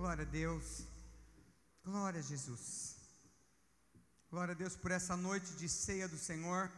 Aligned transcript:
Glória 0.00 0.22
a 0.22 0.26
Deus. 0.26 0.86
Glória 1.84 2.20
a 2.20 2.22
Jesus. 2.22 2.96
Glória 4.30 4.52
a 4.52 4.56
Deus 4.56 4.74
por 4.74 4.90
essa 4.90 5.14
noite 5.14 5.52
de 5.56 5.68
ceia 5.68 6.08
do 6.08 6.16
Senhor. 6.16 6.72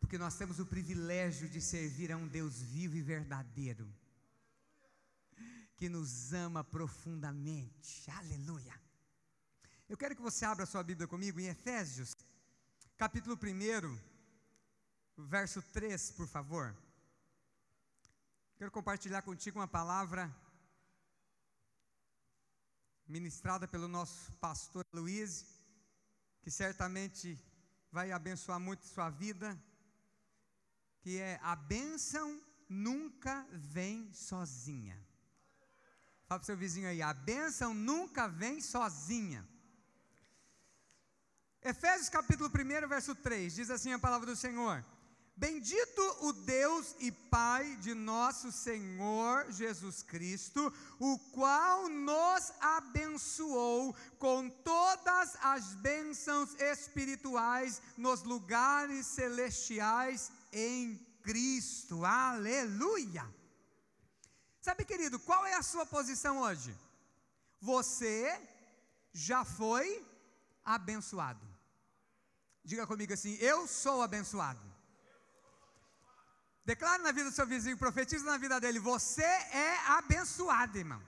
Porque 0.00 0.18
nós 0.18 0.34
temos 0.34 0.58
o 0.58 0.66
privilégio 0.66 1.48
de 1.48 1.60
servir 1.60 2.10
a 2.10 2.16
um 2.16 2.26
Deus 2.26 2.60
vivo 2.60 2.96
e 2.96 3.00
verdadeiro, 3.00 3.88
que 5.76 5.88
nos 5.88 6.32
ama 6.32 6.64
profundamente. 6.64 8.10
Aleluia. 8.10 8.74
Eu 9.88 9.96
quero 9.96 10.16
que 10.16 10.20
você 10.30 10.44
abra 10.44 10.66
sua 10.66 10.82
Bíblia 10.82 11.06
comigo 11.06 11.38
em 11.38 11.46
Efésios, 11.46 12.16
capítulo 12.98 13.38
1, 13.40 13.96
verso 15.28 15.62
3, 15.62 16.10
por 16.10 16.26
favor. 16.26 16.76
Quero 18.62 18.70
compartilhar 18.70 19.22
contigo 19.22 19.58
uma 19.58 19.66
palavra 19.66 20.32
ministrada 23.08 23.66
pelo 23.66 23.88
nosso 23.88 24.30
pastor 24.34 24.86
Luiz, 24.92 25.44
que 26.42 26.48
certamente 26.48 27.36
vai 27.90 28.12
abençoar 28.12 28.60
muito 28.60 28.86
sua 28.86 29.10
vida, 29.10 29.60
que 31.00 31.18
é 31.18 31.40
a 31.42 31.56
bênção 31.56 32.40
nunca 32.68 33.44
vem 33.50 34.12
sozinha. 34.12 34.96
Fala 36.28 36.38
para 36.38 36.44
o 36.44 36.46
seu 36.46 36.56
vizinho 36.56 36.86
aí, 36.86 37.02
a 37.02 37.12
bênção 37.12 37.74
nunca 37.74 38.28
vem 38.28 38.60
sozinha. 38.60 39.44
Efésios 41.60 42.08
capítulo 42.08 42.48
1, 42.48 42.86
verso 42.86 43.12
3, 43.16 43.56
diz 43.56 43.70
assim 43.70 43.92
a 43.92 43.98
palavra 43.98 44.26
do 44.28 44.36
Senhor: 44.36 44.84
Bendito 45.34 46.00
o 46.20 46.32
Deus 46.32 46.94
e 47.00 47.10
Pai 47.10 47.76
de 47.76 47.94
nosso 47.94 48.52
Senhor 48.52 49.50
Jesus 49.50 50.02
Cristo, 50.02 50.72
o 50.98 51.18
qual 51.32 51.88
nos 51.88 52.52
abençoou 52.60 53.94
com 54.18 54.50
todas 54.50 55.36
as 55.40 55.74
bênçãos 55.74 56.54
espirituais 56.60 57.80
nos 57.96 58.22
lugares 58.22 59.06
celestiais 59.06 60.30
em 60.52 60.96
Cristo. 61.22 62.04
Aleluia! 62.04 63.24
Sabe, 64.60 64.84
querido, 64.84 65.18
qual 65.18 65.44
é 65.46 65.54
a 65.54 65.62
sua 65.62 65.86
posição 65.86 66.38
hoje? 66.38 66.76
Você 67.60 68.40
já 69.12 69.44
foi 69.44 70.06
abençoado. 70.64 71.44
Diga 72.62 72.86
comigo 72.86 73.12
assim: 73.12 73.34
Eu 73.40 73.66
sou 73.66 74.02
abençoado. 74.02 74.71
Declare 76.64 77.02
na 77.02 77.12
vida 77.12 77.30
do 77.30 77.34
seu 77.34 77.46
vizinho, 77.46 77.76
profetiza 77.76 78.24
na 78.24 78.38
vida 78.38 78.60
dele: 78.60 78.78
Você 78.78 79.22
é 79.22 79.78
abençoado, 79.88 80.78
irmão. 80.78 81.02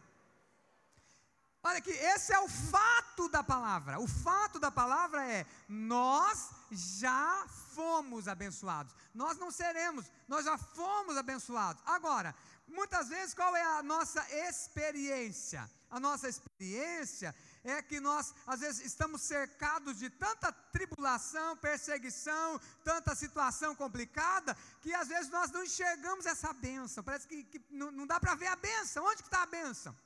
Olha 1.66 1.78
aqui, 1.78 1.92
esse 1.92 2.32
é 2.32 2.38
o 2.40 2.48
fato 2.48 3.26
da 3.28 3.42
palavra. 3.42 3.98
O 3.98 4.06
fato 4.06 4.58
da 4.58 4.70
palavra 4.70 5.24
é: 5.26 5.46
nós 5.68 6.50
já 6.70 7.46
fomos 7.74 8.28
abençoados. 8.28 8.94
Nós 9.14 9.38
não 9.38 9.50
seremos, 9.50 10.10
nós 10.28 10.44
já 10.44 10.58
fomos 10.58 11.16
abençoados. 11.16 11.82
Agora, 11.86 12.34
muitas 12.66 13.08
vezes, 13.08 13.32
qual 13.32 13.56
é 13.56 13.62
a 13.62 13.82
nossa 13.82 14.22
experiência? 14.46 15.70
A 15.88 15.98
nossa 15.98 16.28
experiência 16.28 17.34
é 17.64 17.80
que 17.80 17.98
nós, 17.98 18.34
às 18.46 18.60
vezes, 18.60 18.84
estamos 18.84 19.22
cercados 19.22 19.98
de 19.98 20.10
tanta 20.10 20.52
tribulação, 20.52 21.56
perseguição, 21.56 22.60
tanta 22.84 23.14
situação 23.14 23.74
complicada, 23.74 24.54
que 24.82 24.92
às 24.92 25.08
vezes 25.08 25.30
nós 25.30 25.50
não 25.50 25.64
enxergamos 25.64 26.26
essa 26.26 26.52
benção. 26.52 27.02
Parece 27.02 27.26
que, 27.26 27.42
que 27.44 27.64
não, 27.70 28.06
dá 28.06 28.20
para 28.20 28.34
ver 28.34 28.48
a 28.48 28.56
benção. 28.56 29.06
Onde 29.06 29.22
que 29.22 29.28
está 29.28 29.42
a 29.42 29.46
benção? 29.46 29.96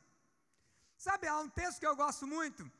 Sabe, 0.96 1.26
há 1.26 1.38
um 1.40 1.48
texto 1.48 1.80
que 1.80 1.86
eu 1.86 1.96
gosto 1.96 2.26
muito, 2.26 2.70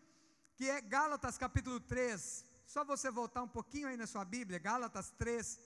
que 0.55 0.71
é 0.71 0.81
Gálatas 0.81 1.37
capítulo 1.37 1.81
3. 1.81 2.44
Só 2.65 2.84
você 2.84 3.11
voltar 3.11 3.43
um 3.43 3.49
pouquinho 3.49 3.88
aí 3.88 3.97
na 3.97 4.06
sua 4.06 4.25
Bíblia, 4.25 4.61
Gálatas 4.61 5.11
3, 5.19 5.59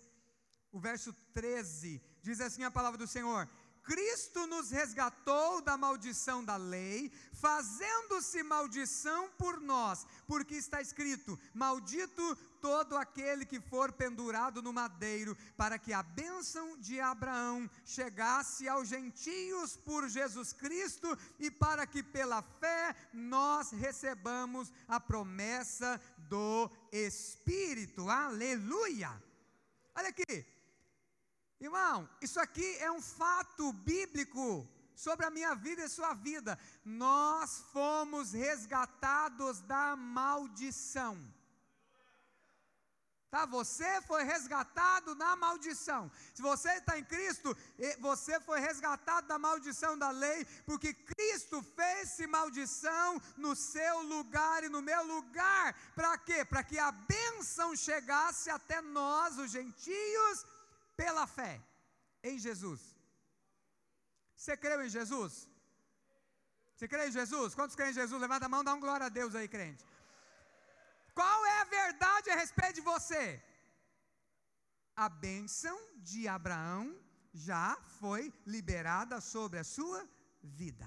o 0.73 0.81
verso 0.81 1.13
13, 1.35 2.03
diz 2.23 2.41
assim 2.41 2.65
a 2.65 2.71
palavra 2.71 2.97
do 2.97 3.07
Senhor: 3.07 3.47
Cristo 3.83 4.47
nos 4.47 4.71
resgatou 4.71 5.61
da 5.61 5.77
maldição 5.77 6.45
da 6.45 6.57
lei, 6.57 7.11
fazendo-se 7.33 8.43
maldição 8.43 9.29
por 9.31 9.61
nós, 9.61 10.07
porque 10.27 10.55
está 10.55 10.81
escrito: 10.81 11.39
Maldito 11.53 12.37
todo 12.61 12.97
aquele 12.97 13.45
que 13.45 13.61
for 13.61 13.93
pendurado 13.93 14.63
no 14.63 14.73
madeiro, 14.73 15.37
para 15.57 15.79
que 15.79 15.93
a 15.93 16.03
bênção 16.03 16.79
de 16.79 17.01
Abraão 17.01 17.69
chegasse 17.85 18.69
aos 18.69 18.89
gentios 18.89 19.77
por 19.77 20.09
Jesus 20.09 20.53
Cristo 20.53 21.19
e 21.41 21.51
para 21.51 21.87
que 21.87 22.03
pela 22.03 22.41
fé 22.41 22.95
nós 23.13 23.73
recebamos 23.73 24.73
a 24.87 25.01
promessa 25.01 26.01
do 26.19 26.71
Espírito. 26.93 28.09
Aleluia! 28.09 29.11
Olha 29.95 30.09
aqui, 30.09 30.47
Irmão, 31.63 32.09
isso 32.21 32.41
aqui 32.41 32.77
é 32.79 32.91
um 32.91 33.01
fato 33.01 33.73
bíblico 33.73 34.69
sobre 34.97 35.25
a 35.25 35.31
minha 35.31 35.55
vida 35.55 35.85
e 35.85 35.89
sua 35.89 36.13
vida. 36.13 36.59
Nós 36.85 37.61
fomos 37.73 38.33
resgatados 38.33 39.61
da 39.61 39.95
maldição. 39.95 41.17
Tá? 43.31 43.47
Você 43.47 44.03
foi 44.03 44.25
resgatado 44.25 45.15
na 45.15 45.37
maldição. 45.37 46.11
Se 46.35 46.43
você 46.43 46.69
está 46.73 46.99
em 46.99 47.05
Cristo, 47.05 47.57
você 48.01 48.41
foi 48.41 48.59
resgatado 48.59 49.29
da 49.29 49.39
maldição 49.39 49.97
da 49.97 50.11
lei, 50.11 50.45
porque 50.67 50.93
Cristo 50.93 51.63
fez-se 51.77 52.27
maldição 52.27 53.23
no 53.37 53.55
seu 53.55 54.03
lugar 54.03 54.65
e 54.65 54.69
no 54.69 54.83
meu 54.83 55.03
lugar. 55.07 55.75
Para 55.95 56.19
quê? 56.19 56.45
Para 56.45 56.65
que 56.65 56.79
a 56.79 56.91
bênção 56.91 57.77
chegasse 57.77 58.51
até 58.51 58.83
nós, 58.83 59.39
os 59.39 59.51
gentios, 59.53 60.45
pela 60.97 61.27
fé 61.27 61.55
em 62.23 62.39
Jesus. 62.47 62.81
Você 64.37 64.57
creu 64.57 64.79
em 64.85 64.91
Jesus? 64.99 65.33
Você 66.75 66.89
crê 66.89 67.09
em 67.09 67.13
Jesus? 67.13 67.55
Quantos 67.55 67.77
creem 67.77 67.93
em 67.93 68.01
Jesus? 68.01 68.21
Levanta 68.21 68.47
a 68.47 68.53
mão, 68.55 68.65
dá 68.65 68.75
um 68.75 68.81
glória 68.81 69.07
a 69.07 69.15
Deus 69.21 69.35
aí, 69.35 69.49
crente. 69.49 69.85
Qual 71.15 71.47
é 71.47 71.61
a 71.61 71.65
verdade 71.65 72.31
a 72.31 72.37
respeito 72.43 72.77
de 72.81 72.81
você? 72.93 73.43
A 75.05 75.09
bênção 75.09 75.77
de 76.11 76.27
Abraão 76.27 76.85
já 77.33 77.77
foi 78.01 78.33
liberada 78.47 79.21
sobre 79.21 79.59
a 79.59 79.65
sua 79.65 80.01
vida. 80.43 80.87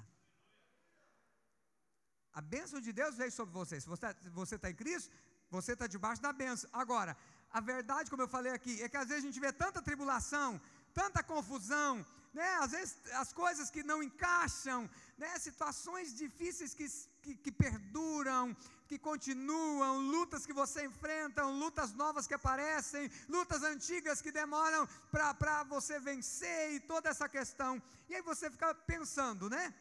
A 2.33 2.41
bênção 2.41 2.81
de 2.81 2.91
Deus 2.91 3.15
veio 3.15 3.31
sobre 3.31 3.53
você. 3.53 3.79
Se 3.79 3.87
você 3.87 4.55
está 4.55 4.67
tá 4.67 4.69
em 4.69 4.75
Cristo, 4.75 5.11
você 5.49 5.73
está 5.73 5.87
debaixo 5.87 6.21
da 6.21 6.33
bênção. 6.33 6.69
Agora, 6.73 7.15
a 7.57 7.61
verdade, 7.61 8.09
como 8.09 8.21
eu 8.23 8.27
falei 8.27 8.51
aqui, 8.51 8.73
é 8.83 8.89
que 8.89 8.97
às 9.01 9.07
vezes 9.07 9.23
a 9.23 9.27
gente 9.27 9.39
vê 9.39 9.49
tanta 9.49 9.81
tribulação, 9.81 10.59
tanta 10.93 11.23
confusão, 11.23 12.05
né? 12.33 12.47
às 12.55 12.71
vezes 12.71 12.97
as 13.13 13.31
coisas 13.31 13.69
que 13.69 13.81
não 13.81 14.03
encaixam, 14.03 14.89
né? 15.17 15.39
situações 15.39 16.13
difíceis 16.13 16.73
que, 16.73 16.87
que, 17.23 17.33
que 17.43 17.51
perduram, 17.53 18.53
que 18.89 18.99
continuam, 18.99 20.01
lutas 20.15 20.45
que 20.45 20.51
você 20.51 20.85
enfrenta, 20.85 21.45
lutas 21.45 21.93
novas 21.93 22.27
que 22.27 22.33
aparecem, 22.33 23.09
lutas 23.29 23.63
antigas 23.63 24.21
que 24.21 24.33
demoram 24.33 24.85
para 25.09 25.63
você 25.63 25.97
vencer 25.97 26.73
e 26.73 26.81
toda 26.81 27.07
essa 27.09 27.29
questão. 27.29 27.81
E 28.09 28.15
aí 28.15 28.21
você 28.21 28.51
fica 28.51 28.75
pensando, 28.75 29.49
né? 29.49 29.73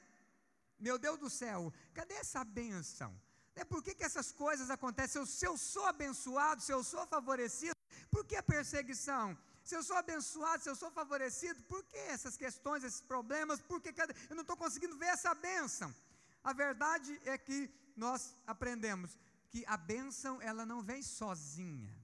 Meu 0.79 0.97
Deus 0.97 1.19
do 1.19 1.29
céu, 1.29 1.75
cadê 1.93 2.15
essa 2.15 2.45
bênção? 2.45 3.13
É 3.57 3.65
por 3.65 3.83
que, 3.83 3.95
que 3.95 4.05
essas 4.05 4.33
coisas 4.33 4.69
acontecem? 4.71 5.25
Se 5.27 5.47
eu 5.47 5.57
sou 5.57 5.87
abençoado, 5.87 6.61
se 6.61 6.73
eu 6.73 6.83
sou 6.83 7.07
favorecido, 7.07 7.75
por 8.11 8.25
que 8.25 8.37
a 8.37 8.43
perseguição? 8.43 9.37
Se 9.63 9.75
eu 9.77 9.83
sou 9.83 9.97
abençoado, 9.97 10.63
se 10.63 10.69
eu 10.69 10.77
sou 10.77 10.91
favorecido, 10.91 11.63
por 11.63 11.83
que 11.85 11.97
essas 11.97 12.37
questões, 12.37 12.85
esses 12.85 13.01
problemas? 13.01 13.61
Por 13.61 13.81
que 13.81 13.95
eu 14.29 14.37
não 14.37 14.43
estou 14.43 14.57
conseguindo 14.57 14.97
ver 14.99 15.07
essa 15.07 15.35
bênção? 15.35 15.95
A 16.43 16.53
verdade 16.53 17.19
é 17.25 17.39
que 17.39 17.71
nós 17.97 18.35
aprendemos 18.47 19.17
que 19.49 19.65
a 19.67 19.77
bênção 19.77 20.43
ela 20.43 20.67
não 20.67 20.83
vem 20.83 21.03
sozinha. 21.03 21.95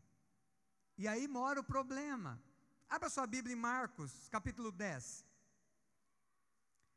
E 0.97 1.09
aí 1.09 1.27
mora 1.27 1.61
o 1.61 1.65
problema. 1.65 2.41
Abra 2.89 3.11
sua 3.11 3.27
Bíblia 3.27 3.55
em 3.55 3.59
Marcos, 3.59 4.29
capítulo 4.31 4.71
10. 4.73 5.25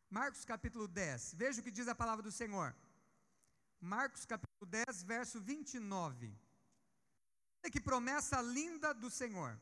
Marcos 0.09 0.45
capítulo 0.45 0.87
10. 0.87 1.33
Veja 1.33 1.59
o 1.59 1.63
que 1.63 1.71
diz 1.71 1.87
a 1.87 1.95
palavra 1.95 2.23
do 2.23 2.31
Senhor. 2.31 2.73
Marcos 3.83 4.23
capítulo 4.25 4.65
10, 4.65 5.03
verso 5.03 5.41
29. 5.41 6.33
Olha 7.61 7.71
que 7.71 7.81
promessa 7.81 8.41
linda 8.41 8.93
do 8.93 9.09
Senhor. 9.09 9.59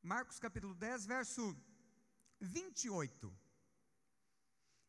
Marcos 0.00 0.38
capítulo 0.38 0.72
10, 0.74 1.06
verso 1.06 1.42
28. 2.40 3.36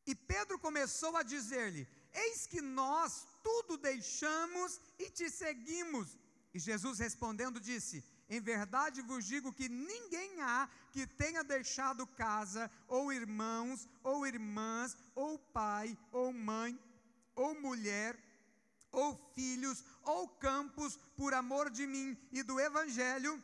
E 0.05 0.13
Pedro 0.13 0.59
começou 0.59 1.17
a 1.17 1.23
dizer-lhe: 1.23 1.87
Eis 2.13 2.45
que 2.45 2.61
nós 2.61 3.27
tudo 3.43 3.77
deixamos 3.77 4.79
e 4.99 5.09
te 5.09 5.27
seguimos. 5.31 6.19
E 6.53 6.59
Jesus 6.59 6.99
respondendo 6.99 7.59
disse: 7.59 8.05
Em 8.29 8.39
verdade 8.39 9.01
vos 9.01 9.25
digo 9.25 9.51
que 9.51 9.67
ninguém 9.67 10.39
há 10.41 10.69
que 10.91 11.07
tenha 11.07 11.43
deixado 11.43 12.05
casa, 12.05 12.69
ou 12.87 13.11
irmãos, 13.11 13.87
ou 14.03 14.25
irmãs, 14.25 14.95
ou 15.15 15.39
pai, 15.39 15.97
ou 16.11 16.31
mãe, 16.31 16.79
ou 17.35 17.59
mulher, 17.59 18.15
ou 18.91 19.15
filhos, 19.33 19.83
ou 20.03 20.27
campos, 20.27 20.95
por 21.17 21.33
amor 21.33 21.71
de 21.71 21.87
mim 21.87 22.15
e 22.31 22.43
do 22.43 22.59
Evangelho, 22.59 23.43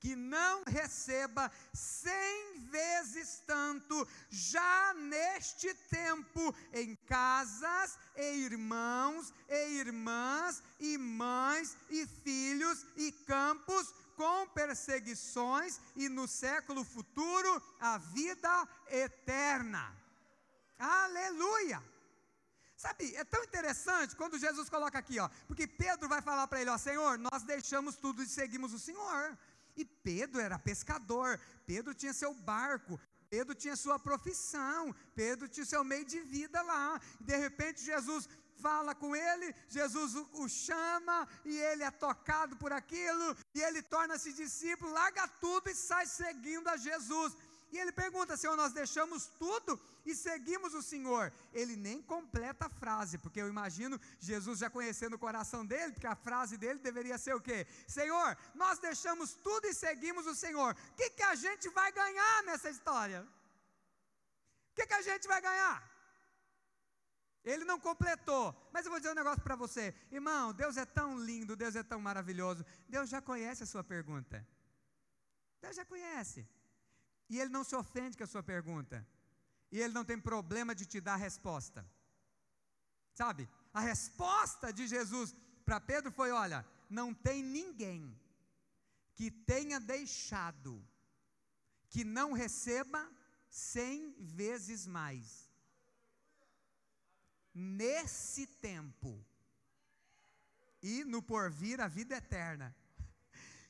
que 0.00 0.16
não 0.16 0.62
receba 0.64 1.50
cem 1.74 2.60
vezes 2.70 3.42
tanto 3.46 4.06
já 4.30 4.94
neste 4.94 5.74
tempo 5.74 6.54
em 6.72 6.94
casas 7.06 7.98
e 8.16 8.44
irmãos 8.44 9.32
e 9.48 9.78
irmãs 9.78 10.62
e 10.78 10.98
mães 10.98 11.76
e 11.90 12.06
filhos 12.06 12.86
e 12.96 13.10
campos 13.12 13.92
com 14.16 14.46
perseguições 14.48 15.80
e 15.94 16.08
no 16.08 16.26
século 16.26 16.84
futuro 16.84 17.62
a 17.78 17.98
vida 17.98 18.68
eterna. 18.88 19.94
Aleluia! 20.78 21.82
Sabe, 22.76 23.14
é 23.16 23.24
tão 23.24 23.42
interessante 23.42 24.14
quando 24.14 24.38
Jesus 24.38 24.68
coloca 24.68 24.98
aqui, 24.98 25.18
ó, 25.18 25.28
porque 25.46 25.66
Pedro 25.66 26.08
vai 26.08 26.20
falar 26.20 26.46
para 26.46 26.60
ele, 26.60 26.68
ó, 26.68 26.76
Senhor, 26.76 27.18
nós 27.18 27.42
deixamos 27.42 27.96
tudo 27.96 28.22
e 28.22 28.26
seguimos 28.26 28.72
o 28.74 28.78
Senhor. 28.78 29.36
E 29.74 29.84
Pedro 29.84 30.40
era 30.40 30.58
pescador, 30.58 31.40
Pedro 31.66 31.94
tinha 31.94 32.12
seu 32.12 32.34
barco, 32.34 33.00
Pedro 33.30 33.54
tinha 33.54 33.76
sua 33.76 33.98
profissão, 33.98 34.94
Pedro 35.14 35.48
tinha 35.48 35.66
seu 35.66 35.82
meio 35.82 36.04
de 36.04 36.20
vida 36.20 36.60
lá. 36.62 37.00
E 37.20 37.24
de 37.24 37.36
repente 37.36 37.82
Jesus 37.82 38.28
fala 38.62 38.94
com 38.94 39.14
ele, 39.14 39.54
Jesus 39.68 40.14
o, 40.32 40.48
chama 40.48 41.28
e 41.44 41.56
ele 41.56 41.82
é 41.82 41.90
tocado 41.90 42.56
por 42.56 42.72
aquilo, 42.72 43.36
e 43.54 43.62
ele 43.62 43.82
torna-se 43.82 44.32
discípulo, 44.32 44.92
larga 44.92 45.26
tudo 45.40 45.68
e 45.70 45.74
sai 45.74 46.06
seguindo 46.06 46.68
a 46.68 46.76
Jesus. 46.76 47.34
E 47.72 47.78
ele 47.78 47.92
pergunta: 47.92 48.36
Senhor, 48.36 48.56
nós 48.56 48.72
deixamos 48.72 49.26
tudo 49.38 49.80
e 50.04 50.14
seguimos 50.14 50.72
o 50.74 50.82
Senhor. 50.82 51.32
Ele 51.52 51.74
nem 51.76 52.00
completa 52.00 52.66
a 52.66 52.68
frase, 52.70 53.18
porque 53.18 53.40
eu 53.40 53.48
imagino 53.48 54.00
Jesus 54.20 54.60
já 54.60 54.70
conhecendo 54.70 55.14
o 55.16 55.18
coração 55.18 55.66
dele, 55.66 55.92
porque 55.92 56.06
a 56.06 56.14
frase 56.14 56.56
dele 56.56 56.78
deveria 56.78 57.18
ser 57.18 57.34
o 57.34 57.40
quê? 57.40 57.66
Senhor, 57.88 58.36
nós 58.54 58.78
deixamos 58.78 59.34
tudo 59.34 59.66
e 59.66 59.74
seguimos 59.74 60.26
o 60.26 60.34
Senhor. 60.34 60.72
O 60.74 60.94
que, 60.94 61.10
que 61.10 61.22
a 61.22 61.34
gente 61.34 61.68
vai 61.70 61.90
ganhar 61.92 62.42
nessa 62.44 62.70
história? 62.70 63.22
O 63.22 64.74
que, 64.76 64.86
que 64.86 64.94
a 64.94 65.02
gente 65.02 65.26
vai 65.26 65.40
ganhar? 65.40 65.95
Ele 67.46 67.64
não 67.64 67.78
completou. 67.78 68.44
Mas 68.72 68.84
eu 68.84 68.90
vou 68.90 68.98
dizer 68.98 69.12
um 69.12 69.20
negócio 69.22 69.42
para 69.42 69.54
você. 69.54 69.94
Irmão, 70.10 70.52
Deus 70.52 70.76
é 70.76 70.84
tão 70.84 71.16
lindo, 71.18 71.54
Deus 71.54 71.76
é 71.76 71.82
tão 71.82 72.00
maravilhoso. 72.00 72.66
Deus 72.88 73.08
já 73.08 73.22
conhece 73.22 73.62
a 73.62 73.66
sua 73.66 73.84
pergunta. 73.84 74.46
Deus 75.62 75.76
já 75.76 75.84
conhece. 75.84 76.46
E 77.30 77.38
Ele 77.38 77.50
não 77.50 77.62
se 77.62 77.76
ofende 77.76 78.16
com 78.16 78.24
a 78.24 78.26
sua 78.26 78.42
pergunta. 78.42 79.06
E 79.70 79.80
Ele 79.80 79.94
não 79.94 80.04
tem 80.04 80.18
problema 80.18 80.74
de 80.74 80.84
te 80.84 81.00
dar 81.00 81.14
a 81.14 81.24
resposta. 81.28 81.88
Sabe? 83.14 83.48
A 83.72 83.80
resposta 83.80 84.72
de 84.72 84.88
Jesus 84.88 85.34
para 85.64 85.80
Pedro 85.80 86.10
foi: 86.10 86.32
olha, 86.32 86.66
não 86.90 87.14
tem 87.14 87.44
ninguém 87.44 88.20
que 89.14 89.30
tenha 89.30 89.78
deixado 89.78 90.84
que 91.88 92.04
não 92.04 92.32
receba 92.32 93.08
cem 93.48 94.14
vezes 94.18 94.86
mais. 94.86 95.45
Nesse 97.58 98.46
tempo 98.46 99.24
e 100.82 101.04
no 101.04 101.22
porvir 101.22 101.80
a 101.80 101.88
vida 101.88 102.16
eterna. 102.16 102.74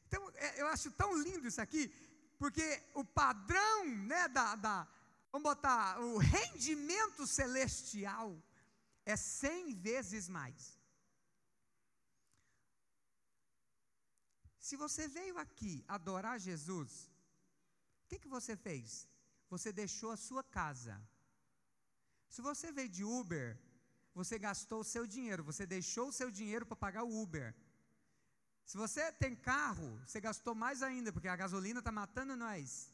Então, 0.08 0.22
é, 0.36 0.62
eu 0.62 0.68
acho 0.68 0.88
tão 0.92 1.20
lindo 1.20 1.48
isso 1.48 1.60
aqui, 1.60 1.92
porque 2.38 2.64
o 2.94 3.04
padrão, 3.04 3.84
né, 4.12 4.28
da, 4.28 4.54
da, 4.54 4.88
vamos 5.32 5.42
botar, 5.42 5.98
o 6.00 6.16
rendimento 6.16 7.26
celestial 7.26 8.40
é 9.04 9.16
cem 9.16 9.74
vezes 9.74 10.28
mais. 10.28 10.78
Se 14.60 14.76
você 14.76 15.08
veio 15.08 15.36
aqui 15.38 15.84
adorar 15.88 16.38
Jesus, 16.38 17.10
o 18.04 18.08
que, 18.08 18.18
que 18.22 18.28
você 18.28 18.56
fez? 18.56 19.08
Você 19.48 19.72
deixou 19.72 20.10
a 20.12 20.16
sua 20.16 20.42
casa. 20.44 20.94
Se 22.28 22.40
você 22.42 22.70
veio 22.70 22.88
de 22.88 23.04
Uber, 23.04 23.58
você 24.18 24.36
gastou 24.38 24.80
o 24.80 24.88
seu 24.92 25.04
dinheiro, 25.14 25.42
você 25.50 25.64
deixou 25.76 26.08
o 26.08 26.16
seu 26.18 26.28
dinheiro 26.38 26.64
para 26.68 26.82
pagar 26.84 27.02
o 27.04 27.14
Uber. 27.22 27.48
Se 28.70 28.76
você 28.82 29.02
tem 29.22 29.34
carro, 29.36 29.88
você 30.04 30.18
gastou 30.28 30.54
mais 30.54 30.82
ainda, 30.88 31.12
porque 31.12 31.28
a 31.28 31.40
gasolina 31.42 31.80
está 31.80 31.92
matando 31.92 32.34
nós. 32.44 32.90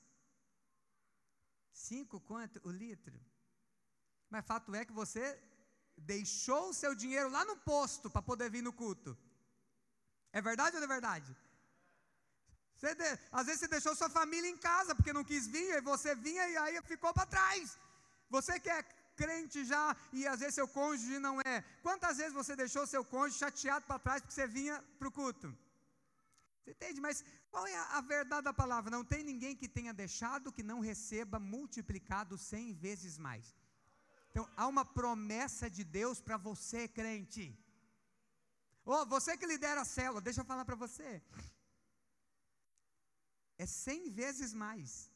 Cinco 1.72 2.18
quanto 2.30 2.60
o 2.68 2.72
litro? 2.82 3.18
Mas 4.28 4.48
fato 4.50 4.74
é 4.74 4.84
que 4.84 4.98
você 5.02 5.24
deixou 5.96 6.62
o 6.70 6.74
seu 6.74 6.92
dinheiro 7.02 7.30
lá 7.36 7.44
no 7.50 7.56
posto 7.70 8.10
para 8.10 8.28
poder 8.30 8.50
vir 8.50 8.64
no 8.68 8.72
culto. 8.72 9.16
É 10.32 10.42
verdade 10.50 10.74
ou 10.76 10.80
não 10.80 10.88
é 10.90 10.94
verdade? 10.96 11.30
De, 12.80 13.08
às 13.30 13.46
vezes 13.46 13.60
você 13.60 13.68
deixou 13.68 13.94
sua 13.94 14.10
família 14.10 14.50
em 14.50 14.58
casa 14.58 14.92
porque 14.96 15.12
não 15.12 15.22
quis 15.22 15.46
vir, 15.46 15.70
e 15.76 15.80
você 15.80 16.16
vinha 16.16 16.48
e 16.48 16.56
aí 16.56 16.82
ficou 16.82 17.12
para 17.14 17.32
trás. 17.34 17.78
Você 18.28 18.58
que 18.58 18.70
é 18.78 18.82
crente 19.22 19.64
já 19.72 19.84
e 20.12 20.26
às 20.32 20.40
vezes 20.40 20.56
seu 20.60 20.68
cônjuge 20.78 21.18
não 21.26 21.36
é. 21.52 21.56
Quantas 21.86 22.16
vezes 22.20 22.34
você 22.40 22.54
deixou 22.62 22.86
seu 22.86 23.04
cônjuge 23.04 23.38
chateado 23.38 23.86
para 23.86 23.98
trás 24.06 24.20
porque 24.20 24.34
você 24.34 24.46
vinha 24.46 24.76
para 24.98 25.08
o 25.08 25.12
culto? 25.20 25.48
Você 26.62 26.70
entende? 26.70 27.00
Mas 27.06 27.24
qual 27.50 27.66
é 27.66 27.76
a, 27.98 28.00
verdade 28.00 28.44
da 28.44 28.52
palavra? 28.52 28.90
Não 28.90 29.04
tem 29.04 29.22
ninguém 29.30 29.54
que 29.60 29.68
tenha 29.68 29.92
deixado 29.92 30.54
que 30.56 30.62
não 30.62 30.80
receba 30.80 31.38
multiplicado 31.38 32.38
cem 32.38 32.72
vezes 32.72 33.18
mais. 33.18 33.54
Então, 34.30 34.48
há 34.56 34.66
uma 34.66 34.84
promessa 34.84 35.68
de 35.68 35.84
Deus 35.84 36.20
para 36.20 36.36
você, 36.36 36.88
crente. 36.88 37.46
Oh, 38.84 39.04
você 39.04 39.36
que 39.36 39.46
lidera 39.46 39.82
a 39.82 39.84
célula, 39.84 40.20
deixa 40.20 40.40
eu 40.40 40.44
falar 40.44 40.64
para 40.64 40.74
você. 40.74 41.22
É 43.58 43.66
cem 43.66 44.10
vezes 44.10 44.54
mais. 44.54 45.11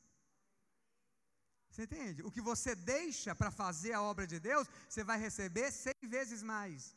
Você 1.77 1.83
entende? 1.83 2.23
O 2.23 2.31
que 2.31 2.41
você 2.41 2.75
deixa 2.75 3.35
para 3.35 3.51
fazer 3.51 3.93
a 3.93 4.01
obra 4.01 4.27
de 4.27 4.39
Deus, 4.41 4.67
você 4.89 5.05
vai 5.05 5.19
receber 5.19 5.71
cem 5.71 5.95
vezes 6.05 6.43
mais. 6.43 6.97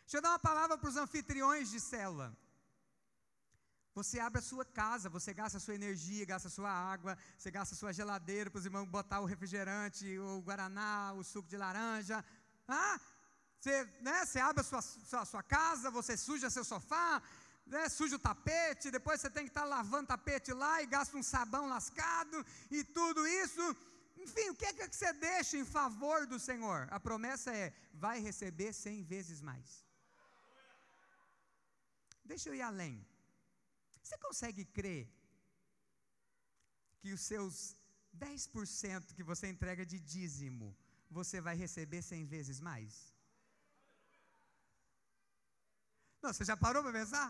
Deixa 0.00 0.16
eu 0.16 0.22
dar 0.22 0.30
uma 0.30 0.40
palavra 0.40 0.76
para 0.76 0.88
os 0.90 0.96
anfitriões 0.96 1.70
de 1.70 1.78
célula. 1.78 2.36
Você 3.94 4.18
abre 4.18 4.40
a 4.40 4.42
sua 4.42 4.64
casa, 4.64 5.08
você 5.08 5.32
gasta 5.32 5.58
a 5.58 5.60
sua 5.60 5.76
energia, 5.76 6.24
gasta 6.24 6.48
a 6.48 6.50
sua 6.50 6.68
água, 6.68 7.16
você 7.36 7.48
gasta 7.48 7.76
a 7.76 7.78
sua 7.78 7.92
geladeira 7.92 8.50
para 8.50 8.58
os 8.58 8.64
irmãos 8.64 8.88
botar 8.88 9.20
o 9.20 9.24
refrigerante, 9.24 10.18
o 10.18 10.42
guaraná, 10.42 11.12
o 11.12 11.22
suco 11.22 11.48
de 11.48 11.56
laranja. 11.56 12.24
Ah, 12.66 12.98
você, 13.60 13.84
né, 14.00 14.24
você 14.24 14.40
abre 14.40 14.62
a 14.62 14.64
sua, 14.64 14.82
sua, 14.82 15.24
sua 15.26 15.44
casa, 15.44 15.92
você 15.92 16.16
suja 16.16 16.50
seu 16.50 16.64
sofá, 16.64 17.22
né, 17.64 17.88
suja 17.88 18.16
o 18.16 18.24
tapete, 18.30 18.90
depois 18.90 19.20
você 19.20 19.30
tem 19.30 19.44
que 19.44 19.50
estar 19.50 19.60
tá 19.60 19.74
lavando 19.76 20.08
tapete 20.08 20.52
lá 20.52 20.82
e 20.82 20.86
gasta 20.86 21.16
um 21.16 21.22
sabão 21.22 21.68
lascado 21.68 22.44
e 22.68 22.82
tudo 22.82 23.24
isso. 23.28 23.76
Enfim, 24.28 24.48
o 24.50 24.56
que 24.60 24.66
é 24.66 24.72
que 24.72 24.96
você 24.96 25.12
deixa 25.30 25.56
em 25.56 25.66
favor 25.78 26.18
do 26.32 26.38
Senhor? 26.48 26.80
A 26.96 27.00
promessa 27.08 27.50
é: 27.64 27.66
vai 28.06 28.16
receber 28.28 28.70
cem 28.84 28.98
vezes 29.12 29.40
mais. 29.50 29.68
Deixa 32.30 32.48
eu 32.48 32.54
ir 32.58 32.64
além. 32.70 32.94
Você 34.02 34.16
consegue 34.26 34.64
crer 34.78 35.04
que 37.00 37.12
os 37.16 37.22
seus 37.30 37.54
10% 38.18 39.14
que 39.16 39.24
você 39.30 39.46
entrega 39.54 39.84
de 39.92 39.98
dízimo, 40.12 40.68
você 41.18 41.40
vai 41.46 41.56
receber 41.64 42.02
100 42.02 42.26
vezes 42.34 42.58
mais? 42.68 42.90
Não, 46.22 46.32
você 46.32 46.44
já 46.50 46.56
parou 46.64 46.82
para 46.82 46.98
pensar? 47.00 47.26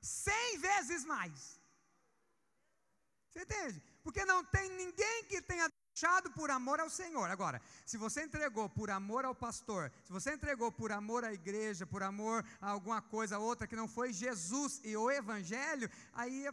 100 0.00 0.58
vezes 0.68 1.04
mais. 1.04 1.60
Você 3.28 3.42
entende? 3.42 3.78
Porque 4.04 4.24
não 4.32 4.40
tem 4.56 4.68
ninguém 4.82 5.24
que 5.30 5.40
tenha 5.50 5.68
deixado 5.92 6.30
por 6.30 6.50
amor 6.50 6.80
ao 6.80 6.88
Senhor. 6.88 7.30
Agora, 7.30 7.60
se 7.84 7.96
você 7.96 8.24
entregou 8.24 8.68
por 8.68 8.90
amor 8.90 9.24
ao 9.24 9.34
pastor, 9.34 9.92
se 10.04 10.12
você 10.12 10.32
entregou 10.32 10.72
por 10.72 10.90
amor 10.90 11.24
à 11.24 11.32
igreja, 11.32 11.86
por 11.86 12.02
amor 12.02 12.44
a 12.60 12.70
alguma 12.70 13.00
coisa 13.02 13.38
outra 13.38 13.66
que 13.66 13.76
não 13.76 13.86
foi 13.86 14.12
Jesus 14.12 14.80
e 14.82 14.96
o 14.96 15.10
Evangelho, 15.10 15.90
aí, 16.14 16.46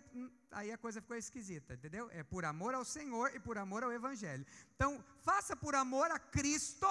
aí 0.51 0.71
a 0.71 0.77
coisa 0.77 1.01
ficou 1.01 1.15
esquisita, 1.15 1.73
entendeu? 1.73 2.09
É 2.11 2.21
por 2.21 2.43
amor 2.43 2.75
ao 2.75 2.83
Senhor 2.83 3.33
e 3.33 3.39
por 3.39 3.57
amor 3.57 3.83
ao 3.83 3.91
Evangelho. 3.91 4.45
Então, 4.75 5.03
faça 5.21 5.55
por 5.55 5.73
amor 5.73 6.11
a 6.11 6.19
Cristo 6.19 6.87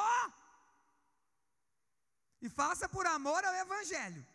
e 2.40 2.48
faça 2.48 2.88
por 2.88 3.06
amor 3.06 3.44
ao 3.44 3.54
Evangelho. 3.54 4.26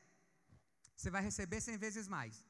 Você 0.96 1.10
vai 1.10 1.24
receber 1.24 1.60
cem 1.62 1.78
vezes 1.78 2.08
mais. 2.08 2.46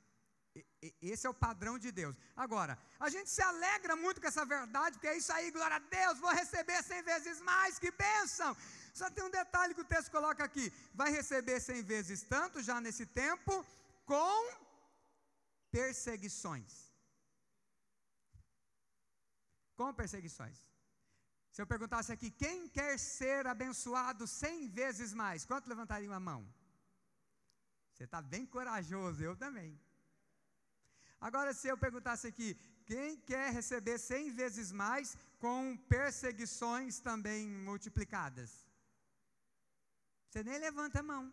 Esse 1.01 1.25
é 1.25 1.29
o 1.29 1.33
padrão 1.33 1.79
de 1.83 1.91
Deus. 1.91 2.15
Agora, 2.35 2.77
a 2.99 3.09
gente 3.09 3.29
se 3.29 3.41
alegra 3.41 3.95
muito 3.95 4.21
com 4.21 4.27
essa 4.27 4.45
verdade, 4.45 4.95
porque 4.95 5.07
é 5.07 5.17
isso 5.17 5.31
aí, 5.33 5.49
glória 5.49 5.77
a 5.77 5.79
Deus, 5.79 6.19
vou 6.19 6.31
receber 6.31 6.83
cem 6.83 7.01
vezes 7.01 7.39
mais, 7.41 7.79
que 7.79 7.91
bênção! 7.91 8.55
Só 8.93 9.09
tem 9.09 9.23
um 9.23 9.35
detalhe 9.41 9.73
que 9.73 9.81
o 9.81 9.91
texto 9.93 10.11
coloca 10.11 10.43
aqui: 10.43 10.71
vai 10.93 11.09
receber 11.11 11.59
cem 11.59 11.81
vezes 11.81 12.21
tanto 12.35 12.61
já 12.61 12.79
nesse 12.79 13.05
tempo, 13.05 13.65
com 14.05 14.37
perseguições. 15.71 16.71
Com 19.75 19.91
perseguições. 20.01 20.57
Se 21.51 21.61
eu 21.61 21.67
perguntasse 21.67 22.11
aqui, 22.11 22.29
quem 22.43 22.67
quer 22.67 22.99
ser 22.99 23.47
abençoado 23.47 24.27
cem 24.27 24.67
vezes 24.67 25.13
mais? 25.13 25.45
Quanto 25.45 25.69
levantariam 25.73 26.13
a 26.13 26.19
mão? 26.19 26.41
Você 27.91 28.03
está 28.05 28.21
bem 28.21 28.45
corajoso, 28.45 29.23
eu 29.23 29.35
também. 29.35 29.79
Agora, 31.27 31.51
se 31.53 31.69
eu 31.71 31.77
perguntasse 31.77 32.25
aqui, 32.27 32.49
quem 32.85 33.15
quer 33.29 33.53
receber 33.53 33.97
cem 33.97 34.29
vezes 34.39 34.73
mais 34.73 35.17
com 35.43 35.77
perseguições 35.95 36.99
também 36.99 37.47
multiplicadas? 37.69 38.51
Você 40.27 40.43
nem 40.43 40.59
levanta 40.59 40.99
a 40.99 41.03
mão. 41.11 41.23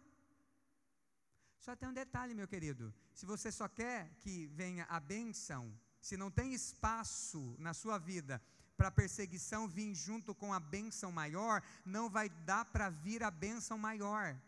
Só 1.58 1.74
tem 1.74 1.88
um 1.88 1.98
detalhe, 2.02 2.34
meu 2.40 2.46
querido. 2.46 2.94
Se 3.12 3.26
você 3.26 3.50
só 3.50 3.66
quer 3.66 4.14
que 4.20 4.46
venha 4.60 4.84
a 4.88 5.00
bênção, 5.00 5.62
se 6.00 6.16
não 6.16 6.30
tem 6.30 6.54
espaço 6.54 7.42
na 7.58 7.74
sua 7.74 7.98
vida 7.98 8.40
para 8.76 8.88
a 8.88 8.98
perseguição 9.02 9.66
vir 9.66 9.92
junto 9.92 10.36
com 10.36 10.54
a 10.54 10.60
bênção 10.60 11.10
maior, 11.10 11.62
não 11.84 12.08
vai 12.08 12.28
dar 12.50 12.64
para 12.66 12.88
vir 12.90 13.24
a 13.24 13.30
bênção 13.30 13.76
maior. 13.76 14.40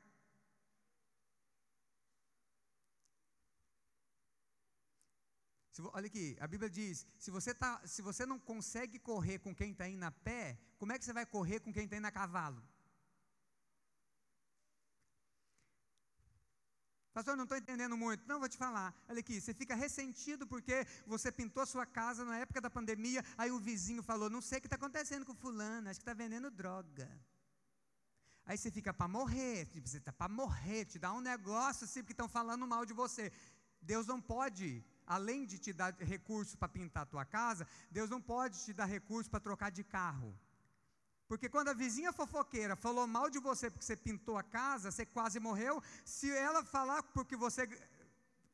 Olha 5.93 6.07
aqui, 6.07 6.37
a 6.41 6.47
Bíblia 6.47 6.69
diz: 6.69 7.07
se 7.19 7.31
você, 7.31 7.55
tá, 7.55 7.81
se 7.87 8.03
você 8.03 8.27
não 8.27 8.39
consegue 8.39 8.99
correr 8.99 9.39
com 9.39 9.55
quem 9.55 9.73
está 9.73 9.89
indo 9.89 10.05
a 10.05 10.11
pé, 10.11 10.59
como 10.79 10.93
é 10.93 10.99
que 10.99 11.05
você 11.05 11.13
vai 11.13 11.25
correr 11.25 11.61
com 11.61 11.73
quem 11.73 11.85
está 11.85 11.97
indo 11.97 12.07
a 12.07 12.11
cavalo? 12.11 12.63
Pastor, 17.15 17.37
não 17.37 17.45
estou 17.45 17.59
entendendo 17.59 17.95
muito. 17.95 18.27
Não, 18.27 18.41
vou 18.41 18.49
te 18.49 18.57
falar. 18.57 18.95
Olha 19.09 19.21
aqui, 19.21 19.39
você 19.39 19.53
fica 19.53 19.75
ressentido 19.75 20.47
porque 20.47 20.87
você 21.07 21.31
pintou 21.31 21.65
sua 21.67 21.85
casa 21.85 22.25
na 22.25 22.39
época 22.39 22.61
da 22.61 22.71
pandemia, 22.71 23.25
aí 23.37 23.51
o 23.51 23.59
vizinho 23.59 24.03
falou: 24.03 24.31
não 24.31 24.41
sei 24.41 24.59
o 24.59 24.61
que 24.61 24.67
está 24.67 24.77
acontecendo 24.77 25.27
com 25.27 25.35
fulano, 25.35 25.89
acho 25.89 26.01
que 26.01 26.03
está 26.03 26.15
vendendo 26.15 26.51
droga. 26.51 27.09
Aí 28.45 28.57
você 28.59 28.71
fica 28.71 28.93
para 28.93 29.07
morrer, 29.09 29.67
tipo, 29.67 29.87
você 29.89 29.99
está 29.99 30.13
para 30.13 30.29
morrer, 30.29 30.85
te 30.87 30.99
dá 30.99 31.13
um 31.13 31.21
negócio 31.21 31.85
assim, 31.85 32.01
porque 32.01 32.13
estão 32.13 32.29
falando 32.29 32.67
mal 32.67 32.85
de 32.85 32.93
você. 32.93 33.31
Deus 33.81 34.07
não 34.07 34.21
pode, 34.21 34.85
além 35.07 35.45
de 35.45 35.59
te 35.59 35.73
dar 35.73 35.95
recurso 35.95 36.57
para 36.57 36.69
pintar 36.69 37.03
a 37.05 37.07
tua 37.07 37.25
casa, 37.25 37.67
Deus 37.91 38.09
não 38.09 38.21
pode 38.21 38.65
te 38.65 38.73
dar 38.73 38.87
recurso 38.87 39.31
para 39.31 39.41
trocar 39.41 39.71
de 39.71 39.85
carro. 39.85 40.37
Porque 41.29 41.49
quando 41.49 41.69
a 41.69 41.75
vizinha 41.75 42.13
fofoqueira 42.13 42.77
falou 42.77 43.07
mal 43.07 43.31
de 43.31 43.39
você 43.39 43.71
porque 43.71 43.85
você 43.85 43.97
pintou 43.97 44.37
a 44.37 44.43
casa, 44.43 44.91
você 44.91 45.07
quase 45.07 45.41
morreu, 45.41 45.83
se 46.05 46.31
ela 46.31 46.63
falar 46.63 47.03
porque 47.03 47.37
você 47.37 47.67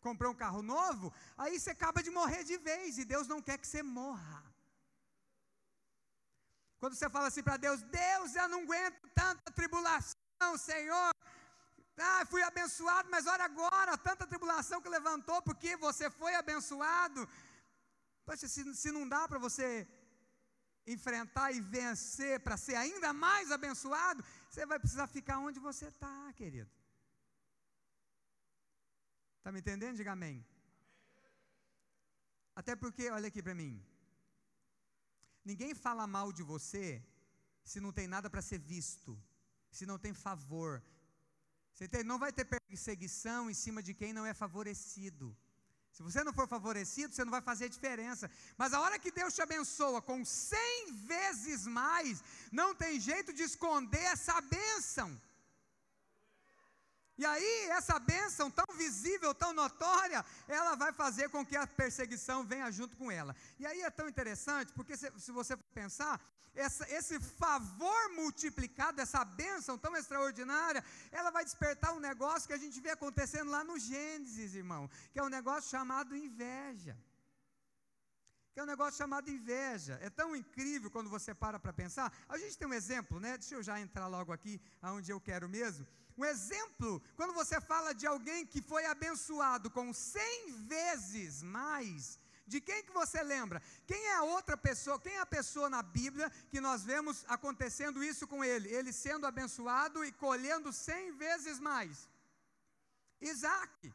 comprou 0.01 0.33
um 0.33 0.35
carro 0.35 0.63
novo, 0.63 1.13
aí 1.37 1.59
você 1.59 1.71
acaba 1.71 2.03
de 2.03 2.11
morrer 2.11 2.45
de 2.45 2.57
vez 2.59 2.99
e 2.99 3.05
Deus 3.05 3.27
não 3.27 3.43
quer 3.43 3.59
que 3.59 3.67
você 3.67 3.83
morra. 3.83 4.45
Quando 6.79 6.95
você 6.95 7.11
fala 7.11 7.27
assim 7.27 7.43
para 7.43 7.57
Deus, 7.57 7.83
Deus, 7.83 8.37
eu 8.37 8.49
não 8.49 8.63
aguento 8.63 9.09
tanta 9.13 9.51
tribulação, 9.51 10.57
Senhor. 10.57 11.11
Ah, 11.99 12.25
fui 12.27 12.43
abençoado, 12.43 13.09
mas 13.11 13.27
olha 13.27 13.45
agora, 13.45 13.99
tanta 13.99 14.27
tribulação 14.27 14.81
que 14.81 14.89
levantou, 14.89 15.41
porque 15.43 15.77
você 15.77 16.11
foi 16.11 16.35
abençoado. 16.35 17.29
Poxa, 18.25 18.47
se, 18.47 18.63
se 18.75 18.91
não 18.93 19.09
dá 19.09 19.27
para 19.27 19.39
você 19.39 19.87
enfrentar 20.87 21.53
e 21.53 21.61
vencer 21.61 22.41
para 22.41 22.57
ser 22.57 22.77
ainda 22.77 23.13
mais 23.13 23.51
abençoado, 23.51 24.25
você 24.49 24.65
vai 24.65 24.79
precisar 24.79 25.07
ficar 25.07 25.39
onde 25.39 25.59
você 25.59 25.87
está, 25.87 26.33
querido. 26.35 26.71
Está 29.39 29.53
me 29.53 29.61
entendendo? 29.61 29.97
Diga 29.97 30.13
amém. 30.13 30.47
Até 32.55 32.75
porque, 32.75 33.11
olha 33.11 33.29
aqui 33.29 33.43
para 33.43 33.55
mim. 33.55 33.73
Ninguém 35.45 35.75
fala 35.75 36.07
mal 36.07 36.33
de 36.33 36.43
você 36.43 37.03
se 37.65 37.81
não 37.81 37.93
tem 37.93 38.07
nada 38.07 38.29
para 38.31 38.43
ser 38.43 38.59
visto, 38.59 39.13
se 39.71 39.85
não 39.87 39.99
tem 39.99 40.13
favor. 40.13 40.83
Você 41.79 42.03
não 42.03 42.19
vai 42.19 42.33
ter 42.33 42.45
perseguição 42.45 43.49
em 43.49 43.55
cima 43.55 43.81
de 43.81 43.95
quem 43.95 44.13
não 44.13 44.27
é 44.27 44.35
favorecido. 44.35 45.37
Se 45.93 46.03
você 46.03 46.25
não 46.25 46.33
for 46.33 46.49
favorecido, 46.49 47.15
você 47.15 47.25
não 47.25 47.31
vai 47.31 47.41
fazer 47.41 47.69
diferença. 47.69 48.31
Mas 48.57 48.73
a 48.73 48.81
hora 48.81 48.99
que 48.99 49.13
Deus 49.13 49.35
te 49.35 49.43
abençoa 49.43 50.03
com 50.03 50.25
cem 50.25 50.93
vezes 51.13 51.67
mais, 51.67 52.23
não 52.51 52.75
tem 52.75 52.99
jeito 52.99 53.33
de 53.33 53.45
esconder 53.45 54.03
essa 54.15 54.41
bênção. 54.41 55.09
E 57.17 57.25
aí, 57.27 57.69
essa 57.71 57.99
bênção 57.99 58.51
tão 58.51 58.67
visível, 58.77 59.33
tão 59.35 59.53
notória, 59.53 60.25
ela 60.47 60.75
vai 60.75 60.93
fazer 60.93 61.29
com 61.31 61.47
que 61.47 61.57
a 61.57 61.67
perseguição 61.67 62.45
venha 62.45 62.71
junto 62.71 62.97
com 62.97 63.11
ela. 63.11 63.35
E 63.59 63.67
aí 63.67 63.81
é 63.83 63.91
tão 63.91 64.09
interessante, 64.09 64.73
porque 64.73 64.97
se, 64.97 65.11
se 65.19 65.33
você 65.33 65.57
pensar, 65.57 66.21
essa, 66.55 66.85
esse 66.91 67.19
favor 67.21 68.13
multiplicado, 68.15 69.01
essa 69.01 69.25
bênção 69.25 69.79
tão 69.79 69.97
extraordinária, 69.97 70.85
ela 71.11 71.31
vai 71.31 71.45
despertar 71.45 71.95
um 71.95 72.01
negócio 72.01 72.49
que 72.49 72.55
a 72.55 72.59
gente 72.65 72.81
vê 72.81 72.91
acontecendo 72.91 73.51
lá 73.51 73.63
no 73.65 73.79
Gênesis, 73.79 74.55
irmão, 74.55 74.91
que 75.13 75.19
é 75.19 75.23
um 75.23 75.29
negócio 75.29 75.71
chamado 75.71 76.17
inveja. 76.17 76.97
Que 78.53 78.61
é 78.61 78.63
um 78.63 78.67
negócio 78.67 78.99
chamado 78.99 79.31
inveja. 79.31 79.99
É 80.03 80.11
tão 80.11 80.35
incrível 80.35 80.91
quando 80.91 81.09
você 81.09 81.33
para 81.33 81.61
para 81.61 81.73
pensar. 81.73 82.13
A 82.29 82.37
gente 82.37 82.59
tem 82.59 82.67
um 82.67 82.75
exemplo, 82.75 83.21
né? 83.21 83.39
Deixa 83.39 83.55
eu 83.55 83.63
já 83.63 83.79
entrar 83.79 84.09
logo 84.09 84.33
aqui 84.33 84.61
aonde 84.83 85.13
eu 85.13 85.21
quero 85.21 85.49
mesmo. 85.49 85.87
Um 86.17 86.25
exemplo, 86.25 87.01
quando 87.15 87.33
você 87.33 87.61
fala 87.61 87.95
de 87.95 88.05
alguém 88.05 88.45
que 88.45 88.61
foi 88.61 88.85
abençoado 88.85 89.71
com 89.71 89.93
cem 89.93 90.53
vezes 90.67 91.41
mais, 91.41 92.19
de 92.53 92.61
quem 92.69 92.83
que 92.87 92.93
você 93.01 93.23
lembra? 93.23 93.63
Quem 93.87 94.03
é 94.13 94.15
a 94.17 94.23
outra 94.37 94.57
pessoa? 94.57 94.99
Quem 94.99 95.15
é 95.17 95.21
a 95.21 95.35
pessoa 95.39 95.69
na 95.77 95.83
Bíblia 95.83 96.31
que 96.51 96.61
nós 96.61 96.83
vemos 96.83 97.25
acontecendo 97.37 98.03
isso 98.11 98.27
com 98.27 98.43
ele? 98.43 98.73
Ele 98.79 98.93
sendo 98.93 99.27
abençoado 99.27 100.05
e 100.05 100.11
colhendo 100.13 100.73
cem 100.73 101.13
vezes 101.25 101.59
mais. 101.61 102.09
Isaac. 103.21 103.95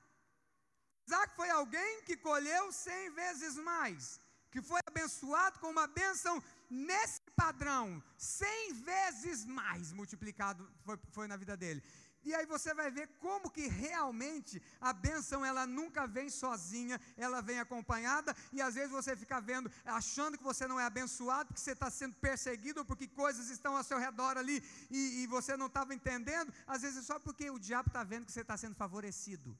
Isaac 1.07 1.35
foi 1.35 1.49
alguém 1.49 2.01
que 2.03 2.15
colheu 2.15 2.71
cem 2.71 3.09
vezes 3.11 3.55
mais, 3.55 4.19
que 4.51 4.61
foi 4.61 4.79
abençoado 4.85 5.59
com 5.59 5.69
uma 5.69 5.87
bênção 5.87 6.41
nesse 6.69 7.21
padrão, 7.35 8.01
cem 8.17 8.73
vezes 8.73 9.45
mais 9.45 9.91
multiplicado 9.91 10.67
foi, 10.85 10.97
foi 11.11 11.27
na 11.27 11.37
vida 11.37 11.55
dele. 11.57 11.83
E 12.23 12.33
aí 12.33 12.45
você 12.45 12.73
vai 12.73 12.89
ver 12.89 13.07
como 13.19 13.51
que 13.51 13.67
realmente 13.67 14.61
a 14.79 14.93
bênção 14.93 15.43
ela 15.45 15.65
nunca 15.67 16.07
vem 16.07 16.29
sozinha, 16.29 16.99
ela 17.17 17.41
vem 17.41 17.59
acompanhada, 17.59 18.35
e 18.51 18.61
às 18.61 18.75
vezes 18.75 18.91
você 18.91 19.15
fica 19.15 19.41
vendo, 19.41 19.71
achando 19.83 20.37
que 20.37 20.43
você 20.43 20.65
não 20.65 20.79
é 20.79 20.85
abençoado, 20.85 21.47
porque 21.47 21.61
você 21.61 21.73
está 21.73 21.89
sendo 21.89 22.15
perseguido, 22.15 22.85
porque 22.85 23.07
coisas 23.07 23.49
estão 23.49 23.75
ao 23.75 23.83
seu 23.83 23.97
redor 23.97 24.37
ali, 24.37 24.63
e, 24.89 25.23
e 25.23 25.27
você 25.27 25.57
não 25.57 25.67
estava 25.67 25.93
entendendo, 25.93 26.53
às 26.65 26.81
vezes 26.81 26.99
é 26.99 27.01
só 27.01 27.19
porque 27.19 27.49
o 27.49 27.59
diabo 27.59 27.89
está 27.89 28.03
vendo 28.03 28.25
que 28.25 28.31
você 28.31 28.41
está 28.41 28.55
sendo 28.55 28.75
favorecido. 28.75 29.57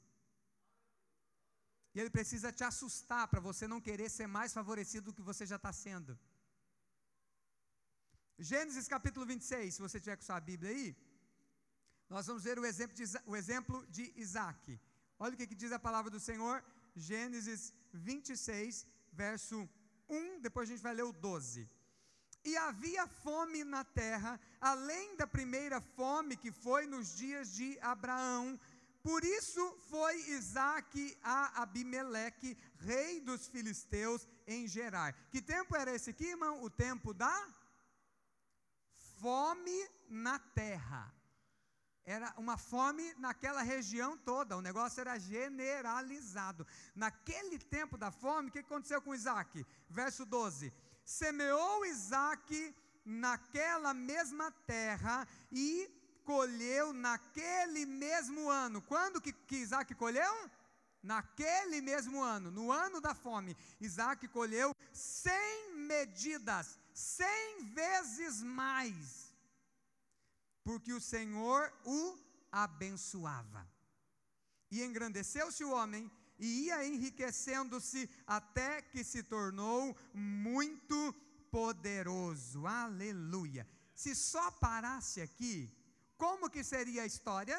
E 1.94 2.00
ele 2.00 2.10
precisa 2.10 2.52
te 2.52 2.64
assustar 2.64 3.28
para 3.28 3.40
você 3.40 3.68
não 3.68 3.80
querer 3.80 4.10
ser 4.10 4.26
mais 4.26 4.54
favorecido 4.54 5.08
do 5.08 5.14
que 5.14 5.22
você 5.22 5.46
já 5.46 5.58
está 5.58 5.72
sendo. 5.72 6.18
Gênesis 8.40 8.88
capítulo 8.88 9.26
26, 9.26 9.76
se 9.76 9.82
você 9.82 10.00
tiver 10.00 10.16
com 10.18 10.24
sua 10.24 10.40
Bíblia 10.40 10.72
aí, 10.72 10.96
nós 12.14 12.28
vamos 12.28 12.44
ver 12.44 12.60
o 12.60 12.66
exemplo 12.72 12.96
de, 12.96 13.06
o 13.26 13.36
exemplo 13.36 13.88
de 13.90 14.14
Isaac. 14.16 14.80
Olha 15.18 15.34
o 15.34 15.38
que, 15.38 15.48
que 15.48 15.56
diz 15.56 15.72
a 15.72 15.80
palavra 15.80 16.12
do 16.12 16.20
Senhor, 16.20 16.64
Gênesis 16.96 17.74
26, 17.92 18.86
verso 19.12 19.68
1, 20.08 20.40
depois 20.40 20.70
a 20.70 20.72
gente 20.72 20.84
vai 20.84 20.94
ler 20.94 21.06
o 21.06 21.12
12. 21.12 21.68
E 22.46 22.56
havia 22.56 23.08
fome 23.08 23.64
na 23.64 23.84
terra, 23.84 24.40
além 24.62 25.16
da 25.16 25.26
primeira 25.26 25.82
fome 25.82 26.38
que 26.38 26.52
foi 26.52 26.86
nos 26.86 27.16
dias 27.18 27.56
de 27.56 27.80
Abraão. 27.80 28.60
Por 29.02 29.24
isso 29.24 29.64
foi 29.90 30.16
Isaac 30.38 31.18
a 31.24 31.64
Abimeleque, 31.64 32.56
rei 32.78 33.20
dos 33.22 33.48
filisteus, 33.48 34.28
em 34.46 34.68
Gerar. 34.68 35.14
Que 35.32 35.42
tempo 35.42 35.76
era 35.76 35.96
esse 35.96 36.12
aqui, 36.12 36.28
irmão? 36.28 36.62
O 36.62 36.70
tempo 36.70 37.12
da 37.12 37.36
fome 39.20 39.90
na 40.08 40.38
terra. 40.38 41.12
Era 42.06 42.34
uma 42.38 42.58
fome 42.58 43.14
naquela 43.18 43.62
região 43.62 44.18
toda, 44.18 44.58
o 44.58 44.62
negócio 44.62 45.00
era 45.00 45.18
generalizado. 45.18 46.68
Naquele 46.94 47.58
tempo 47.58 47.98
da 47.98 48.12
fome, 48.12 48.50
o 48.50 48.52
que 48.52 48.60
aconteceu 48.60 49.02
com 49.02 49.16
Isaac? 49.16 49.66
Verso 49.90 50.26
12: 50.26 50.74
Semeou 51.06 51.86
Isaac 51.86 52.76
naquela 53.06 53.94
mesma 53.94 54.52
terra 54.68 55.26
e 55.50 55.90
colheu 56.26 56.92
naquele 56.92 57.86
mesmo 57.86 58.50
ano. 58.50 58.82
Quando 58.82 59.22
que, 59.22 59.32
que 59.32 59.56
Isaac 59.56 59.96
colheu? 59.96 60.50
Naquele 61.02 61.82
mesmo 61.82 62.22
ano, 62.22 62.50
no 62.50 62.72
ano 62.72 63.02
da 63.02 63.14
fome, 63.14 63.58
Isaac 63.80 64.26
colheu 64.30 64.74
cem 64.92 65.74
medidas, 65.76 66.80
cem 66.94 67.66
vezes 67.74 68.42
mais 68.42 69.23
porque 70.64 70.94
o 70.94 71.02
Senhor 71.02 71.72
o 71.86 72.18
abençoava. 72.52 73.68
E 74.72 74.84
engrandeceu-se 74.84 75.64
o 75.64 75.72
homem 75.72 76.10
e 76.40 76.66
ia 76.66 76.86
enriquecendo-se 76.86 78.10
até 78.26 78.82
que 78.82 79.04
se 79.04 79.22
tornou 79.24 79.96
muito 80.14 81.14
poderoso. 81.52 82.66
Aleluia. 82.66 83.68
Se 83.94 84.16
só 84.16 84.50
parasse 84.52 85.22
aqui, 85.22 85.72
como 86.18 86.50
que 86.50 86.64
seria 86.64 87.04
a 87.04 87.06
história? 87.06 87.58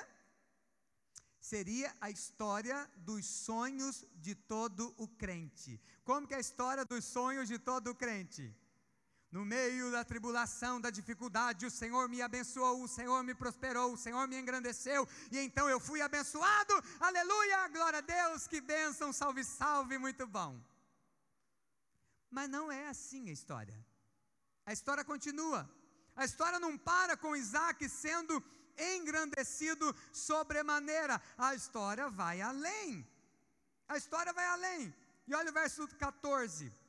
Seria 1.41 1.95
a 2.01 2.11
história 2.11 2.91
dos 2.97 3.25
sonhos 3.27 4.05
de 4.17 4.35
todo 4.35 4.95
o 4.97 5.07
crente. 5.07 5.81
Como 6.03 6.27
que 6.27 6.35
é 6.35 6.39
a 6.39 6.41
história 6.41 6.85
dos 6.85 7.05
sonhos 7.05 7.47
de 7.49 7.59
todo 7.59 7.91
o 7.91 7.95
crente? 7.95 8.55
No 9.35 9.45
meio 9.45 9.91
da 9.91 10.05
tribulação, 10.05 10.81
da 10.81 10.91
dificuldade, 10.91 11.67
o 11.67 11.71
Senhor 11.79 12.09
me 12.09 12.23
abençoou, 12.23 12.85
o 12.85 12.87
Senhor 12.87 13.21
me 13.25 13.35
prosperou, 13.35 13.93
o 13.93 13.97
Senhor 13.97 14.29
me 14.29 14.39
engrandeceu, 14.41 15.09
e 15.33 15.41
então 15.41 15.69
eu 15.69 15.81
fui 15.81 16.01
abençoado. 16.01 16.75
Aleluia, 17.01 17.67
glória 17.67 17.99
a 17.99 18.01
Deus, 18.01 18.47
que 18.47 18.61
bênção, 18.61 19.13
salve, 19.13 19.43
salve, 19.43 19.99
muito 19.99 20.25
bom. 20.25 20.53
Mas 22.31 22.49
não 22.49 22.71
é 22.71 22.87
assim 22.87 23.29
a 23.29 23.33
história. 23.33 23.77
A 24.65 24.73
história 24.73 25.05
continua. 25.05 25.69
A 26.15 26.25
história 26.25 26.61
não 26.61 26.79
para 26.79 27.17
com 27.17 27.35
Isaac 27.35 27.89
sendo 27.89 28.41
engrandecido 28.79 29.93
sobremaneira. 30.13 31.21
A 31.37 31.57
história 31.57 32.09
vai 32.09 32.41
além. 32.41 33.05
A 33.89 33.97
história 33.97 34.33
vai 34.33 34.47
além. 34.47 34.95
E 35.27 35.35
olha 35.35 35.51
o 35.51 35.55
verso 35.55 35.89
14 35.99 36.84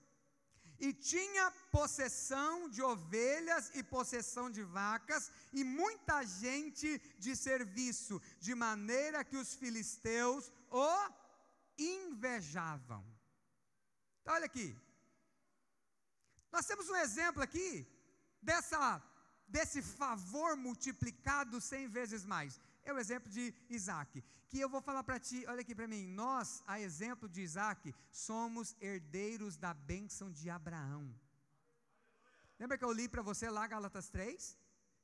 e 0.80 0.92
tinha 0.94 1.52
possessão 1.72 2.70
de 2.70 2.82
ovelhas 2.82 3.72
e 3.74 3.84
possessão 3.84 4.50
de 4.50 4.64
vacas 4.64 5.32
e 5.54 5.64
muita 5.64 6.24
gente 6.24 7.00
de 7.18 7.36
serviço, 7.36 8.22
de 8.40 8.54
maneira 8.54 9.24
que 9.24 9.38
os 9.38 9.54
filisteus 9.56 10.52
o 10.70 11.10
invejavam. 11.78 13.06
Então, 14.22 14.34
olha 14.34 14.46
aqui. 14.46 14.76
Nós 16.52 16.66
temos 16.66 16.90
um 16.90 16.96
exemplo 16.96 17.42
aqui 17.42 17.88
dessa 18.42 19.02
desse 19.48 19.82
favor 19.82 20.56
multiplicado 20.56 21.62
cem 21.62 21.88
vezes 21.88 22.26
mais. 22.26 22.60
É 22.86 22.94
o 22.94 23.00
exemplo 23.00 23.30
de 23.30 23.54
Isaac 23.70 24.24
que 24.56 24.60
eu 24.60 24.70
vou 24.70 24.82
falar 24.82 25.04
para 25.04 25.20
ti, 25.20 25.44
olha 25.48 25.62
aqui 25.62 25.76
para 25.76 25.88
mim, 25.88 26.08
nós, 26.08 26.64
a 26.66 26.80
exemplo 26.80 27.28
de 27.28 27.42
Isaac, 27.42 27.94
somos 28.10 28.76
herdeiros 28.80 29.58
da 29.58 29.74
bênção 29.74 30.32
de 30.32 30.50
Abraão. 30.50 31.14
Lembra 32.58 32.78
que 32.78 32.86
eu 32.86 32.92
li 32.92 33.10
para 33.10 33.22
você 33.22 33.50
lá 33.50 33.68
Gálatas 33.68 34.08
3? 34.10 34.58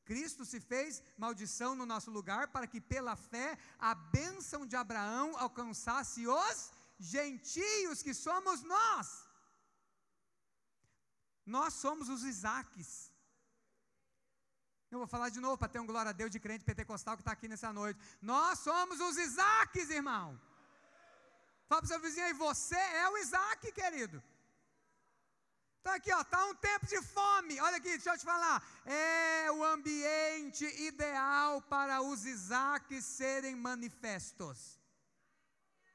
Cristo 0.05 0.45
se 0.45 0.59
fez 0.59 1.03
maldição 1.17 1.75
no 1.75 1.85
nosso 1.85 2.09
lugar 2.09 2.47
para 2.47 2.65
que 2.65 2.79
pela 2.79 3.15
fé 3.15 3.57
a 3.77 3.93
bênção 3.93 4.65
de 4.65 4.75
Abraão 4.75 5.37
alcançasse 5.37 6.25
os 6.27 6.71
gentios 6.97 8.01
que 8.01 8.13
somos 8.13 8.63
nós. 8.63 9.27
Nós 11.45 11.73
somos 11.73 12.07
os 12.07 12.23
Isaques. 12.23 13.10
Eu 14.91 14.97
vou 15.01 15.07
falar 15.07 15.29
de 15.29 15.39
novo 15.39 15.57
para 15.57 15.69
ter 15.73 15.79
um 15.79 15.85
glória 15.85 16.09
a 16.09 16.17
Deus 16.21 16.29
de 16.29 16.39
crente 16.45 16.65
pentecostal 16.65 17.15
que 17.15 17.21
está 17.21 17.31
aqui 17.31 17.47
nessa 17.47 17.71
noite. 17.71 17.97
Nós 18.21 18.59
somos 18.59 18.99
os 18.99 19.17
Isaques, 19.17 19.89
irmão. 19.89 20.27
Fala 21.69 21.81
para 21.81 21.85
o 21.85 21.87
seu 21.87 21.99
vizinho 22.01 22.25
aí, 22.25 22.33
você 22.33 22.75
é 22.75 23.07
o 23.07 23.17
Isaac, 23.17 23.71
querido. 23.71 24.21
Então 25.79 25.93
aqui, 25.93 26.11
ó, 26.11 26.19
está 26.19 26.45
um 26.45 26.55
tempo 26.55 26.85
de 26.85 27.01
fome. 27.01 27.61
Olha 27.61 27.77
aqui, 27.77 27.91
deixa 27.91 28.11
eu 28.11 28.17
te 28.17 28.25
falar. 28.25 28.61
É 28.85 29.49
o 29.51 29.63
ambiente 29.63 30.65
ideal 30.89 31.61
para 31.61 32.01
os 32.01 32.25
Isaques 32.25 33.05
serem 33.05 33.55
manifestos. 33.55 34.77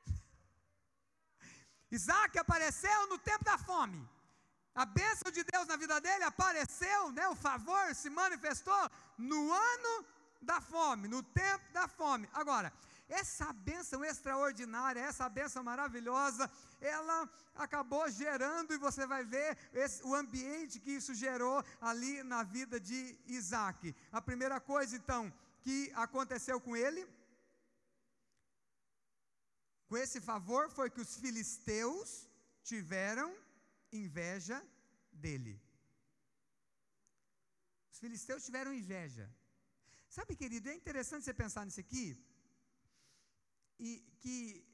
Isaac 1.92 2.38
apareceu 2.38 3.06
no 3.08 3.18
tempo 3.18 3.44
da 3.44 3.58
fome. 3.58 4.02
A 4.82 4.84
bênção 4.84 5.30
de 5.36 5.42
Deus 5.42 5.66
na 5.66 5.76
vida 5.76 5.98
dele 6.06 6.24
apareceu, 6.24 7.10
né? 7.12 7.26
O 7.28 7.34
favor 7.34 7.94
se 7.94 8.10
manifestou 8.10 8.82
no 9.16 9.40
ano 9.50 10.06
da 10.42 10.60
fome, 10.60 11.08
no 11.08 11.22
tempo 11.22 11.64
da 11.72 11.88
fome. 11.88 12.28
Agora, 12.34 12.70
essa 13.08 13.52
bênção 13.52 14.04
extraordinária, 14.04 15.00
essa 15.00 15.28
bênção 15.30 15.62
maravilhosa, 15.62 16.50
ela 16.78 17.18
acabou 17.54 18.04
gerando, 18.10 18.74
e 18.74 18.78
você 18.86 19.06
vai 19.06 19.24
ver 19.24 19.56
esse, 19.72 20.02
o 20.04 20.14
ambiente 20.14 20.78
que 20.78 20.90
isso 20.90 21.14
gerou 21.14 21.64
ali 21.80 22.22
na 22.22 22.42
vida 22.42 22.78
de 22.78 23.18
Isaac. 23.26 23.94
A 24.12 24.20
primeira 24.20 24.60
coisa, 24.60 24.94
então, 24.94 25.32
que 25.62 25.90
aconteceu 25.94 26.60
com 26.60 26.76
ele, 26.76 27.08
com 29.88 29.96
esse 29.96 30.20
favor, 30.20 30.68
foi 30.70 30.90
que 30.90 31.00
os 31.00 31.16
filisteus 31.16 32.28
tiveram 32.62 33.34
inveja 34.04 34.58
dele. 35.24 35.54
Os 37.92 37.98
filisteus 37.98 38.44
tiveram 38.44 38.72
inveja. 38.82 39.26
Sabe, 40.16 40.36
querido, 40.36 40.68
é 40.68 40.74
interessante 40.74 41.24
você 41.24 41.34
pensar 41.34 41.64
nisso 41.64 41.80
aqui, 41.80 42.06
e 43.78 43.90
que 44.20 44.64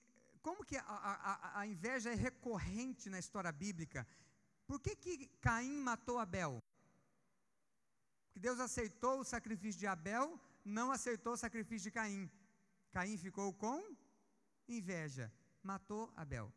como 0.47 0.65
que 0.65 0.77
a, 0.77 0.83
a, 0.83 1.61
a, 1.61 1.67
inveja 1.67 2.11
é 2.11 2.15
recorrente 2.15 3.09
na 3.09 3.19
história 3.19 3.53
bíblica? 3.53 4.07
Por 4.67 4.81
que, 4.81 4.95
que 4.97 5.29
Caim 5.41 5.77
matou 5.89 6.19
Abel? 6.19 6.63
Porque 8.27 8.41
Deus 8.41 8.59
aceitou 8.59 9.21
o 9.21 9.25
sacrifício 9.25 9.79
de 9.79 9.87
Abel, 9.87 10.41
não 10.65 10.91
aceitou 10.91 11.35
o 11.35 11.37
sacrifício 11.37 11.85
de 11.85 11.95
Caim. 11.99 12.31
Caim 12.91 13.17
ficou 13.17 13.53
com 13.53 13.79
inveja, 14.69 15.33
matou 15.63 16.13
Abel 16.17 16.53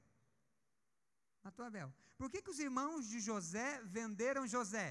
matou 1.45 1.63
Abel. 1.63 1.93
Por 2.17 2.27
que, 2.31 2.41
que 2.41 2.49
os 2.49 2.59
irmãos 2.59 3.07
de 3.07 3.19
José 3.19 3.67
venderam 3.97 4.47
José? 4.47 4.87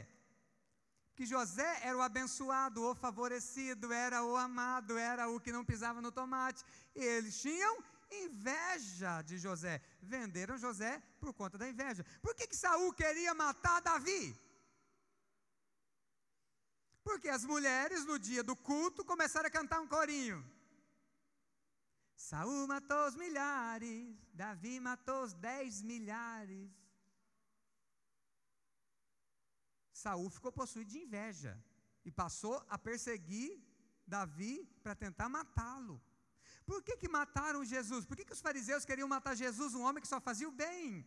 Que 1.16 1.26
José 1.26 1.70
era 1.82 1.96
o 1.96 2.02
abençoado, 2.02 2.82
o 2.82 2.94
favorecido, 2.94 3.92
era 3.92 4.22
o 4.24 4.36
amado, 4.36 4.96
era 4.96 5.28
o 5.28 5.40
que 5.40 5.50
não 5.56 5.64
pisava 5.64 6.00
no 6.00 6.12
tomate. 6.12 6.64
E 6.94 7.02
eles 7.02 7.40
tinham 7.40 7.74
inveja 8.10 9.22
de 9.22 9.36
José. 9.38 9.80
Venderam 10.00 10.56
José 10.56 11.02
por 11.20 11.32
conta 11.34 11.58
da 11.58 11.68
inveja. 11.68 12.06
Por 12.22 12.34
que, 12.36 12.46
que 12.46 12.56
Saul 12.56 12.92
queria 12.92 13.34
matar 13.34 13.80
Davi? 13.80 14.22
Porque 17.02 17.28
as 17.28 17.44
mulheres, 17.44 18.04
no 18.04 18.16
dia 18.18 18.44
do 18.44 18.56
culto, 18.56 19.04
começaram 19.04 19.48
a 19.48 19.56
cantar 19.58 19.80
um 19.80 19.88
corinho. 19.88 20.38
Saul 22.16 22.66
matou 22.66 23.08
os 23.08 23.16
milhares, 23.16 24.16
Davi 24.32 24.80
matou 24.80 25.22
os 25.24 25.32
dez 25.34 25.82
milhares. 25.82 26.70
Saul 29.92 30.30
ficou 30.30 30.52
possuído 30.52 30.90
de 30.90 30.98
inveja 30.98 31.58
e 32.04 32.10
passou 32.10 32.64
a 32.68 32.78
perseguir 32.78 33.60
Davi 34.06 34.68
para 34.82 34.94
tentar 34.94 35.28
matá-lo. 35.28 36.00
Por 36.66 36.82
que, 36.82 36.96
que 36.96 37.08
mataram 37.08 37.64
Jesus? 37.64 38.04
Por 38.06 38.16
que, 38.16 38.24
que 38.24 38.32
os 38.32 38.40
fariseus 38.40 38.84
queriam 38.84 39.08
matar 39.08 39.34
Jesus, 39.34 39.74
um 39.74 39.82
homem 39.82 40.00
que 40.00 40.08
só 40.08 40.20
fazia 40.20 40.48
o 40.48 40.52
bem? 40.52 41.06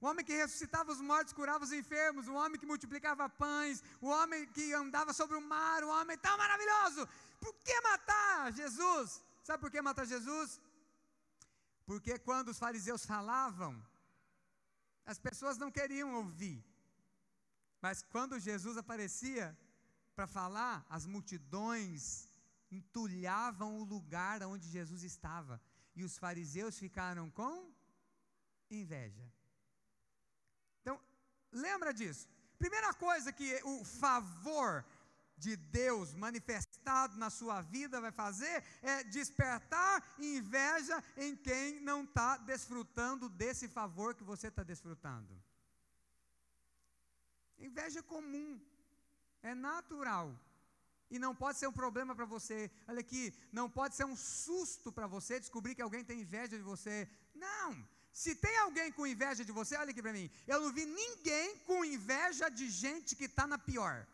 O 0.00 0.06
homem 0.06 0.24
que 0.24 0.32
ressuscitava 0.32 0.92
os 0.92 1.00
mortos, 1.00 1.32
curava 1.32 1.64
os 1.64 1.72
enfermos, 1.72 2.28
o 2.28 2.34
homem 2.34 2.58
que 2.58 2.66
multiplicava 2.66 3.28
pães, 3.28 3.82
o 4.00 4.08
homem 4.08 4.46
que 4.46 4.72
andava 4.72 5.12
sobre 5.12 5.36
o 5.36 5.40
mar, 5.40 5.82
o 5.82 5.88
homem 5.88 6.16
tão 6.18 6.36
maravilhoso. 6.38 7.08
Por 7.40 7.52
que 7.64 7.80
matar 7.80 8.52
Jesus? 8.52 9.24
Sabe 9.48 9.62
por 9.62 9.70
que 9.70 9.80
matar 9.80 10.04
Jesus? 10.04 10.60
Porque 11.86 12.14
quando 12.18 12.48
os 12.52 12.58
fariseus 12.64 13.02
falavam, 13.12 13.72
as 15.12 15.18
pessoas 15.26 15.56
não 15.62 15.70
queriam 15.76 16.10
ouvir. 16.16 16.58
Mas 17.80 18.02
quando 18.14 18.38
Jesus 18.48 18.76
aparecia 18.76 19.46
para 20.14 20.26
falar, 20.26 20.74
as 20.96 21.06
multidões 21.06 22.02
entulhavam 22.70 23.78
o 23.78 23.84
lugar 23.94 24.42
onde 24.42 24.68
Jesus 24.68 25.02
estava. 25.02 25.58
E 25.96 26.04
os 26.04 26.18
fariseus 26.18 26.78
ficaram 26.84 27.30
com 27.30 27.72
inveja. 28.70 29.26
Então, 30.82 31.00
lembra 31.50 31.94
disso. 31.94 32.28
Primeira 32.58 32.92
coisa 32.92 33.32
que 33.32 33.48
o 33.64 33.82
favor 33.82 34.84
de 35.38 35.56
Deus 35.56 36.14
manifestado 36.14 37.16
na 37.16 37.30
sua 37.30 37.60
vida 37.60 38.00
vai 38.00 38.12
fazer 38.12 38.64
é 38.82 39.04
despertar 39.04 40.04
inveja 40.18 41.02
em 41.16 41.36
quem 41.36 41.80
não 41.80 42.04
está 42.04 42.36
desfrutando 42.36 43.28
desse 43.28 43.68
favor 43.68 44.14
que 44.14 44.24
você 44.24 44.48
está 44.48 44.62
desfrutando. 44.62 45.32
Inveja 47.58 48.00
é 48.00 48.02
comum, 48.02 48.60
é 49.42 49.54
natural. 49.54 50.28
E 51.10 51.18
não 51.18 51.34
pode 51.34 51.58
ser 51.58 51.66
um 51.66 51.72
problema 51.72 52.14
para 52.14 52.26
você. 52.26 52.70
Olha 52.86 53.00
aqui, 53.00 53.34
não 53.50 53.68
pode 53.70 53.96
ser 53.96 54.04
um 54.04 54.16
susto 54.16 54.92
para 54.92 55.06
você 55.06 55.40
descobrir 55.40 55.74
que 55.74 55.82
alguém 55.82 56.04
tem 56.04 56.20
inveja 56.20 56.56
de 56.56 56.62
você. 56.62 57.08
Não. 57.34 57.68
Se 58.12 58.34
tem 58.34 58.56
alguém 58.58 58.90
com 58.92 59.06
inveja 59.06 59.44
de 59.44 59.52
você, 59.52 59.76
olha 59.76 59.90
aqui 59.90 60.02
para 60.02 60.12
mim. 60.12 60.30
Eu 60.46 60.60
não 60.60 60.72
vi 60.72 60.84
ninguém 60.84 61.56
com 61.60 61.84
inveja 61.84 62.48
de 62.50 62.68
gente 62.68 63.16
que 63.16 63.24
está 63.24 63.46
na 63.46 63.58
pior. 63.58 64.06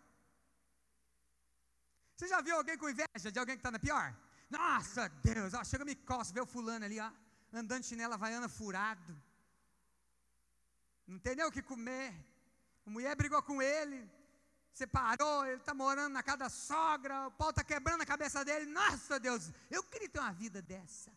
Você 2.16 2.28
já 2.28 2.40
viu 2.40 2.56
alguém 2.56 2.76
com 2.78 2.88
inveja 2.88 3.30
de 3.32 3.38
alguém 3.38 3.56
que 3.56 3.60
está 3.60 3.70
na 3.70 3.78
pior? 3.78 4.16
Nossa, 4.48 5.08
Deus, 5.22 5.52
ó, 5.54 5.64
chega 5.64 5.84
me 5.84 5.96
coça, 5.96 6.32
vê 6.32 6.40
o 6.40 6.46
fulano 6.46 6.84
ali, 6.84 7.00
ó. 7.00 7.10
andando 7.52 7.84
chinela 7.84 8.14
havaiana 8.14 8.48
furado. 8.48 9.20
Não 11.06 11.18
tem 11.18 11.34
nem 11.34 11.44
o 11.44 11.52
que 11.52 11.62
comer. 11.62 12.14
A 12.86 12.90
mulher 12.90 13.16
brigou 13.16 13.42
com 13.42 13.60
ele, 13.60 13.98
separou, 14.72 15.46
ele 15.46 15.56
está 15.56 15.74
morando 15.74 16.12
na 16.12 16.22
casa 16.22 16.38
da 16.38 16.48
sogra, 16.48 17.26
o 17.26 17.32
pau 17.32 17.50
está 17.50 17.64
quebrando 17.64 18.02
a 18.02 18.06
cabeça 18.06 18.44
dele. 18.44 18.66
Nossa 18.66 19.18
Deus, 19.18 19.50
eu 19.70 19.82
queria 19.82 20.08
ter 20.08 20.20
uma 20.20 20.32
vida 20.32 20.60
dessa. 20.62 21.10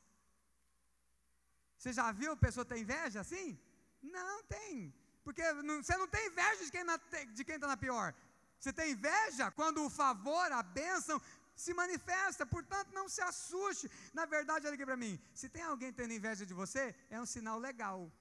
Você 1.78 1.94
já 1.94 2.12
viu 2.12 2.32
a 2.32 2.38
pessoa 2.38 2.66
ter 2.66 2.80
inveja 2.80 3.22
assim? 3.22 3.60
Não 4.02 4.44
tem. 4.44 4.94
Porque 5.24 5.44
não, 5.54 5.84
você 5.84 5.96
não 5.98 6.08
tem 6.08 6.28
inveja 6.28 6.66
de 6.66 7.44
quem 7.44 7.56
está 7.56 7.68
na 7.68 7.78
pior. 7.78 8.16
Você 8.60 8.74
tem 8.74 8.92
inveja 8.92 9.52
quando 9.52 9.84
o 9.86 9.90
favor, 9.90 10.52
a 10.52 10.64
bênção 10.64 11.22
se 11.56 11.74
manifesta, 11.74 12.46
portanto 12.46 12.92
não 12.94 13.08
se 13.10 13.22
assuste. 13.22 13.90
Na 14.14 14.26
verdade, 14.26 14.66
olha 14.68 14.76
aqui 14.76 14.86
para 14.86 14.98
mim: 14.98 15.20
se 15.34 15.50
tem 15.50 15.64
alguém 15.64 15.92
tendo 15.92 16.14
inveja 16.14 16.46
de 16.46 16.54
você, 16.54 16.96
é 17.10 17.20
um 17.20 17.26
sinal 17.26 17.58
legal 17.60 18.12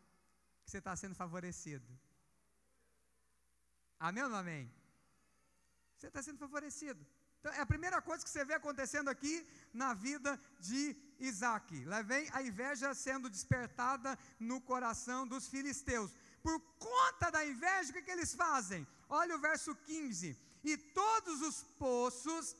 que 0.64 0.70
você 0.70 0.79
está 0.79 0.94
sendo 0.96 1.14
favorecido. 1.14 1.87
Amém 3.99 4.22
ou 4.25 4.31
não 4.31 4.38
amém? 4.38 4.64
Você 5.96 6.09
está 6.09 6.22
sendo 6.22 6.38
favorecido. 6.38 7.07
Então, 7.38 7.53
é 7.53 7.61
a 7.61 7.66
primeira 7.66 8.03
coisa 8.03 8.25
que 8.25 8.31
você 8.31 8.44
vê 8.44 8.55
acontecendo 8.55 9.09
aqui 9.09 9.35
na 9.72 9.94
vida 9.94 10.38
de 10.59 10.96
Isaac. 11.18 11.85
Lá 11.85 12.03
vem 12.03 12.29
a 12.33 12.42
inveja 12.42 12.92
sendo 12.92 13.31
despertada 13.31 14.18
no 14.38 14.61
coração 14.61 15.27
dos 15.27 15.46
filisteus. 15.49 16.11
Por 16.42 16.59
conta 16.79 17.31
da 17.31 17.44
inveja, 17.46 17.90
o 17.90 17.92
que, 17.92 18.03
que 18.03 18.11
eles 18.11 18.35
fazem? 18.35 18.87
Olha 19.08 19.36
o 19.36 19.38
verso 19.38 19.74
15: 19.74 20.36
E 20.64 20.76
todos 20.76 21.40
os 21.42 21.62
poços 21.78 22.56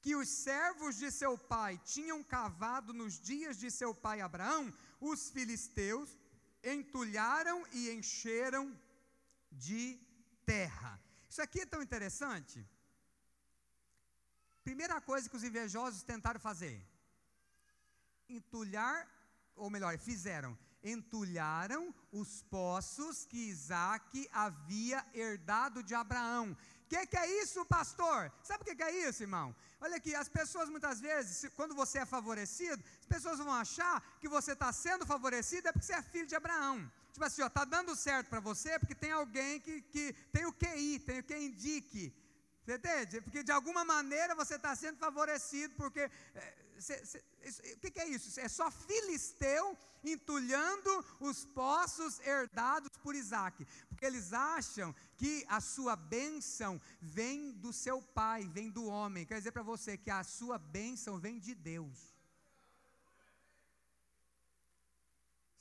que 0.00 0.16
os 0.16 0.28
servos 0.28 0.96
de 0.96 1.10
seu 1.10 1.38
pai 1.38 1.80
tinham 1.84 2.22
cavado 2.24 2.92
nos 2.92 3.20
dias 3.20 3.58
de 3.58 3.70
seu 3.70 3.94
pai 3.94 4.20
Abraão, 4.20 4.72
os 5.00 5.30
filisteus 5.30 6.16
entulharam 6.62 7.64
e 7.72 7.90
encheram 7.90 8.76
de 9.50 10.00
terra. 10.44 11.00
Isso 11.28 11.42
aqui 11.42 11.60
é 11.60 11.66
tão 11.66 11.82
interessante. 11.82 12.66
Primeira 14.64 15.00
coisa 15.00 15.28
que 15.28 15.36
os 15.36 15.44
invejosos 15.44 16.02
tentaram 16.02 16.40
fazer: 16.40 16.76
entulhar, 18.28 19.08
ou 19.54 19.70
melhor, 19.70 19.96
fizeram, 19.98 20.58
entulharam 20.82 21.94
os 22.12 22.42
poços 22.42 23.24
que 23.26 23.48
Isaac 23.48 24.28
havia 24.32 25.04
herdado 25.14 25.82
de 25.82 25.94
Abraão. 25.94 26.52
O 26.52 26.88
que, 26.88 27.06
que, 27.06 27.16
é 27.16 27.42
isso, 27.42 27.64
pastor? 27.64 28.30
Sabe 28.42 28.62
o 28.62 28.66
que, 28.66 28.76
que, 28.76 28.82
é 28.82 29.08
isso, 29.08 29.22
irmão? 29.22 29.54
Olha 29.80 29.96
aqui, 29.96 30.14
as 30.14 30.28
pessoas 30.28 30.68
muitas 30.68 31.00
vezes, 31.00 31.50
quando 31.56 31.74
você 31.74 31.98
é 32.00 32.06
favorecido, 32.06 32.82
as 33.00 33.06
pessoas 33.06 33.38
vão 33.38 33.52
achar 33.52 34.02
que 34.20 34.28
você 34.28 34.52
está 34.52 34.70
sendo 34.72 35.06
favorecido 35.06 35.68
é 35.68 35.72
porque 35.72 35.86
você 35.86 35.94
é 35.94 36.02
filho 36.02 36.26
de 36.26 36.36
Abraão. 36.36 36.90
Tipo 37.12 37.24
assim, 37.24 37.42
ó, 37.42 37.48
tá 37.48 37.64
dando 37.64 37.96
certo 37.96 38.28
para 38.28 38.40
você 38.40 38.78
porque 38.78 38.94
tem 38.94 39.12
alguém 39.12 39.60
que, 39.60 39.80
que 39.82 40.12
tem 40.30 40.44
o 40.44 40.52
QI, 40.52 40.98
tem 40.98 41.20
o 41.20 41.24
que 41.24 41.36
indique. 41.36 42.12
Você 42.64 42.76
entende? 42.76 43.20
Porque 43.20 43.42
de 43.42 43.50
alguma 43.50 43.84
maneira 43.84 44.34
você 44.34 44.54
está 44.56 44.74
sendo 44.76 44.98
favorecido, 44.98 45.74
porque. 45.76 46.10
É, 46.34 46.61
o 46.90 47.78
que, 47.80 47.90
que, 47.90 48.00
é 48.00 48.08
isso? 48.08 48.38
É 48.40 48.48
só 48.48 48.70
filisteu 48.70 49.76
entulhando 50.04 51.04
os 51.20 51.44
poços 51.44 52.18
herdados 52.20 52.90
por 53.02 53.14
Isaac. 53.14 53.66
Porque 53.88 54.04
eles 54.04 54.32
acham 54.32 54.94
que 55.16 55.44
a 55.48 55.60
sua 55.60 55.94
bênção 55.96 56.80
vem 57.00 57.52
do 57.52 57.72
seu 57.72 58.02
pai, 58.02 58.48
vem 58.48 58.70
do 58.70 58.86
homem. 58.86 59.26
Quer 59.26 59.38
dizer 59.38 59.52
para 59.52 59.62
você 59.62 59.96
que 59.96 60.10
a 60.10 60.24
sua 60.24 60.58
bênção 60.58 61.18
vem 61.18 61.38
de 61.38 61.54
Deus. 61.54 62.12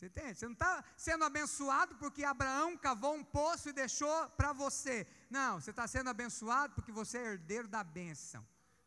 Você 0.02 0.08
entende? 0.08 0.40
Você 0.40 0.46
não 0.46 0.54
está 0.54 0.84
sendo 0.98 1.24
abençoado 1.24 1.94
porque 1.98 2.24
Abraão 2.24 2.76
cavou 2.76 3.14
um 3.14 3.24
poço 3.24 3.70
e 3.70 3.74
deixou 3.74 4.28
para 4.30 4.52
você. 4.52 5.06
Não, 5.30 5.62
você 5.62 5.70
está 5.70 5.88
sendo 5.88 6.10
abençoado 6.10 6.74
porque 6.74 6.92
você 6.92 7.20
é 7.20 7.34
herdeiro 7.34 7.68
da 7.68 7.84
bênção, 7.84 8.44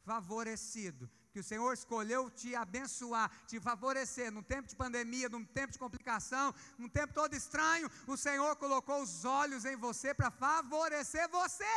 favorecido. 0.09 1.11
Que 1.33 1.41
o 1.41 1.49
Senhor 1.51 1.73
escolheu 1.73 2.23
te 2.31 2.55
abençoar, 2.55 3.29
te 3.51 3.59
favorecer. 3.69 4.31
Num 4.31 4.43
tempo 4.55 4.69
de 4.69 4.77
pandemia, 4.77 5.29
num 5.29 5.45
tempo 5.59 5.73
de 5.73 5.79
complicação, 5.85 6.55
num 6.79 6.89
tempo 6.89 7.13
todo 7.21 7.35
estranho, 7.35 7.91
o 8.07 8.17
Senhor 8.17 8.55
colocou 8.57 9.03
os 9.03 9.25
olhos 9.25 9.65
em 9.65 9.77
você 9.77 10.13
para 10.15 10.31
favorecer 10.31 11.29
você. 11.29 11.77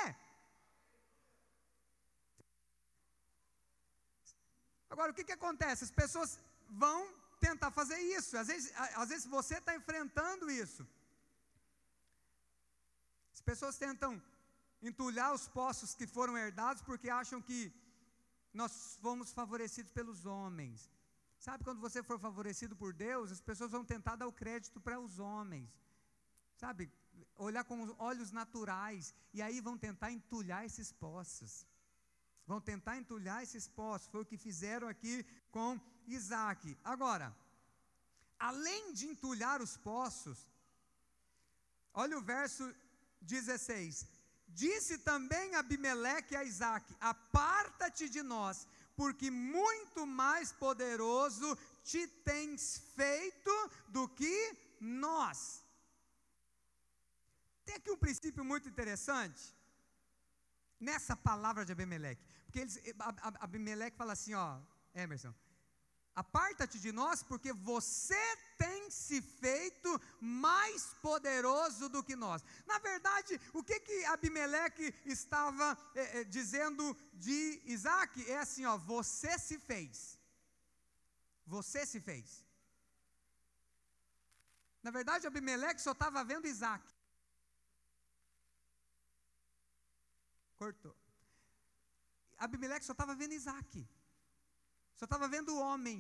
Agora, 4.90 5.12
o 5.12 5.16
que, 5.16 5.24
que 5.24 5.38
acontece? 5.40 5.84
As 5.84 5.92
pessoas 5.92 6.40
vão 6.70 7.00
tentar 7.40 7.72
fazer 7.72 8.00
isso. 8.18 8.38
Às 8.38 8.48
vezes, 8.48 8.72
às 8.96 9.10
vezes 9.10 9.26
você 9.26 9.56
está 9.58 9.76
enfrentando 9.76 10.50
isso. 10.50 10.88
As 13.34 13.42
pessoas 13.42 13.78
tentam 13.78 14.22
entulhar 14.82 15.34
os 15.34 15.48
poços 15.48 15.94
que 15.96 16.08
foram 16.16 16.38
herdados 16.38 16.82
porque 16.82 17.10
acham 17.10 17.42
que 17.42 17.60
nós 18.62 18.98
fomos 19.04 19.32
favorecidos 19.40 19.92
pelos 19.98 20.26
homens. 20.26 20.90
Sabe 21.46 21.64
quando 21.64 21.80
você 21.86 22.02
for 22.10 22.18
favorecido 22.28 22.76
por 22.82 22.92
Deus, 23.08 23.32
as 23.36 23.42
pessoas 23.50 23.72
vão 23.76 23.86
tentar 23.94 24.16
dar 24.22 24.28
o 24.28 24.38
crédito 24.42 24.80
para 24.86 25.00
os 25.00 25.20
homens. 25.20 25.70
Sabe? 26.64 26.92
Olhar 27.48 27.64
com 27.70 27.78
os 27.84 27.92
olhos 28.10 28.32
naturais 28.32 29.14
e 29.36 29.42
aí 29.46 29.60
vão 29.68 29.78
tentar 29.88 30.12
entulhar 30.12 30.66
esses 30.70 30.92
poços. 30.92 31.52
Vão 32.52 32.60
tentar 32.72 32.98
entulhar 32.98 33.44
esses 33.44 33.68
poços. 33.68 34.08
Foi 34.14 34.22
o 34.22 34.30
que 34.32 34.38
fizeram 34.48 34.88
aqui 34.88 35.16
com 35.52 35.80
Isaac. 36.08 36.76
Agora, 36.84 37.28
além 38.40 38.94
de 38.94 39.06
entulhar 39.06 39.62
os 39.62 39.76
poços, 39.78 40.40
olha 41.94 42.18
o 42.18 42.22
verso 42.34 42.64
16: 43.22 44.17
Disse 44.48 44.98
também 44.98 45.56
Abimeleque 45.56 46.36
a 46.36 46.44
Isaac: 46.44 46.96
Aparta-te 47.00 48.10
de 48.10 48.22
nós, 48.24 48.68
porque 48.96 49.30
muito 49.30 50.06
mais 50.06 50.52
poderoso 50.52 51.58
te 51.84 52.08
tens 52.08 52.82
feito 52.96 53.72
do 53.90 54.08
que 54.10 54.58
nós. 54.80 55.64
Tem 57.66 57.76
aqui 57.76 57.92
um 57.92 57.98
princípio 57.98 58.44
muito 58.46 58.70
interessante 58.70 59.56
nessa 60.80 61.16
palavra 61.16 61.66
de 61.66 61.72
Abimeleque, 61.72 62.24
porque 62.46 62.60
eles, 62.60 62.80
Abimeleque 63.40 63.98
fala 63.98 64.14
assim: 64.14 64.34
Ó, 64.34 64.60
Emerson, 64.96 65.34
Aparta-te 66.22 66.80
de 66.80 66.92
nós, 66.92 67.22
porque 67.22 67.54
você 67.54 68.24
tem 68.58 68.90
se 68.90 69.22
feito 69.22 69.90
mais 70.20 70.86
poderoso 71.08 71.88
do 71.90 72.02
que 72.08 72.16
nós. 72.16 72.44
Na 72.66 72.80
verdade, 72.80 73.40
o 73.54 73.62
que 73.64 73.80
que 73.80 73.98
Abimeleque 74.06 74.88
estava 75.06 75.78
é, 75.94 76.22
é, 76.22 76.24
dizendo 76.24 76.84
de 77.14 77.62
Isaac 77.66 78.32
é 78.32 78.40
assim, 78.40 78.66
ó, 78.66 78.76
você 78.78 79.38
se 79.38 79.60
fez. 79.60 80.18
Você 81.46 81.86
se 81.86 82.00
fez. 82.02 82.44
Na 84.82 84.90
verdade, 84.90 85.28
Abimeleque 85.28 85.84
só 85.84 85.92
estava 85.92 86.24
vendo 86.24 86.48
Isaac. 86.48 86.84
Cortou. 90.58 90.96
Abimeleque 92.40 92.86
só 92.88 92.94
estava 92.94 93.14
vendo 93.14 93.34
Isaac. 93.34 93.88
Só 95.00 95.06
estava 95.06 95.28
vendo 95.36 95.52
o 95.56 95.62
homem. 95.68 96.00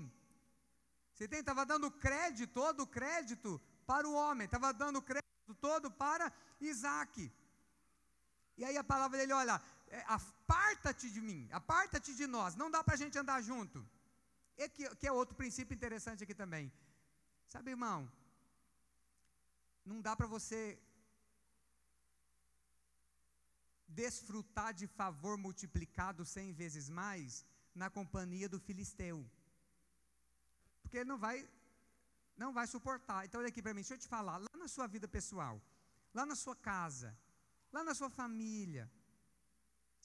Você 1.13 1.27
tem? 1.31 1.39
Estava 1.39 1.63
dando 1.71 1.87
crédito, 2.05 2.51
todo 2.61 2.81
o 2.83 2.91
crédito 2.97 3.49
para 3.91 4.07
o 4.09 4.13
homem. 4.21 4.45
Estava 4.45 4.71
dando 4.83 5.01
crédito 5.01 5.53
todo 5.67 5.89
para 6.03 6.25
Isaac. 6.71 7.31
E 8.59 8.65
aí 8.67 8.75
a 8.75 8.83
palavra 8.93 9.17
dele, 9.19 9.33
olha, 9.33 9.55
é, 9.97 10.03
aparta-te 10.07 11.07
de 11.15 11.21
mim, 11.21 11.41
aparta-te 11.59 12.13
de 12.21 12.27
nós. 12.35 12.55
Não 12.61 12.69
dá 12.75 12.83
para 12.83 12.95
a 12.95 13.01
gente 13.03 13.17
andar 13.23 13.39
junto. 13.49 13.79
E 14.57 14.67
que, 14.75 14.83
que 14.95 15.07
é 15.07 15.11
outro 15.11 15.35
princípio 15.41 15.75
interessante 15.75 16.23
aqui 16.23 16.35
também. 16.43 16.65
Sabe, 17.53 17.71
irmão, 17.75 17.99
não 19.85 20.01
dá 20.07 20.15
para 20.15 20.27
você 20.35 20.61
desfrutar 23.99 24.71
de 24.79 24.87
favor 24.87 25.35
multiplicado 25.37 26.25
cem 26.33 26.51
vezes 26.61 26.89
mais 27.01 27.45
na 27.77 27.89
companhia 27.89 28.49
do 28.49 28.59
filisteu. 28.59 29.17
Porque 30.81 30.97
ele 30.97 31.09
não 31.13 31.19
vai 31.25 31.37
não 32.43 32.51
vai 32.57 32.67
suportar. 32.67 33.25
Então 33.25 33.39
olha 33.39 33.49
aqui 33.49 33.61
para 33.61 33.73
mim, 33.73 33.81
deixa 33.81 33.95
eu 33.95 34.03
te 34.03 34.07
falar, 34.07 34.37
lá 34.37 34.55
na 34.63 34.67
sua 34.67 34.87
vida 34.87 35.07
pessoal, 35.07 35.55
lá 36.13 36.25
na 36.25 36.35
sua 36.35 36.55
casa, 36.55 37.09
lá 37.71 37.83
na 37.83 37.93
sua 37.99 38.09
família, 38.09 38.85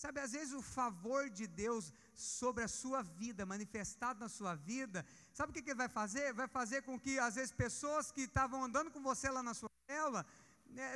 Sabe, 0.02 0.18
às 0.20 0.32
vezes 0.32 0.52
o 0.52 0.62
favor 0.62 1.30
de 1.30 1.46
Deus 1.46 1.92
sobre 2.12 2.64
a 2.64 2.68
sua 2.68 3.02
vida, 3.02 3.46
manifestado 3.46 4.18
na 4.18 4.28
sua 4.28 4.54
vida, 4.54 5.06
sabe 5.32 5.50
o 5.50 5.54
que, 5.54 5.62
que 5.62 5.70
ele 5.70 5.78
vai 5.84 5.88
fazer? 5.88 6.32
Vai 6.32 6.48
fazer 6.48 6.82
com 6.82 6.98
que, 6.98 7.20
às 7.20 7.36
vezes, 7.36 7.52
pessoas 7.52 8.10
que 8.10 8.22
estavam 8.22 8.64
andando 8.64 8.90
com 8.90 9.00
você 9.00 9.30
lá 9.30 9.42
na 9.42 9.54
sua 9.54 9.70
é, 9.86 10.00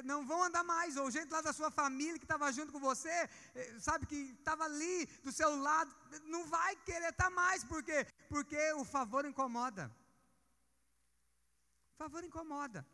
não 0.05 0.27
vão 0.27 0.43
andar 0.43 0.65
mais, 0.65 0.97
ou 0.97 1.11
gente 1.11 1.31
lá 1.31 1.41
da 1.41 1.53
sua 1.53 1.71
família 1.71 2.19
que 2.19 2.25
estava 2.25 2.53
junto 2.53 2.73
com 2.73 2.81
você, 2.81 3.09
é, 3.55 3.79
sabe, 3.79 4.07
que 4.07 4.17
estava 4.39 4.65
ali 4.65 5.07
do 5.23 5.33
seu 5.33 5.55
lado, 5.57 5.95
não 6.25 6.47
vai 6.47 6.77
querer 6.77 7.11
estar 7.11 7.25
tá 7.25 7.31
mais, 7.31 7.65
por 7.65 7.83
quê? 7.83 8.07
Porque 8.29 8.73
o 8.73 8.85
favor 8.85 9.25
incomoda. 9.25 9.91
Favor 11.97 12.23
incomoda. 12.25 12.87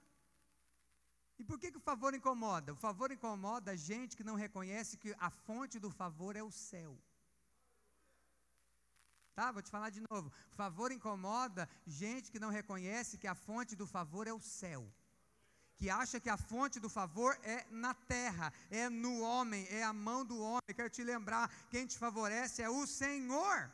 E 1.38 1.44
por 1.44 1.58
que, 1.58 1.70
que 1.72 1.78
o 1.78 1.86
favor 1.90 2.14
incomoda? 2.14 2.72
O 2.72 2.76
favor 2.76 3.10
incomoda 3.10 3.72
a 3.72 3.76
gente 3.76 4.16
que 4.16 4.24
não 4.28 4.34
reconhece 4.34 4.96
que 4.96 5.14
a 5.18 5.30
fonte 5.30 5.78
do 5.78 5.90
favor 5.90 6.36
é 6.36 6.42
o 6.42 6.52
céu. 6.52 6.96
Tá? 9.34 9.50
Vou 9.50 9.62
te 9.62 9.70
falar 9.70 9.90
de 9.90 10.02
novo. 10.10 10.30
O 10.52 10.54
favor 10.54 10.92
incomoda 10.92 11.68
gente 11.86 12.30
que 12.30 12.38
não 12.38 12.50
reconhece 12.50 13.18
que 13.18 13.26
a 13.26 13.34
fonte 13.34 13.74
do 13.74 13.86
favor 13.86 14.26
é 14.26 14.32
o 14.32 14.40
céu. 14.40 14.82
Que 15.76 15.90
acha 15.90 16.20
que 16.20 16.30
a 16.30 16.36
fonte 16.36 16.78
do 16.78 16.88
favor 16.88 17.36
é 17.42 17.66
na 17.70 17.92
terra, 17.94 18.52
é 18.70 18.88
no 18.88 19.20
homem, 19.20 19.66
é 19.70 19.82
a 19.82 19.92
mão 19.92 20.24
do 20.24 20.38
homem. 20.40 20.74
Quero 20.74 20.90
te 20.90 21.02
lembrar: 21.02 21.50
quem 21.70 21.86
te 21.86 21.98
favorece 21.98 22.62
é 22.62 22.70
o 22.70 22.86
Senhor. 22.86 23.70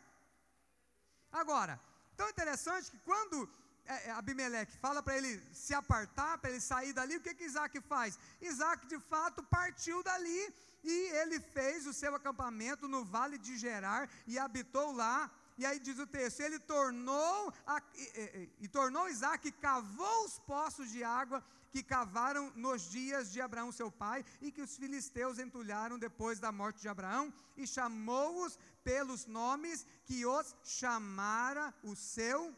Agora, 1.30 1.78
tão 2.16 2.28
interessante 2.28 2.90
que 2.90 2.98
quando 2.98 3.48
é, 3.88 4.08
é, 4.08 4.10
Abimeleque 4.10 4.76
fala 4.76 5.02
para 5.02 5.16
ele 5.16 5.42
se 5.52 5.74
apartar, 5.74 6.38
para 6.38 6.50
ele 6.50 6.60
sair 6.60 6.92
dali, 6.92 7.16
o 7.16 7.20
que, 7.20 7.34
que 7.34 7.44
Isaac 7.44 7.80
faz? 7.80 8.18
Isaac 8.40 8.86
de 8.86 8.98
fato 8.98 9.42
partiu 9.42 10.02
dali 10.02 10.54
e 10.84 10.96
ele 11.20 11.40
fez 11.40 11.86
o 11.86 11.92
seu 11.92 12.14
acampamento 12.14 12.86
no 12.86 13.04
vale 13.04 13.38
de 13.38 13.56
Gerar 13.56 14.08
e 14.26 14.38
habitou 14.38 14.92
lá. 14.92 15.30
E 15.56 15.66
aí 15.66 15.78
diz 15.80 15.98
o 15.98 16.06
texto: 16.06 16.40
ele 16.40 16.58
tornou, 16.58 17.52
a, 17.66 17.82
e, 17.94 18.02
e, 18.02 18.50
e 18.60 18.68
tornou 18.68 19.08
Isaac, 19.08 19.50
cavou 19.52 20.24
os 20.24 20.38
poços 20.40 20.90
de 20.90 21.02
água 21.02 21.42
que 21.70 21.82
cavaram 21.82 22.52
nos 22.54 22.90
dias 22.90 23.32
de 23.32 23.40
Abraão, 23.40 23.70
seu 23.72 23.90
pai, 23.90 24.24
e 24.40 24.50
que 24.50 24.62
os 24.62 24.76
filisteus 24.76 25.38
entulharam 25.38 25.98
depois 25.98 26.38
da 26.38 26.50
morte 26.50 26.80
de 26.80 26.88
Abraão, 26.88 27.32
e 27.56 27.66
chamou-os 27.66 28.58
pelos 28.82 29.26
nomes 29.26 29.86
que 30.04 30.24
os 30.24 30.54
chamara 30.62 31.74
o 31.82 31.94
seu 31.94 32.54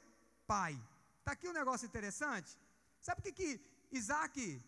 pai. 0.46 0.81
Está 1.18 1.33
aqui 1.33 1.49
um 1.49 1.53
negócio 1.53 1.87
interessante. 1.87 2.57
Sabe 3.01 3.20
o 3.20 3.23
que, 3.23 3.33
que 3.33 3.61
Isaac 3.90 4.62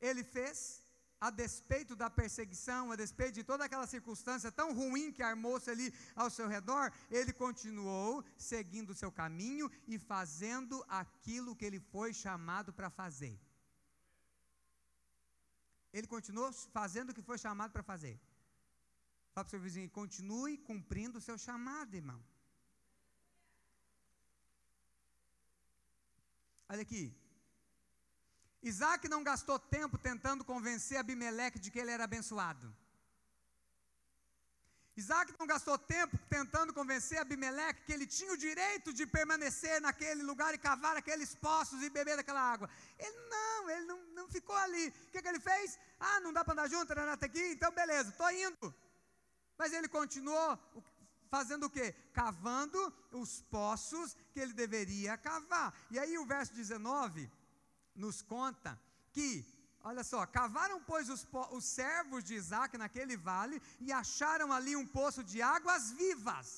ele 0.00 0.22
fez? 0.22 0.82
A 1.18 1.30
despeito 1.30 1.96
da 1.96 2.10
perseguição, 2.10 2.92
a 2.92 2.96
despeito 2.96 3.32
de 3.32 3.42
toda 3.42 3.64
aquela 3.64 3.86
circunstância 3.86 4.52
tão 4.52 4.74
ruim 4.74 5.10
que 5.10 5.22
armou-se 5.22 5.70
ali 5.70 5.92
ao 6.14 6.28
seu 6.28 6.46
redor, 6.46 6.92
ele 7.10 7.32
continuou 7.32 8.22
seguindo 8.36 8.90
o 8.90 8.94
seu 8.94 9.10
caminho 9.10 9.70
e 9.88 9.98
fazendo 9.98 10.84
aquilo 10.86 11.56
que 11.56 11.64
ele 11.64 11.80
foi 11.80 12.12
chamado 12.12 12.70
para 12.70 12.90
fazer. 12.90 13.34
Ele 15.96 16.08
continuou 16.14 16.48
fazendo 16.78 17.10
o 17.10 17.16
que 17.16 17.28
foi 17.28 17.38
chamado 17.44 17.72
para 17.74 17.88
fazer. 17.90 18.14
Fala 19.32 19.44
para 19.44 19.50
o 19.50 19.54
seu 19.54 19.60
vizinho, 19.66 19.96
continue 20.00 20.54
cumprindo 20.70 21.18
o 21.18 21.24
seu 21.26 21.36
chamado, 21.46 21.94
irmão. 22.00 22.20
Olha 26.70 26.82
aqui. 26.86 27.04
Isaac 28.70 29.08
não 29.14 29.22
gastou 29.30 29.58
tempo 29.76 29.96
tentando 30.08 30.48
convencer 30.52 30.98
Abimeleque 30.98 31.62
de 31.64 31.70
que 31.70 31.80
ele 31.82 31.94
era 31.96 32.04
abençoado. 32.04 32.68
Isaac 34.96 35.34
não 35.38 35.46
gastou 35.46 35.76
tempo 35.76 36.16
tentando 36.30 36.72
convencer 36.72 37.18
Abimeleque 37.18 37.84
que 37.84 37.92
ele 37.92 38.06
tinha 38.06 38.32
o 38.32 38.36
direito 38.36 38.94
de 38.94 39.06
permanecer 39.06 39.78
naquele 39.80 40.22
lugar 40.22 40.54
e 40.54 40.58
cavar 40.58 40.96
aqueles 40.96 41.34
poços 41.34 41.82
e 41.82 41.90
beber 41.90 42.16
daquela 42.16 42.40
água. 42.40 42.70
Ele 42.98 43.18
não, 43.28 43.70
ele 43.70 43.84
não, 43.84 43.98
não 44.14 44.28
ficou 44.28 44.56
ali. 44.56 44.88
O 44.88 45.10
que, 45.10 45.20
que 45.20 45.28
ele 45.28 45.38
fez? 45.38 45.78
Ah, 46.00 46.18
não 46.20 46.32
dá 46.32 46.42
para 46.42 46.54
andar 46.54 46.68
junto, 46.68 46.94
Renata 46.94 47.26
aqui? 47.26 47.52
Então 47.52 47.70
beleza, 47.72 48.08
estou 48.08 48.30
indo. 48.30 48.74
Mas 49.58 49.72
ele 49.74 49.88
continuou 49.88 50.58
fazendo 51.28 51.66
o 51.66 51.70
quê? 51.70 51.94
Cavando 52.14 52.94
os 53.12 53.42
poços 53.42 54.16
que 54.32 54.40
ele 54.40 54.54
deveria 54.54 55.18
cavar. 55.18 55.74
E 55.90 55.98
aí 55.98 56.16
o 56.16 56.24
verso 56.24 56.54
19 56.54 57.30
nos 57.94 58.22
conta 58.22 58.80
que, 59.12 59.44
olha 59.88 60.02
só, 60.10 60.20
cavaram, 60.38 60.78
pois, 60.90 61.08
os, 61.14 61.22
os 61.56 61.64
servos 61.64 62.22
de 62.28 62.34
Isaac 62.34 62.76
naquele 62.76 63.16
vale 63.16 63.62
e 63.86 63.92
acharam 63.92 64.48
ali 64.52 64.74
um 64.74 64.86
poço 64.98 65.22
de 65.30 65.40
águas 65.56 65.84
vivas. 65.92 66.48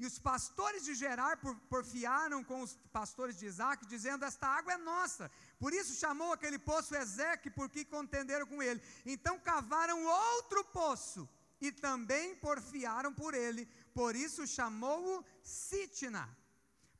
E 0.00 0.06
os 0.06 0.16
pastores 0.16 0.84
de 0.84 0.94
Gerar 0.94 1.34
porfiaram 1.68 2.40
com 2.50 2.58
os 2.62 2.72
pastores 2.98 3.36
de 3.36 3.46
Isaac, 3.46 3.84
dizendo: 3.94 4.24
Esta 4.24 4.46
água 4.46 4.74
é 4.74 4.76
nossa. 4.92 5.28
Por 5.58 5.72
isso 5.78 5.98
chamou 6.02 6.32
aquele 6.32 6.58
poço 6.70 6.94
Ezeque, 6.94 7.50
porque 7.50 7.84
contenderam 7.84 8.46
com 8.46 8.62
ele. 8.62 8.80
Então 9.04 9.40
cavaram 9.40 10.04
outro 10.04 10.62
poço 10.66 11.28
e 11.60 11.72
também 11.72 12.36
porfiaram 12.36 13.12
por 13.12 13.34
ele, 13.34 13.66
por 13.92 14.14
isso 14.14 14.46
chamou-o 14.46 15.24
Sitna. 15.42 16.24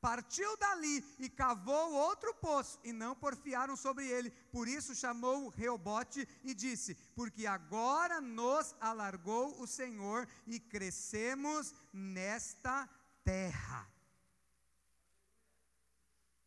Partiu 0.00 0.56
dali 0.58 1.04
e 1.18 1.28
cavou 1.28 1.92
outro 1.92 2.32
poço, 2.34 2.78
e 2.84 2.92
não 2.92 3.16
porfiaram 3.16 3.76
sobre 3.76 4.06
ele, 4.06 4.30
por 4.52 4.68
isso 4.68 4.94
chamou-o 4.94 5.48
Reobote 5.48 6.26
e 6.44 6.54
disse: 6.54 6.94
Porque 7.16 7.46
agora 7.46 8.20
nos 8.20 8.76
alargou 8.80 9.60
o 9.60 9.66
Senhor 9.66 10.28
e 10.46 10.60
crescemos 10.60 11.74
nesta 11.92 12.88
terra. 13.24 13.90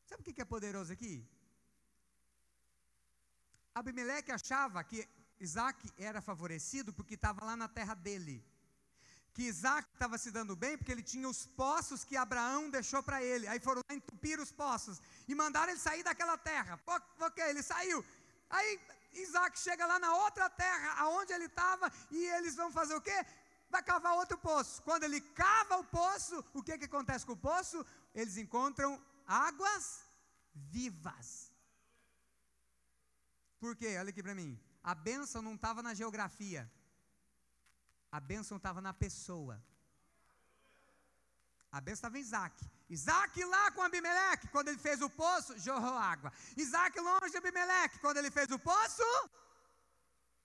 Sabe 0.05 0.21
o 0.21 0.33
que 0.33 0.41
é 0.41 0.45
poderoso 0.45 0.93
aqui? 0.93 1.27
Abimeleque 3.75 4.31
achava 4.31 4.83
que 4.83 5.07
Isaac 5.39 5.91
era 5.97 6.21
favorecido 6.21 6.93
porque 6.93 7.15
estava 7.15 7.43
lá 7.43 7.55
na 7.55 7.67
terra 7.67 7.95
dele. 7.95 8.43
Que 9.33 9.43
Isaac 9.43 9.87
estava 9.93 10.17
se 10.17 10.29
dando 10.29 10.55
bem 10.55 10.77
porque 10.77 10.91
ele 10.91 11.03
tinha 11.03 11.27
os 11.27 11.45
poços 11.45 12.03
que 12.03 12.17
Abraão 12.17 12.69
deixou 12.69 13.01
para 13.01 13.23
ele. 13.23 13.47
Aí 13.47 13.59
foram 13.59 13.81
lá 13.89 13.95
entupir 13.95 14.39
os 14.39 14.51
poços 14.51 15.01
e 15.27 15.33
mandaram 15.33 15.71
ele 15.71 15.79
sair 15.79 16.03
daquela 16.03 16.37
terra. 16.37 16.79
Ok, 17.19 17.43
ele 17.43 17.63
saiu. 17.63 18.03
Aí 18.49 18.79
Isaac 19.13 19.57
chega 19.59 19.85
lá 19.85 19.97
na 19.99 20.13
outra 20.15 20.49
terra, 20.49 20.93
aonde 21.03 21.33
ele 21.33 21.45
estava, 21.45 21.91
e 22.09 22.25
eles 22.37 22.55
vão 22.55 22.71
fazer 22.71 22.95
o 22.95 23.01
quê? 23.01 23.25
Vai 23.69 23.81
cavar 23.81 24.15
outro 24.15 24.37
poço. 24.37 24.81
Quando 24.83 25.03
ele 25.03 25.21
cava 25.21 25.77
o 25.77 25.83
poço, 25.83 26.43
o 26.53 26.61
que, 26.61 26.77
que 26.77 26.85
acontece 26.85 27.25
com 27.25 27.33
o 27.33 27.37
poço? 27.37 27.85
Eles 28.13 28.37
encontram 28.37 29.01
águas 29.25 30.01
vivas. 30.53 31.51
Por 33.59 33.75
quê? 33.75 33.95
Olha 33.97 34.09
aqui 34.09 34.21
para 34.21 34.35
mim. 34.35 34.59
A 34.83 34.93
bênção 34.93 35.41
não 35.41 35.55
estava 35.55 35.81
na 35.83 35.93
geografia, 35.93 36.69
a 38.11 38.19
bênção 38.19 38.57
estava 38.57 38.81
na 38.81 38.93
pessoa. 38.93 39.61
A 41.71 41.79
bênção 41.79 41.99
estava 41.99 42.17
em 42.17 42.21
Isaac. 42.21 42.69
Isaac 42.89 43.43
lá 43.45 43.71
com 43.71 43.81
Abimeleque, 43.81 44.49
quando 44.49 44.67
ele 44.67 44.77
fez 44.77 45.01
o 45.01 45.09
poço, 45.09 45.57
jorrou 45.57 45.97
água. 45.97 46.31
Isaac 46.57 46.99
longe 46.99 47.31
de 47.31 47.37
Abimeleque, 47.37 47.99
quando 47.99 48.17
ele 48.17 48.29
fez 48.29 48.51
o 48.51 48.59
poço, 48.59 49.03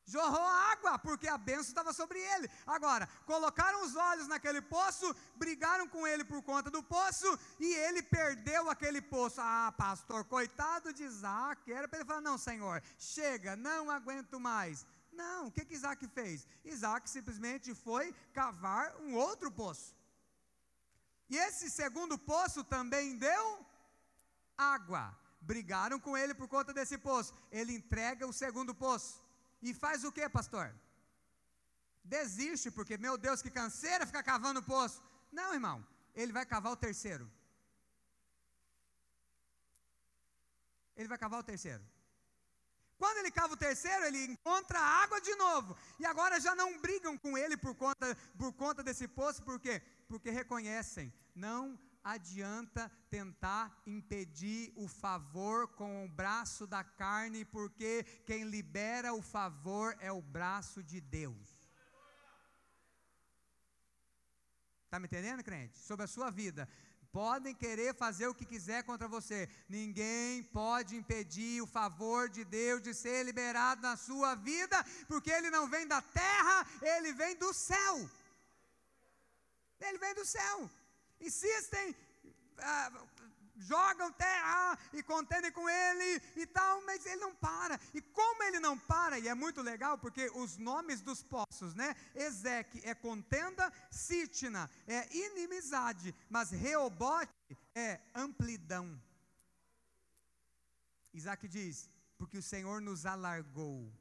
jorrou 0.07 0.44
água, 0.44 0.96
porque 1.00 1.26
a 1.26 1.37
benção 1.37 1.62
estava 1.62 1.92
sobre 1.92 2.20
ele. 2.20 2.48
Agora, 2.64 3.09
colocaram 3.26 3.85
os 3.85 3.96
olhos 3.96 4.29
naquele 4.29 4.62
poço, 4.62 5.14
brigaram 5.35 5.88
com 5.88 6.07
ele 6.07 6.24
por 6.24 6.40
conta 6.42 6.70
do 6.70 6.83
poço, 6.83 7.26
e 7.59 7.74
ele 7.74 8.02
perdeu 8.05 8.70
aquele 8.70 9.02
poço. 9.02 9.40
Ah, 9.40 9.74
pastor, 9.76 10.24
coitado 10.24 10.92
de 10.92 11.02
Isaac, 11.02 11.72
era 11.72 11.88
para 11.88 11.98
ele 11.98 12.07
falar: 12.07 12.20
não, 12.20 12.38
Senhor, 12.38 12.81
chega, 12.96 13.57
não 13.57 13.90
aguento 13.90 14.38
mais. 14.38 14.87
Não, 15.22 15.46
o 15.46 15.52
que, 15.55 15.64
que 15.64 15.76
Isaac 15.79 16.07
fez? 16.16 16.46
Isaac 16.64 17.09
simplesmente 17.16 17.74
foi 17.87 18.07
cavar 18.40 18.87
um 19.05 19.14
outro 19.26 19.50
poço. 19.61 19.88
E 21.33 21.37
esse 21.46 21.68
segundo 21.70 22.16
poço 22.33 22.62
também 22.62 23.16
deu 23.16 23.44
água. 24.57 25.05
Brigaram 25.40 25.98
com 26.07 26.16
ele 26.20 26.35
por 26.40 26.48
conta 26.55 26.72
desse 26.79 26.96
poço. 26.98 27.35
Ele 27.50 27.72
entrega 27.81 28.26
o 28.26 28.37
segundo 28.42 28.74
poço. 28.74 29.22
E 29.62 29.72
faz 29.83 30.05
o 30.05 30.12
que, 30.12 30.29
pastor? 30.29 30.66
Desiste, 32.05 32.70
porque, 32.70 32.96
meu 33.07 33.16
Deus, 33.26 33.42
que 33.42 33.50
canseira 33.50 34.07
ficar 34.11 34.22
cavando 34.22 34.62
poço. 34.62 35.02
Não, 35.33 35.52
irmão, 35.59 35.79
ele 36.14 36.33
vai 36.33 36.44
cavar 36.46 36.72
o 36.72 36.83
terceiro. 36.87 37.31
Ele 40.96 41.09
vai 41.09 41.18
cavar 41.18 41.40
o 41.40 41.48
terceiro. 41.52 41.83
Quando 42.98 43.18
ele 43.18 43.30
cava 43.30 43.54
o 43.54 43.56
terceiro, 43.56 44.04
ele 44.04 44.24
encontra 44.24 44.78
água 44.78 45.20
de 45.20 45.35
novo. 45.35 45.76
E 45.98 46.06
agora 46.06 46.40
já 46.40 46.54
não 46.54 46.80
brigam 46.80 47.16
com 47.18 47.37
ele 47.37 47.56
por 47.56 47.74
conta, 47.74 48.16
por 48.38 48.52
conta 48.52 48.82
desse 48.82 49.06
poço, 49.06 49.42
por 49.42 49.61
quê? 49.61 49.82
Porque 50.09 50.30
reconhecem, 50.30 51.12
não 51.35 51.78
adianta 52.02 52.90
tentar 53.11 53.82
impedir 53.85 54.72
o 54.76 54.87
favor 54.87 55.68
com 55.68 56.04
o 56.04 56.09
braço 56.09 56.66
da 56.66 56.85
carne, 56.85 57.44
porque 57.44 58.04
quem 58.24 58.44
libera 58.44 59.12
o 59.12 59.20
favor 59.20 59.96
é 60.00 60.11
o 60.12 60.22
braço 60.22 60.82
de 60.82 61.00
Deus. 61.00 61.66
Está 64.85 65.00
me 65.00 65.06
entendendo, 65.06 65.42
crente? 65.42 65.76
Sobre 65.78 66.04
a 66.04 66.09
sua 66.09 66.30
vida. 66.30 66.68
Podem 67.16 67.55
querer 67.55 67.94
fazer 67.94 68.26
o 68.29 68.35
que 68.38 68.44
quiser 68.44 68.83
contra 68.88 69.09
você. 69.09 69.48
Ninguém 69.70 70.42
pode 70.61 70.94
impedir 70.94 71.62
o 71.62 71.66
favor 71.66 72.29
de 72.29 72.44
Deus 72.44 72.83
de 72.87 72.92
ser 72.92 73.22
liberado 73.29 73.81
na 73.81 73.96
sua 73.96 74.35
vida, 74.35 74.79
porque 75.09 75.31
ele 75.31 75.48
não 75.48 75.66
vem 75.66 75.87
da 75.87 76.02
terra, 76.02 76.57
ele 76.83 77.14
vem 77.14 77.35
do 77.37 77.55
céu. 77.55 77.94
Ele 79.81 79.96
vem 79.96 80.14
do 80.14 80.26
céu. 80.26 80.70
Insistem, 81.18 81.96
ah, 82.59 82.92
jogam 83.57 84.12
terra 84.12 84.79
e 84.92 85.03
contendem 85.03 85.53
com 85.53 85.69
ele 85.69 86.23
e 86.37 86.47
tal, 86.47 86.83
mas 86.83 87.05
ele 87.07 87.21
não 87.21 87.35
para. 87.35 87.79
E 87.95 88.01
como 88.01 88.42
ele 88.45 88.61
não 88.61 88.79
para, 88.79 89.19
e 89.19 89.29
é 89.29 89.35
muito 89.35 89.62
legal 89.62 89.99
porque 89.99 90.31
os 90.35 90.57
nomes 90.57 91.01
dos 91.01 91.23
poços, 91.23 91.75
né? 91.75 91.95
Ezeque 92.14 92.81
é 92.85 92.95
contenda, 92.95 93.73
Sitna 93.90 94.71
é 94.87 95.09
inimizade, 95.16 96.14
mas 96.29 96.51
Reobote 96.51 97.33
é 97.75 98.01
amplidão. 98.14 99.01
Isaac 101.12 101.49
diz: 101.49 101.88
porque 102.19 102.38
o 102.38 102.42
Senhor 102.42 102.81
nos 102.81 103.07
alargou. 103.07 103.92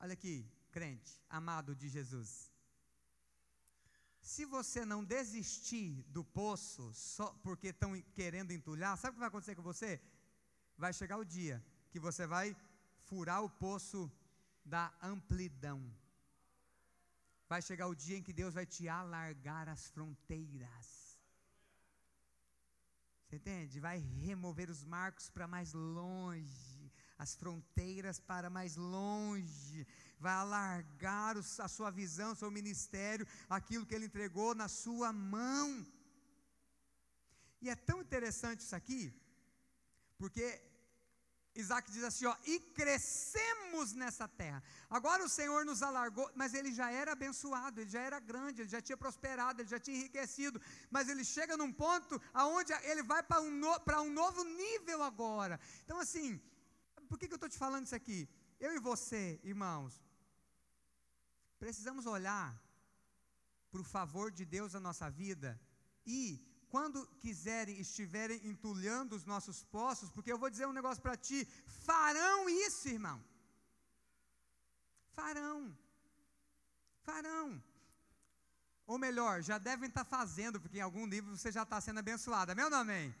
Olha 0.00 0.14
aqui, 0.14 0.46
crente, 0.70 1.20
amado 1.28 1.74
de 1.74 1.88
Jesus. 1.88 2.51
Se 4.22 4.44
você 4.44 4.84
não 4.84 5.04
desistir 5.04 5.90
do 6.16 6.22
poço 6.22 6.92
só 6.94 7.26
porque 7.42 7.68
estão 7.68 8.00
querendo 8.14 8.52
entulhar, 8.52 8.96
sabe 8.96 9.10
o 9.10 9.14
que 9.14 9.18
vai 9.18 9.28
acontecer 9.28 9.56
com 9.56 9.62
você? 9.62 10.00
Vai 10.78 10.92
chegar 10.92 11.18
o 11.18 11.24
dia 11.24 11.62
que 11.90 11.98
você 11.98 12.24
vai 12.24 12.56
furar 13.08 13.42
o 13.42 13.50
poço 13.50 14.10
da 14.64 14.94
amplidão. 15.02 15.78
Vai 17.48 17.60
chegar 17.60 17.88
o 17.88 17.96
dia 17.96 18.16
em 18.16 18.22
que 18.22 18.32
Deus 18.32 18.54
vai 18.54 18.64
te 18.64 18.88
alargar 18.88 19.68
as 19.68 19.90
fronteiras. 19.90 20.88
Você 23.24 23.36
entende? 23.36 23.80
Vai 23.80 23.98
remover 23.98 24.70
os 24.70 24.84
marcos 24.84 25.28
para 25.30 25.48
mais 25.48 25.72
longe, 25.72 26.71
as 27.22 27.34
fronteiras 27.40 28.18
para 28.30 28.48
mais 28.56 28.74
longe 28.76 29.86
vai 30.24 30.34
alargar 30.34 31.36
a 31.66 31.68
sua 31.76 31.90
visão, 32.00 32.34
seu 32.34 32.50
ministério, 32.50 33.26
aquilo 33.58 33.86
que 33.86 33.94
ele 33.94 34.08
entregou 34.10 34.50
na 34.62 34.68
sua 34.68 35.12
mão. 35.12 35.68
E 37.60 37.68
é 37.70 37.76
tão 37.88 38.00
interessante 38.06 38.60
isso 38.60 38.76
aqui, 38.80 39.02
porque 40.18 40.46
Isaac 41.62 41.90
diz 41.92 42.04
assim: 42.10 42.26
ó, 42.26 42.34
e 42.44 42.58
crescemos 42.78 43.92
nessa 43.92 44.26
terra. 44.26 44.62
Agora 44.88 45.24
o 45.24 45.28
Senhor 45.28 45.64
nos 45.64 45.82
alargou, 45.82 46.28
mas 46.34 46.54
ele 46.54 46.72
já 46.72 46.90
era 46.90 47.12
abençoado, 47.12 47.80
ele 47.80 47.90
já 47.90 48.00
era 48.00 48.18
grande, 48.18 48.62
ele 48.62 48.68
já 48.76 48.80
tinha 48.80 48.96
prosperado, 48.96 49.60
ele 49.60 49.68
já 49.68 49.78
tinha 49.78 49.98
enriquecido. 49.98 50.60
Mas 50.90 51.08
ele 51.08 51.24
chega 51.24 51.56
num 51.56 51.72
ponto 51.72 52.20
aonde 52.32 52.72
ele 52.90 53.02
vai 53.02 53.22
para 53.22 53.40
um, 53.40 53.50
no, 53.50 53.72
um 54.06 54.12
novo 54.12 54.42
nível 54.44 55.02
agora. 55.02 55.60
Então, 55.84 55.98
assim, 56.00 56.40
por 57.12 57.18
que, 57.18 57.28
que 57.28 57.34
eu 57.36 57.42
estou 57.42 57.52
te 57.54 57.62
falando 57.64 57.86
isso 57.88 58.00
aqui? 58.00 58.20
Eu 58.66 58.72
e 58.78 58.80
você, 58.90 59.22
irmãos, 59.52 59.92
Precisamos 61.62 62.06
olhar 62.06 62.46
para 63.70 63.80
o 63.80 63.88
favor 63.96 64.32
de 64.38 64.44
Deus 64.54 64.72
na 64.76 64.80
nossa 64.86 65.08
vida 65.08 65.50
e, 66.04 66.22
quando 66.72 67.06
quiserem, 67.24 67.76
estiverem 67.84 68.38
entulhando 68.52 69.14
os 69.18 69.24
nossos 69.32 69.58
poços, 69.76 70.10
porque 70.10 70.32
eu 70.32 70.40
vou 70.42 70.50
dizer 70.50 70.66
um 70.66 70.78
negócio 70.78 71.00
para 71.00 71.16
ti: 71.26 71.38
farão 71.84 72.48
isso, 72.48 72.88
irmão. 72.88 73.18
Farão. 75.18 75.58
Farão. 77.04 77.62
Ou 78.84 78.98
melhor, 78.98 79.40
já 79.50 79.56
devem 79.56 79.88
estar 79.88 80.04
fazendo, 80.16 80.60
porque 80.60 80.78
em 80.78 80.86
algum 80.88 81.06
nível 81.06 81.36
você 81.36 81.52
já 81.52 81.62
está 81.62 81.80
sendo 81.80 82.00
abençoado. 82.00 82.50
Amém 82.50 82.64
ou 82.64 82.72
não 82.72 82.78
amém? 82.78 83.14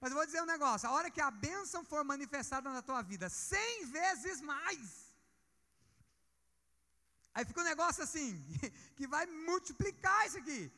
Mas 0.00 0.10
eu 0.10 0.16
vou 0.16 0.26
dizer 0.26 0.42
um 0.42 0.52
negócio: 0.54 0.88
a 0.88 0.92
hora 0.92 1.10
que 1.10 1.20
a 1.20 1.30
bênção 1.30 1.84
for 1.84 2.02
manifestada 2.04 2.70
na 2.70 2.82
tua 2.82 3.02
vida, 3.02 3.28
cem 3.28 3.86
vezes 3.86 4.40
mais, 4.40 5.10
Aí 7.34 7.44
fica 7.44 7.60
um 7.60 7.70
negócio 7.72 8.02
assim, 8.02 8.30
que 8.96 9.06
vai 9.06 9.24
multiplicar 9.26 10.26
isso 10.26 10.38
aqui. 10.38 10.70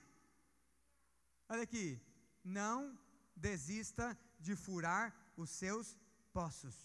Olha 1.49 1.63
aqui, 1.63 2.01
não 2.45 2.97
desista 3.35 4.07
de 4.39 4.55
furar 4.55 5.15
os 5.37 5.51
seus 5.51 5.97
poços. 6.33 6.77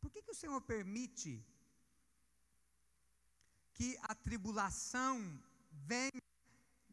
Por 0.00 0.10
que, 0.10 0.22
que 0.22 0.30
o 0.30 0.34
Senhor 0.34 0.60
permite 0.62 1.44
que 3.74 3.96
a 4.02 4.14
tribulação 4.14 5.14
venha, 5.70 6.22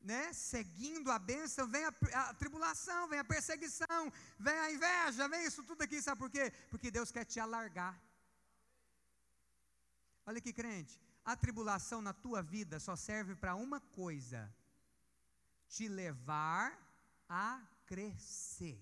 né, 0.06 0.32
seguindo 0.34 1.10
a 1.12 1.18
bênção, 1.18 1.68
vem 1.68 1.84
a, 1.84 1.94
a, 2.22 2.34
tribulação, 2.42 3.08
vem 3.08 3.20
a 3.20 3.24
perseguição, 3.24 4.02
vem 4.40 4.58
a 4.66 4.72
inveja, 4.72 5.28
vem 5.28 5.46
isso 5.46 5.64
tudo 5.64 5.82
aqui, 5.82 6.00
sabe 6.02 6.20
por 6.20 6.30
quê? 6.30 6.46
Porque 6.70 6.92
Deus 6.92 7.12
quer 7.12 7.26
te 7.26 7.40
alargar. 7.40 8.00
Olha 10.28 10.38
aqui, 10.38 10.54
crente. 10.54 11.00
A 11.24 11.36
tribulação 11.36 12.02
na 12.02 12.14
tua 12.14 12.42
vida 12.44 12.80
só 12.80 12.96
serve 12.96 13.36
para 13.36 13.56
uma 13.56 13.80
coisa: 13.80 14.42
te 15.68 15.88
levar 15.88 16.68
a 17.28 17.62
crescer. 17.88 18.80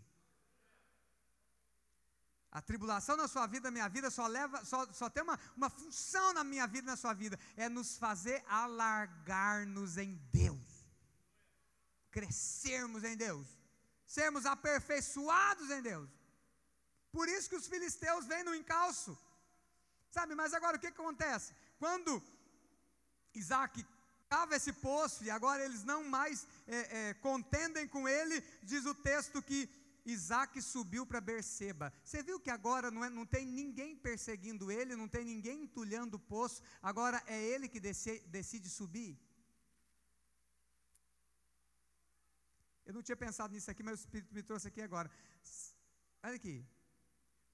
A 2.51 2.61
tribulação 2.61 3.15
na 3.17 3.27
sua 3.27 3.47
vida, 3.47 3.69
na 3.69 3.71
minha 3.71 3.89
vida, 3.89 4.11
só 4.11 4.27
leva, 4.27 4.63
só, 4.63 4.85
só 4.93 5.09
tem 5.09 5.23
uma, 5.23 5.39
uma 5.57 5.69
função 5.71 6.33
na 6.33 6.43
minha 6.43 6.67
vida, 6.67 6.85
na 6.85 6.95
sua 6.95 7.11
vida, 7.11 7.39
é 7.57 7.67
nos 7.67 7.97
fazer 7.97 8.43
alargar-nos 8.47 9.97
em 9.97 10.13
Deus, 10.31 10.62
crescermos 12.17 13.03
em 13.09 13.15
Deus, 13.25 13.47
sermos 14.17 14.45
aperfeiçoados 14.45 15.69
em 15.75 15.81
Deus. 15.91 16.09
Por 17.11 17.27
isso 17.35 17.49
que 17.49 17.59
os 17.61 17.67
filisteus 17.73 18.25
vêm 18.31 18.43
no 18.43 18.55
encalço. 18.61 19.17
Sabe, 20.15 20.35
mas 20.35 20.53
agora 20.53 20.77
o 20.77 20.79
que, 20.79 20.93
acontece? 20.95 21.53
Quando 21.79 22.11
Isaac 23.33 23.85
cava 24.29 24.55
esse 24.55 24.73
poço 24.73 25.23
e 25.23 25.29
agora 25.37 25.63
eles 25.65 25.83
não 25.83 26.01
mais 26.17 26.47
é, 26.67 26.79
é, 26.99 27.13
contendem 27.15 27.87
com 27.87 28.07
ele, 28.07 28.41
diz 28.71 28.85
o 28.85 28.95
texto 28.95 29.41
que 29.41 29.59
Isaac 30.05 30.61
subiu 30.61 31.05
para 31.05 31.21
Berseba. 31.21 31.93
Você 32.03 32.21
viu 32.21 32.39
que 32.39 32.49
agora 32.49 32.91
não, 32.91 33.03
é, 33.05 33.09
não, 33.09 33.25
tem 33.25 33.45
ninguém 33.45 33.95
perseguindo 33.95 34.71
ele, 34.71 34.95
não 34.95 35.07
tem 35.07 35.23
ninguém 35.23 35.63
entulhando 35.63 36.15
o 36.15 36.25
poço, 36.35 36.61
agora 36.81 37.23
é 37.25 37.41
ele 37.41 37.67
que 37.67 37.79
decide 37.79 38.69
subir? 38.69 39.17
Eu 42.85 42.93
não 42.93 43.01
tinha 43.01 43.15
pensado 43.15 43.53
nisso 43.53 43.69
aqui, 43.71 43.83
mas 43.87 43.99
o 43.99 44.01
Espírito 44.03 44.33
me 44.37 44.43
trouxe 44.43 44.67
aqui 44.67 44.81
agora. 44.81 45.09
Olha 46.23 46.35
aqui, 46.35 46.55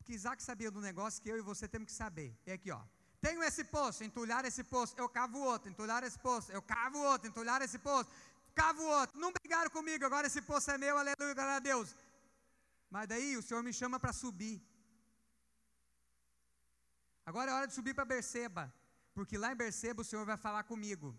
que 0.05 0.13
Isaac 0.13 0.41
sabia 0.41 0.71
do 0.71 0.81
negócio 0.81 1.21
que 1.23 1.29
eu 1.29 1.37
e 1.37 1.41
você 1.41 1.67
temos 1.67 1.87
que 1.89 1.95
saber. 2.03 2.29
É 2.45 2.53
aqui, 2.53 2.71
ó. 2.71 2.81
Tenho 3.25 3.41
esse 3.43 3.63
poço, 3.63 4.03
entulhar 4.03 4.43
esse 4.49 4.63
poço, 4.63 4.93
eu 4.97 5.07
cavo 5.17 5.39
outro, 5.39 5.69
entulhar 5.69 6.01
esse 6.03 6.17
poço, 6.27 6.51
eu 6.51 6.61
cavo 6.61 6.99
outro, 7.11 7.27
entulhar 7.27 7.61
esse 7.61 7.77
poço, 7.77 8.09
cavo 8.55 8.83
outro. 8.83 9.19
Não 9.23 9.31
brigaram 9.39 9.69
comigo, 9.69 10.05
agora 10.05 10.27
esse 10.27 10.41
poço 10.41 10.71
é 10.71 10.77
meu, 10.77 10.97
aleluia, 10.97 11.33
glória 11.39 11.57
a 11.57 11.59
Deus. 11.59 11.95
Mas 12.89 13.07
daí 13.07 13.35
o 13.37 13.43
Senhor 13.47 13.61
me 13.61 13.73
chama 13.73 13.99
para 13.99 14.13
subir. 14.13 14.57
Agora 17.25 17.51
é 17.51 17.53
hora 17.53 17.67
de 17.67 17.73
subir 17.73 17.93
para 17.93 18.05
Berseba, 18.05 18.73
porque 19.13 19.37
lá 19.37 19.51
em 19.51 19.55
Berseba 19.63 20.01
o 20.01 20.05
Senhor 20.05 20.25
vai 20.25 20.37
falar 20.37 20.63
comigo. 20.63 21.09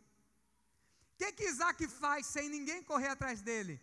O 1.12 1.16
que, 1.18 1.32
que 1.32 1.44
Isaac 1.52 1.86
faz 1.86 2.26
sem 2.26 2.48
ninguém 2.48 2.82
correr 2.82 3.08
atrás 3.08 3.42
dele? 3.42 3.80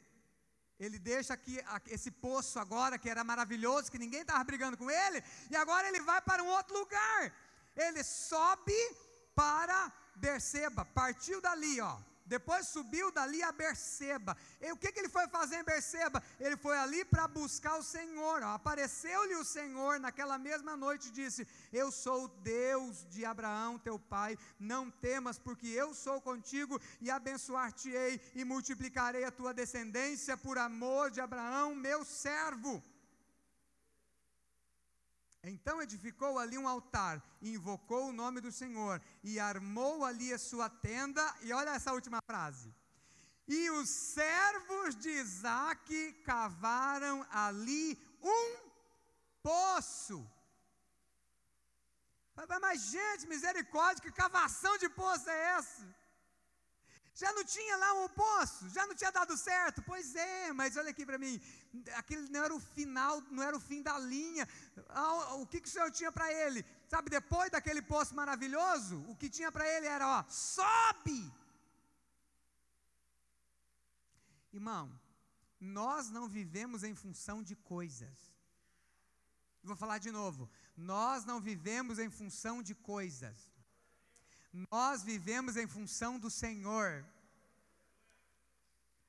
Ele 0.79 0.99
deixa 0.99 1.33
aqui 1.33 1.59
esse 1.87 2.11
poço 2.11 2.59
agora, 2.59 2.99
que 2.99 3.09
era 3.09 3.23
maravilhoso, 3.23 3.91
que 3.91 3.97
ninguém 3.97 4.21
estava 4.21 4.43
brigando 4.43 4.77
com 4.77 4.89
ele, 4.89 5.23
e 5.49 5.55
agora 5.55 5.87
ele 5.87 6.01
vai 6.01 6.21
para 6.21 6.43
um 6.43 6.47
outro 6.47 6.77
lugar. 6.77 7.33
Ele 7.75 8.03
sobe 8.03 8.77
para 9.33 9.91
Berseba, 10.15 10.85
partiu 10.85 11.41
dali, 11.41 11.79
ó. 11.81 11.97
Depois 12.27 12.67
subiu 12.67 13.11
dali 13.11 13.41
a 13.41 13.51
Berseba. 13.51 14.35
E 14.61 14.71
o 14.71 14.77
que, 14.77 14.91
que 14.91 14.99
ele 14.99 15.09
foi 15.09 15.27
fazer 15.29 15.59
em 15.59 15.63
Berseba? 15.63 16.21
Ele 16.39 16.57
foi 16.57 16.77
ali 16.77 17.05
para 17.05 17.27
buscar 17.27 17.77
o 17.77 17.83
Senhor. 17.83 18.43
Apareceu-lhe 18.43 19.35
o 19.35 19.45
Senhor 19.45 19.99
naquela 19.99 20.37
mesma 20.37 20.75
noite 20.75 21.07
e 21.07 21.11
disse: 21.11 21.47
Eu 21.71 21.91
sou 21.91 22.25
o 22.25 22.27
Deus 22.27 23.05
de 23.09 23.23
Abraão, 23.25 23.79
teu 23.79 23.97
pai. 23.97 24.37
Não 24.59 24.91
temas, 24.91 25.39
porque 25.39 25.67
eu 25.67 25.93
sou 25.93 26.19
contigo 26.19 26.79
e 26.99 27.09
abençoar-te-ei 27.09 28.19
e 28.35 28.43
multiplicarei 28.43 29.23
a 29.23 29.31
tua 29.31 29.53
descendência 29.53 30.35
por 30.35 30.57
amor 30.57 31.09
de 31.11 31.21
Abraão, 31.21 31.73
meu 31.73 32.03
servo. 32.03 32.83
Então 35.43 35.81
edificou 35.81 36.37
ali 36.37 36.57
um 36.57 36.67
altar, 36.67 37.23
invocou 37.41 38.09
o 38.09 38.13
nome 38.13 38.41
do 38.41 38.51
Senhor 38.51 39.01
e 39.23 39.39
armou 39.39 40.03
ali 40.03 40.33
a 40.33 40.39
sua 40.39 40.69
tenda. 40.69 41.23
E 41.41 41.53
olha 41.53 41.71
essa 41.71 41.93
última 41.93 42.19
frase. 42.25 42.73
E 43.47 43.69
os 43.71 43.89
servos 43.89 44.95
de 44.95 45.09
Isaac 45.09 46.13
cavaram 46.25 47.25
ali 47.31 47.97
um 48.21 48.69
poço. 49.41 50.29
Mas, 52.61 52.81
gente, 52.91 53.27
misericórdia, 53.27 54.03
que 54.03 54.11
cavação 54.11 54.77
de 54.77 54.89
poço 54.89 55.29
é 55.29 55.39
essa? 55.57 55.96
Já 57.21 57.29
não 57.37 57.43
tinha 57.43 57.75
lá 57.83 57.93
um 58.01 58.09
poço? 58.09 58.69
Já 58.69 58.85
não 58.85 58.95
tinha 58.99 59.11
dado 59.11 59.35
certo? 59.35 59.81
Pois 59.81 60.15
é, 60.15 60.53
mas 60.53 60.77
olha 60.77 60.91
aqui 60.91 61.03
para 61.09 61.17
mim. 61.23 61.41
Aquele 61.95 62.29
não 62.33 62.43
era 62.47 62.55
o 62.55 62.59
final, 62.59 63.15
não 63.31 63.41
era 63.41 63.57
o 63.57 63.59
fim 63.69 63.81
da 63.81 63.97
linha. 63.97 64.47
O 65.41 65.47
que, 65.47 65.59
que 65.61 65.67
o 65.67 65.71
Senhor 65.71 65.89
tinha 65.89 66.11
para 66.11 66.31
ele? 66.31 66.63
Sabe, 66.87 67.09
depois 67.09 67.49
daquele 67.49 67.81
poço 67.81 68.13
maravilhoso, 68.13 69.03
o 69.11 69.15
que 69.15 69.31
tinha 69.37 69.51
para 69.51 69.67
ele 69.67 69.87
era: 69.87 70.07
ó, 70.19 70.23
sobe. 70.29 71.19
Irmão, 74.53 74.85
nós 75.59 76.11
não 76.11 76.27
vivemos 76.27 76.83
em 76.83 76.93
função 76.93 77.41
de 77.41 77.55
coisas. 77.55 78.17
Vou 79.63 79.75
falar 79.75 79.97
de 79.97 80.11
novo. 80.11 80.47
Nós 80.75 81.25
não 81.25 81.41
vivemos 81.41 81.97
em 81.97 82.11
função 82.11 82.61
de 82.61 82.75
coisas. 82.75 83.56
Nós 84.71 85.03
vivemos 85.03 85.57
em 85.57 85.67
função 85.67 86.17
do 86.17 86.29
Senhor. 86.29 87.05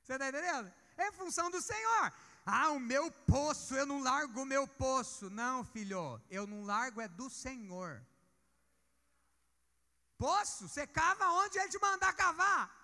Você 0.03 0.15
está 0.15 0.29
entendendo? 0.29 0.73
É 0.97 1.13
função 1.13 1.51
do 1.51 1.61
Senhor. 1.61 2.13
Ah, 2.45 2.71
o 2.71 2.81
meu 2.81 3.11
poço, 3.11 3.75
eu 3.75 3.85
não 3.85 4.03
largo 4.03 4.43
o 4.43 4.47
meu 4.47 4.67
poço. 4.67 5.29
Não, 5.29 5.65
filho, 5.65 6.21
eu 6.31 6.47
não 6.47 6.65
largo 6.65 7.01
é 7.01 7.07
do 7.07 7.29
Senhor. 7.29 8.03
Poço, 10.17 10.67
você 10.67 10.87
cava 10.87 11.31
onde 11.43 11.59
Ele 11.59 11.69
te 11.69 11.79
mandar 11.79 12.13
cavar. 12.15 12.75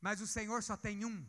Mas 0.00 0.20
o 0.20 0.26
Senhor 0.26 0.62
só 0.62 0.76
tem 0.76 1.04
um. 1.04 1.24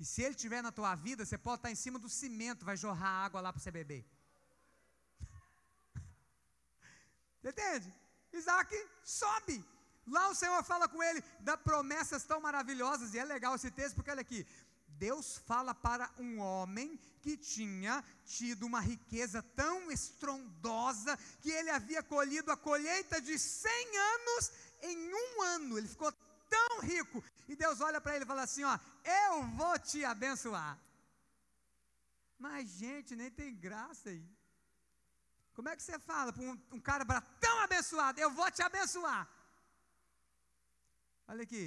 E 0.00 0.04
se 0.04 0.22
Ele 0.22 0.34
estiver 0.34 0.62
na 0.62 0.72
tua 0.72 0.94
vida, 0.94 1.24
você 1.24 1.36
pode 1.36 1.58
estar 1.58 1.70
em 1.70 1.74
cima 1.74 1.98
do 1.98 2.08
cimento, 2.08 2.64
vai 2.64 2.76
jorrar 2.76 3.26
água 3.26 3.40
lá 3.40 3.52
para 3.52 3.60
você 3.60 3.70
beber. 3.70 4.04
Entende? 7.44 7.92
Isaac 8.32 8.74
sobe. 9.04 9.64
Lá 10.06 10.28
o 10.28 10.34
Senhor 10.34 10.62
fala 10.64 10.88
com 10.88 11.02
ele, 11.02 11.22
dá 11.40 11.56
promessas 11.56 12.24
tão 12.24 12.40
maravilhosas, 12.40 13.12
e 13.12 13.18
é 13.18 13.24
legal 13.24 13.54
esse 13.54 13.70
texto, 13.70 13.94
porque 13.96 14.10
olha 14.10 14.22
aqui, 14.22 14.46
Deus 14.98 15.38
fala 15.46 15.74
para 15.74 16.10
um 16.18 16.40
homem 16.40 16.98
que 17.20 17.36
tinha 17.36 18.02
tido 18.24 18.64
uma 18.64 18.80
riqueza 18.80 19.42
tão 19.54 19.90
estrondosa 19.90 21.16
que 21.40 21.50
ele 21.50 21.70
havia 21.70 22.02
colhido 22.02 22.50
a 22.50 22.56
colheita 22.56 23.20
de 23.20 23.38
100 23.38 23.98
anos 23.98 24.52
em 24.82 25.14
um 25.14 25.42
ano. 25.42 25.78
Ele 25.78 25.86
ficou 25.86 26.10
tão 26.48 26.80
rico. 26.80 27.22
E 27.48 27.54
Deus 27.54 27.80
olha 27.80 28.00
para 28.00 28.14
ele 28.14 28.24
e 28.24 28.26
fala 28.26 28.42
assim: 28.42 28.64
Ó, 28.64 28.78
eu 29.04 29.46
vou 29.48 29.78
te 29.78 30.04
abençoar. 30.04 30.78
Mas, 32.38 32.68
gente, 32.70 33.14
nem 33.14 33.30
tem 33.30 33.54
graça 33.54 34.10
aí. 34.10 34.37
Como 35.58 35.68
é 35.70 35.74
que 35.76 35.84
você 35.84 35.98
fala 36.10 36.30
para 36.34 36.44
um, 36.48 36.56
um 36.76 36.80
cara 36.88 37.04
tão 37.44 37.56
abençoado? 37.66 38.20
Eu 38.24 38.30
vou 38.38 38.48
te 38.56 38.62
abençoar. 38.66 39.22
Olha 41.30 41.42
aqui. 41.46 41.64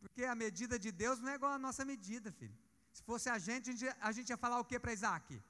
Porque 0.00 0.24
a 0.24 0.34
medida 0.34 0.76
de 0.84 0.90
Deus 1.02 1.20
não 1.20 1.30
é 1.32 1.36
igual 1.36 1.52
a 1.52 1.60
nossa 1.66 1.84
medida, 1.90 2.32
filho. 2.40 2.56
Se 2.96 3.02
fosse 3.10 3.28
a 3.34 3.38
gente, 3.46 3.68
a 4.08 4.10
gente, 4.16 4.30
ia 4.30 4.40
falar 4.44 4.58
o 4.58 4.64
que 4.70 4.80
para 4.84 4.96
Isaac? 4.98 5.40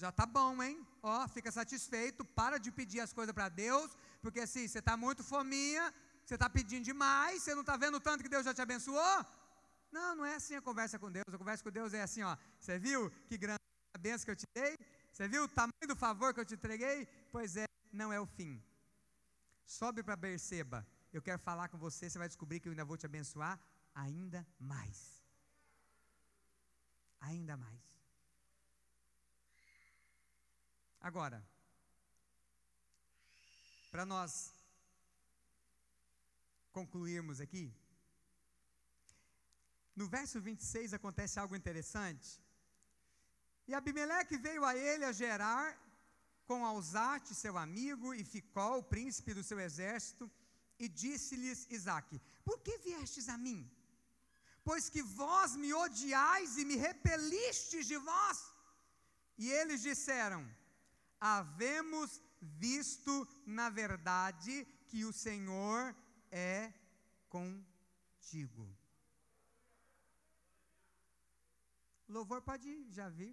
Já 0.00 0.12
tá 0.12 0.26
bom, 0.26 0.62
hein? 0.62 0.76
Ó, 1.02 1.16
fica 1.36 1.50
satisfeito, 1.60 2.26
para 2.40 2.58
de 2.58 2.70
pedir 2.80 3.00
as 3.00 3.14
coisas 3.18 3.34
para 3.38 3.48
Deus, 3.48 3.96
porque 4.20 4.40
assim, 4.40 4.68
você 4.68 4.80
está 4.80 4.96
muito 4.98 5.24
fominha, 5.24 5.84
você 6.26 6.34
está 6.34 6.50
pedindo 6.50 6.84
demais, 6.84 7.42
você 7.42 7.54
não 7.54 7.62
está 7.62 7.78
vendo 7.84 7.98
tanto 8.08 8.22
que 8.22 8.34
Deus 8.36 8.44
já 8.44 8.52
te 8.52 8.60
abençoou? 8.60 9.16
Não, 9.90 10.14
não 10.18 10.26
é 10.26 10.34
assim 10.34 10.56
a 10.56 10.60
conversa 10.70 10.98
com 10.98 11.10
Deus. 11.10 11.24
A 11.32 11.38
conversa 11.38 11.64
com 11.64 11.70
Deus 11.70 11.94
é 11.94 12.02
assim, 12.02 12.22
ó. 12.22 12.36
Você 12.60 12.78
viu 12.78 13.10
que 13.28 13.38
grande 13.38 13.60
bênção 13.98 14.26
que 14.26 14.32
eu 14.32 14.36
te 14.36 14.46
dei? 14.52 14.76
Você 15.14 15.28
viu 15.28 15.44
o 15.44 15.48
tamanho 15.48 15.86
do 15.86 15.94
favor 15.94 16.34
que 16.34 16.40
eu 16.40 16.44
te 16.44 16.54
entreguei? 16.54 17.06
Pois 17.30 17.56
é, 17.56 17.66
não 17.92 18.12
é 18.12 18.18
o 18.18 18.26
fim. 18.26 18.60
Sobe 19.64 20.02
para 20.02 20.16
Berseba. 20.16 20.84
Eu 21.12 21.22
quero 21.22 21.38
falar 21.38 21.68
com 21.68 21.78
você, 21.78 22.10
você 22.10 22.18
vai 22.18 22.26
descobrir 22.26 22.58
que 22.58 22.66
eu 22.66 22.72
ainda 22.72 22.84
vou 22.84 22.96
te 22.96 23.06
abençoar 23.06 23.54
ainda 23.94 24.44
mais. 24.58 25.24
Ainda 27.20 27.56
mais. 27.56 27.80
Agora, 31.00 31.40
para 33.92 34.04
nós 34.04 34.52
concluirmos 36.72 37.40
aqui, 37.40 37.72
no 39.94 40.08
verso 40.08 40.40
26 40.40 40.92
acontece 40.92 41.38
algo 41.38 41.54
interessante. 41.54 42.43
E 43.66 43.74
Abimeleque 43.74 44.36
veio 44.36 44.64
a 44.64 44.76
ele 44.76 45.04
a 45.04 45.12
Gerar 45.12 45.66
com 46.46 46.64
Alzate, 46.64 47.34
seu 47.34 47.56
amigo, 47.56 48.12
e 48.12 48.22
Ficol, 48.22 48.82
príncipe 48.82 49.32
do 49.32 49.42
seu 49.42 49.58
exército, 49.58 50.30
e 50.78 50.88
disse-lhes 50.88 51.66
Isaque: 51.70 52.20
Por 52.44 52.58
que 52.60 52.76
viestes 52.78 53.28
a 53.28 53.38
mim? 53.38 53.60
Pois 54.62 54.88
que 54.88 55.02
vós 55.02 55.56
me 55.56 55.72
odiais 55.72 56.56
e 56.58 56.64
me 56.64 56.76
repelistes 56.76 57.86
de 57.86 57.96
vós. 57.96 58.38
E 59.38 59.50
eles 59.50 59.82
disseram: 59.82 60.42
Havemos 61.20 62.22
visto, 62.40 63.26
na 63.46 63.68
verdade, 63.70 64.66
que 64.88 65.04
o 65.04 65.12
Senhor 65.12 65.94
é 66.30 66.72
contigo. 67.28 68.66
Louvor 72.08 72.42
pode 72.42 72.70
já 72.90 73.08
vi. 73.08 73.30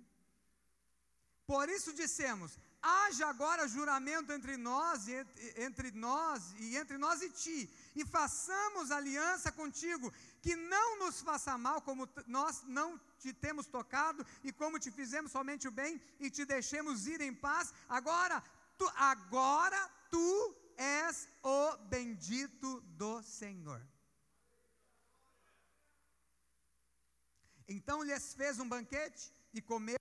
Por 1.45 1.69
isso 1.69 1.93
dissemos: 1.93 2.57
haja 2.81 3.27
agora 3.27 3.67
juramento 3.67 4.31
entre 4.31 4.57
nós 4.57 5.07
e 5.07 5.13
entre, 5.13 5.63
entre 5.63 5.91
nós 5.91 6.53
e 6.59 6.77
entre 6.77 6.97
nós 6.97 7.21
e 7.21 7.29
ti, 7.29 7.69
e 7.95 8.05
façamos 8.05 8.91
aliança 8.91 9.51
contigo, 9.51 10.11
que 10.41 10.55
não 10.55 10.99
nos 10.99 11.21
faça 11.21 11.57
mal, 11.57 11.81
como 11.81 12.09
nós 12.25 12.63
não 12.63 12.99
te 13.19 13.33
temos 13.33 13.67
tocado 13.67 14.25
e 14.43 14.51
como 14.51 14.79
te 14.79 14.91
fizemos 14.91 15.31
somente 15.31 15.67
o 15.67 15.71
bem 15.71 16.01
e 16.19 16.29
te 16.29 16.45
deixemos 16.45 17.05
ir 17.05 17.21
em 17.21 17.33
paz. 17.33 17.73
Agora, 17.87 18.43
tu, 18.77 18.91
agora 18.95 19.89
tu 20.09 20.55
és 20.77 21.27
o 21.43 21.77
bendito 21.87 22.81
do 22.81 23.21
Senhor. 23.21 23.81
Então 27.67 28.03
lhes 28.03 28.33
fez 28.33 28.59
um 28.59 28.67
banquete 28.67 29.31
e 29.53 29.61
comeram 29.61 30.00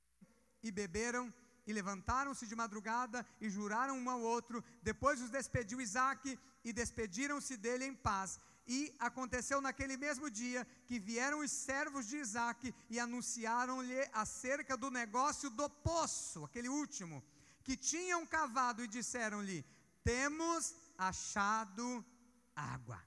e 0.63 0.71
beberam 0.71 1.33
e 1.67 1.73
levantaram-se 1.73 2.47
de 2.47 2.57
madrugada 2.57 3.27
e 3.41 3.49
juraram 3.49 3.97
um 3.99 4.11
ao 4.11 4.21
outro. 4.21 4.63
Depois 4.83 5.21
os 5.21 5.31
despediu 5.31 5.81
Isaac 5.81 6.39
e 6.65 6.73
despediram-se 6.73 7.57
dele 7.57 7.85
em 7.85 7.95
paz. 7.95 8.41
E 8.67 8.95
aconteceu 8.99 9.61
naquele 9.61 9.97
mesmo 9.97 10.31
dia 10.31 10.67
que 10.87 10.99
vieram 10.99 11.41
os 11.41 11.51
servos 11.51 12.07
de 12.07 12.17
Isaac 12.19 12.75
e 12.89 13.01
anunciaram-lhe 13.01 14.01
acerca 14.13 14.77
do 14.77 14.91
negócio 14.91 15.51
do 15.51 15.69
poço, 15.69 16.45
aquele 16.45 16.69
último, 16.69 17.23
que 17.65 17.77
tinham 17.77 18.25
cavado 18.27 18.85
e 18.85 18.89
disseram-lhe: 18.89 19.65
Temos 20.05 20.75
achado 20.97 22.05
água. 22.55 23.03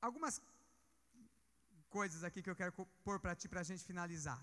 Algumas 0.00 0.40
coisas 1.96 2.20
aqui 2.26 2.40
que 2.42 2.52
eu 2.52 2.58
quero 2.60 2.72
pôr 3.06 3.18
para 3.24 3.34
ti 3.40 3.46
para 3.52 3.62
a 3.64 3.68
gente 3.70 3.84
finalizar. 3.90 4.40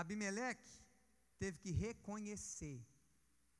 Abimeleque 0.00 0.72
teve 1.42 1.56
que 1.64 1.72
reconhecer. 1.86 2.78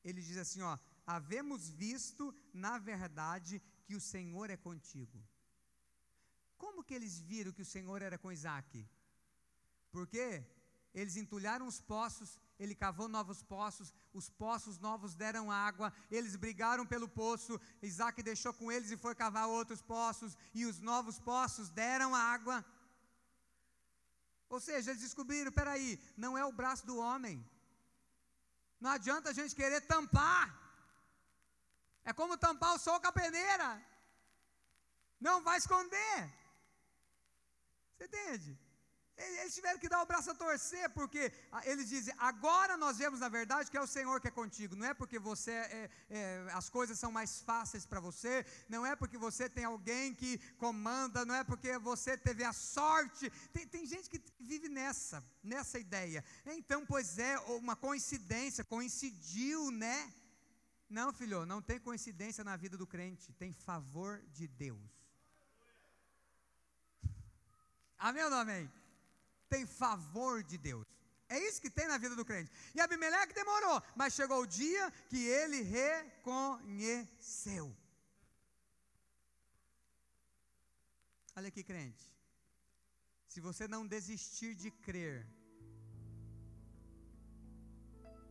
Ele 0.08 0.20
diz 0.28 0.38
assim: 0.44 0.62
ó, 0.72 0.74
havemos 1.16 1.62
visto, 1.84 2.24
na 2.66 2.74
verdade, 2.90 3.54
que 3.86 3.96
o 4.00 4.04
Senhor 4.12 4.48
é 4.56 4.58
contigo. 4.68 5.18
Como 6.62 6.84
que 6.86 6.94
eles 6.98 7.14
viram 7.30 7.56
que 7.56 7.66
o 7.66 7.72
Senhor 7.74 8.00
era 8.08 8.18
com 8.22 8.36
Isaac? 8.38 8.70
Porque 9.94 10.24
eles 11.00 11.16
entulharam 11.22 11.66
os 11.72 11.80
poços, 11.92 12.30
ele 12.58 12.74
cavou 12.74 13.08
novos 13.08 13.42
poços, 13.42 13.94
os 14.12 14.28
poços 14.28 14.78
novos 14.78 15.14
deram 15.14 15.50
água, 15.50 15.92
eles 16.10 16.34
brigaram 16.34 16.84
pelo 16.84 17.08
poço, 17.08 17.60
Isaac 17.80 18.22
deixou 18.22 18.52
com 18.52 18.70
eles 18.72 18.90
e 18.90 18.96
foi 18.96 19.14
cavar 19.14 19.46
outros 19.46 19.80
poços, 19.80 20.36
e 20.52 20.64
os 20.66 20.80
novos 20.80 21.18
poços 21.20 21.70
deram 21.70 22.14
água. 22.14 22.64
Ou 24.48 24.60
seja, 24.60 24.90
eles 24.90 25.02
descobriram: 25.02 25.52
peraí, 25.52 26.00
não 26.16 26.36
é 26.36 26.44
o 26.44 26.52
braço 26.60 26.84
do 26.84 26.98
homem, 26.98 27.36
não 28.80 28.90
adianta 28.90 29.30
a 29.30 29.32
gente 29.32 29.54
querer 29.54 29.80
tampar, 29.82 30.46
é 32.04 32.12
como 32.12 32.36
tampar 32.36 32.74
o 32.74 32.78
sol 32.78 33.00
com 33.00 33.08
a 33.08 33.12
peneira, 33.12 33.70
não 35.20 35.42
vai 35.42 35.58
esconder. 35.58 36.16
Você 37.96 38.04
entende? 38.04 38.67
Eles 39.18 39.54
tiveram 39.54 39.80
que 39.80 39.88
dar 39.88 40.00
o 40.00 40.06
braço 40.06 40.30
a 40.30 40.34
torcer, 40.34 40.88
porque 40.90 41.32
ah, 41.50 41.62
eles 41.64 41.88
dizem: 41.88 42.14
agora 42.18 42.76
nós 42.76 42.98
vemos 42.98 43.18
na 43.18 43.28
verdade 43.28 43.68
que 43.70 43.76
é 43.76 43.80
o 43.80 43.86
Senhor 43.86 44.20
que 44.20 44.28
é 44.28 44.30
contigo. 44.30 44.76
Não 44.76 44.86
é 44.86 44.94
porque 44.94 45.18
você 45.18 45.50
é, 45.50 45.90
é, 46.08 46.46
as 46.52 46.70
coisas 46.70 46.98
são 46.98 47.10
mais 47.10 47.40
fáceis 47.40 47.84
para 47.84 47.98
você, 47.98 48.46
não 48.68 48.86
é 48.86 48.94
porque 48.94 49.18
você 49.18 49.48
tem 49.48 49.64
alguém 49.64 50.14
que 50.14 50.38
comanda, 50.56 51.24
não 51.24 51.34
é 51.34 51.42
porque 51.42 51.76
você 51.78 52.16
teve 52.16 52.44
a 52.44 52.52
sorte. 52.52 53.28
Tem, 53.52 53.66
tem 53.66 53.84
gente 53.86 54.08
que 54.08 54.22
vive 54.38 54.68
nessa, 54.68 55.24
nessa 55.42 55.80
ideia. 55.80 56.24
Então, 56.46 56.86
pois 56.86 57.18
é, 57.18 57.36
uma 57.62 57.74
coincidência, 57.74 58.62
coincidiu, 58.62 59.70
né? 59.72 60.12
Não, 60.88 61.12
filho, 61.12 61.44
não 61.44 61.60
tem 61.60 61.80
coincidência 61.80 62.44
na 62.44 62.56
vida 62.56 62.76
do 62.76 62.86
crente, 62.86 63.32
tem 63.32 63.52
favor 63.52 64.22
de 64.32 64.46
Deus. 64.46 64.80
Amém 67.98 68.22
ou 68.22 68.30
não 68.30 68.38
amém? 68.38 68.70
Tem 69.48 69.66
favor 69.66 70.42
de 70.42 70.58
Deus. 70.68 70.86
É 71.28 71.38
isso 71.46 71.60
que 71.64 71.70
tem 71.78 71.86
na 71.88 71.98
vida 71.98 72.14
do 72.16 72.24
crente. 72.24 72.50
E 72.74 72.80
Abimeleque 72.80 73.34
demorou, 73.34 73.82
mas 73.94 74.14
chegou 74.18 74.40
o 74.42 74.46
dia 74.46 74.90
que 75.10 75.20
ele 75.40 75.60
reconheceu. 75.62 77.66
Olha 81.36 81.48
aqui, 81.48 81.62
crente. 81.62 82.04
Se 83.32 83.40
você 83.40 83.68
não 83.68 83.86
desistir 83.86 84.54
de 84.62 84.70
crer 84.86 85.18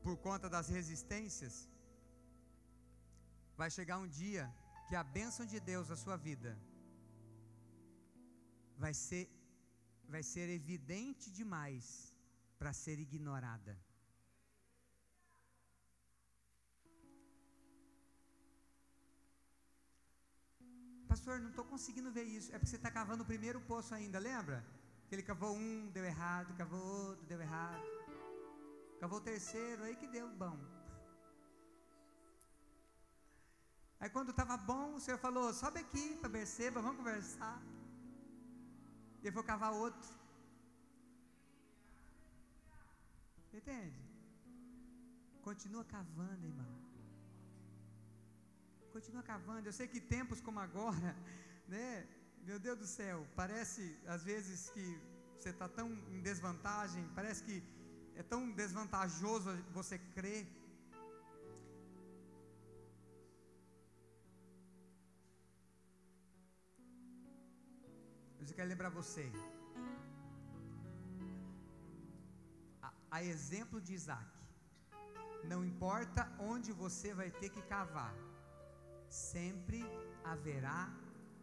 por 0.03 0.17
conta 0.17 0.49
das 0.49 0.67
resistências, 0.77 1.69
vai 3.55 3.69
chegar 3.77 3.99
um 3.99 4.07
dia 4.07 4.43
que 4.87 4.95
a 4.95 5.03
bênção 5.03 5.45
de 5.45 5.59
Deus 5.59 5.89
na 5.89 5.97
sua 6.03 6.17
vida 6.17 6.57
vai 8.83 8.93
ser, 8.93 9.23
vai 10.07 10.23
ser 10.23 10.49
evidente 10.49 11.29
demais 11.29 12.13
para 12.57 12.73
ser 12.73 12.99
ignorada. 12.99 13.77
Pastor, 21.07 21.39
não 21.39 21.49
estou 21.49 21.65
conseguindo 21.65 22.11
ver 22.11 22.23
isso. 22.23 22.49
É 22.53 22.57
porque 22.57 22.69
você 22.69 22.75
está 22.75 22.91
cavando 22.91 23.23
o 23.23 23.25
primeiro 23.25 23.59
poço 23.61 23.93
ainda, 23.93 24.19
lembra? 24.19 24.65
Ele 25.11 25.23
cavou 25.23 25.55
um, 25.55 25.89
deu 25.91 26.03
errado, 26.03 26.55
cavou 26.55 26.79
outro, 26.79 27.25
deu 27.25 27.41
errado. 27.41 27.85
Cavou 28.99 29.19
o 29.19 29.21
terceiro, 29.21 29.83
aí 29.83 29.95
que 29.95 30.07
deu 30.07 30.27
bom. 30.29 30.57
Aí 33.99 34.09
quando 34.09 34.31
estava 34.31 34.57
bom, 34.57 34.95
o 34.95 34.99
Senhor 34.99 35.17
falou, 35.17 35.53
sobe 35.53 35.79
aqui 35.79 36.15
para 36.17 36.29
Berceba, 36.29 36.81
vamos 36.81 36.97
conversar. 36.97 37.59
E 39.21 39.27
ele 39.27 39.31
foi 39.37 39.43
cavar 39.43 39.71
outro. 39.73 40.09
Entende? 43.53 43.99
Continua 45.41 45.83
cavando, 45.85 46.45
irmão. 46.45 46.73
Continua 48.91 49.23
cavando. 49.23 49.67
Eu 49.67 49.73
sei 49.73 49.87
que 49.87 49.99
tempos 49.99 50.41
como 50.41 50.59
agora, 50.59 51.15
né? 51.67 52.07
Meu 52.43 52.59
Deus 52.59 52.77
do 52.79 52.87
céu, 52.87 53.27
parece 53.35 53.81
às 54.07 54.23
vezes 54.23 54.69
que 54.69 54.85
você 55.37 55.49
está 55.49 55.67
tão 55.67 55.87
em 56.13 56.21
desvantagem, 56.21 57.03
parece 57.13 57.43
que 57.43 57.61
é 58.15 58.23
tão 58.23 58.51
desvantajoso 58.51 59.49
você 59.73 59.97
crer. 60.15 60.47
Eu 68.49 68.55
quero 68.55 68.69
lembrar 68.69 68.89
você, 68.89 69.31
a 73.15 73.23
exemplo 73.23 73.79
de 73.81 73.93
Isaac. 73.93 74.31
Não 75.51 75.63
importa 75.63 76.21
onde 76.39 76.71
você 76.71 77.13
vai 77.13 77.29
ter 77.29 77.49
que 77.49 77.61
cavar, 77.73 78.13
sempre 79.09 79.81
haverá 80.23 80.89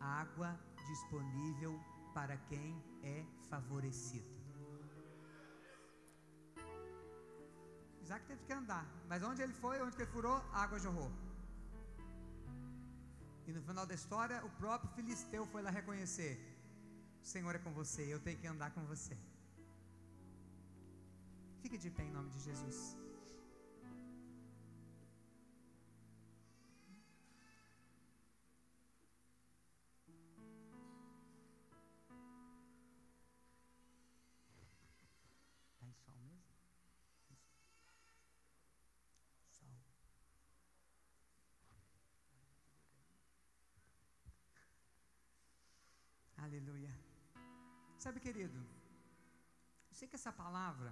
água 0.00 0.50
disponível 0.90 1.72
para 2.12 2.36
quem 2.50 2.82
é 3.02 3.24
favorecido. 3.50 4.32
Isaac 8.02 8.24
teve 8.26 8.44
que 8.44 8.52
andar, 8.52 8.86
mas 9.08 9.22
onde 9.22 9.40
ele 9.42 9.52
foi, 9.52 9.80
onde 9.82 9.96
ele 9.96 10.06
furou, 10.06 10.36
a 10.52 10.62
água 10.64 10.78
jorrou. 10.78 11.10
E 13.46 13.52
no 13.52 13.62
final 13.62 13.86
da 13.86 13.94
história, 13.94 14.44
o 14.44 14.50
próprio 14.62 14.90
filisteu 14.96 15.46
foi 15.46 15.62
lá 15.62 15.70
reconhecer: 15.70 16.53
O 17.24 17.26
Senhor 17.26 17.54
é 17.54 17.58
com 17.58 17.72
você, 17.72 18.02
eu 18.02 18.20
tenho 18.20 18.38
que 18.38 18.46
andar 18.46 18.70
com 18.72 18.84
você. 18.84 19.16
Fique 21.62 21.78
de 21.78 21.90
pé 21.90 22.02
em 22.02 22.10
nome 22.10 22.28
de 22.28 22.40
Jesus. 22.40 23.03
Sabe, 48.04 48.20
querido, 48.24 48.58
eu 49.90 49.94
sei 49.98 50.06
que 50.08 50.16
essa 50.18 50.32
palavra 50.40 50.90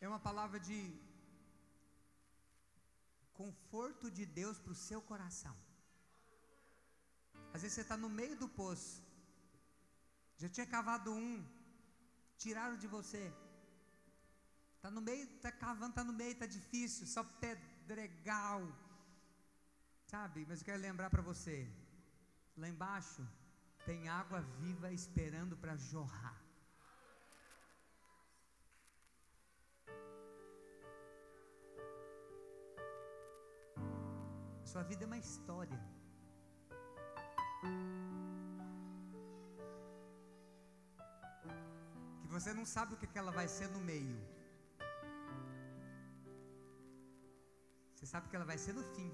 é 0.00 0.06
uma 0.10 0.20
palavra 0.26 0.58
de 0.68 0.78
conforto 3.40 4.06
de 4.18 4.24
Deus 4.38 4.60
para 4.60 4.74
o 4.74 4.80
seu 4.88 5.00
coração. 5.10 5.56
Às 7.52 7.62
vezes 7.62 7.74
você 7.74 7.84
está 7.86 7.96
no 8.04 8.10
meio 8.20 8.36
do 8.42 8.48
poço, 8.60 9.02
já 10.42 10.48
tinha 10.54 10.68
cavado 10.76 11.10
um, 11.24 11.44
tiraram 12.44 12.78
de 12.84 12.86
você, 12.96 13.24
está 14.76 14.88
no 14.96 15.04
meio, 15.10 15.24
está 15.24 15.52
cavando, 15.66 15.94
está 15.94 16.04
no 16.04 16.16
meio, 16.22 16.34
está 16.38 16.46
difícil, 16.58 17.12
só 17.16 17.24
pedregal, 17.44 18.62
sabe? 20.14 20.46
Mas 20.48 20.60
eu 20.60 20.66
quero 20.70 20.86
lembrar 20.88 21.10
para 21.10 21.28
você, 21.32 21.58
lá 22.56 22.68
embaixo 22.74 23.22
tem 23.86 24.08
água 24.08 24.40
viva 24.60 24.90
esperando 24.92 25.56
para 25.56 25.76
jorrar. 25.76 26.38
Sua 34.72 34.82
vida 34.90 35.04
é 35.04 35.06
uma 35.06 35.18
história. 35.18 35.80
Que 42.20 42.28
você 42.36 42.52
não 42.54 42.64
sabe 42.64 42.94
o 42.94 42.96
que 42.96 43.18
ela 43.18 43.32
vai 43.32 43.48
ser 43.48 43.68
no 43.68 43.80
meio. 43.80 44.18
Você 47.94 48.06
sabe 48.06 48.28
que 48.28 48.36
ela 48.36 48.46
vai 48.52 48.56
ser 48.56 48.72
no 48.72 48.84
fim. 48.94 49.12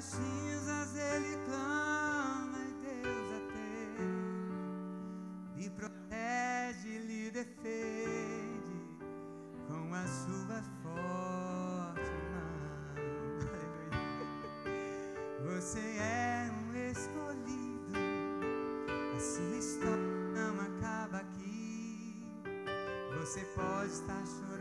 Cinzas 0.00 0.96
ele 0.96 1.36
clama 1.44 2.58
e 2.58 2.72
Deus 2.84 3.32
atende, 3.32 4.52
lhe 5.56 5.70
protege, 5.70 6.98
lhe 6.98 7.30
defende 7.30 8.98
com 9.68 9.94
a 9.94 10.06
sua 10.06 10.62
forte 10.82 12.10
mão. 12.32 12.52
Você 15.60 15.80
é 15.80 16.50
um 16.50 16.74
escolhido, 16.90 17.98
a 19.14 19.20
sua 19.20 19.56
história 19.56 20.12
não 20.34 20.60
acaba 20.60 21.18
aqui. 21.18 22.16
Você 23.18 23.40
pode 23.54 23.92
estar 23.92 24.24
chorando 24.26 24.51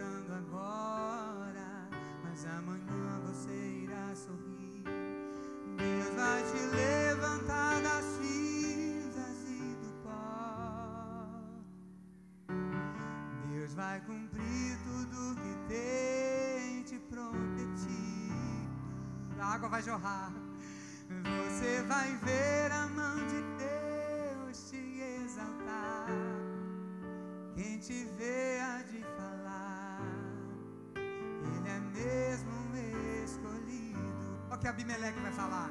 Abimeleque 34.91 35.19
vai 35.21 35.31
falar. 35.31 35.69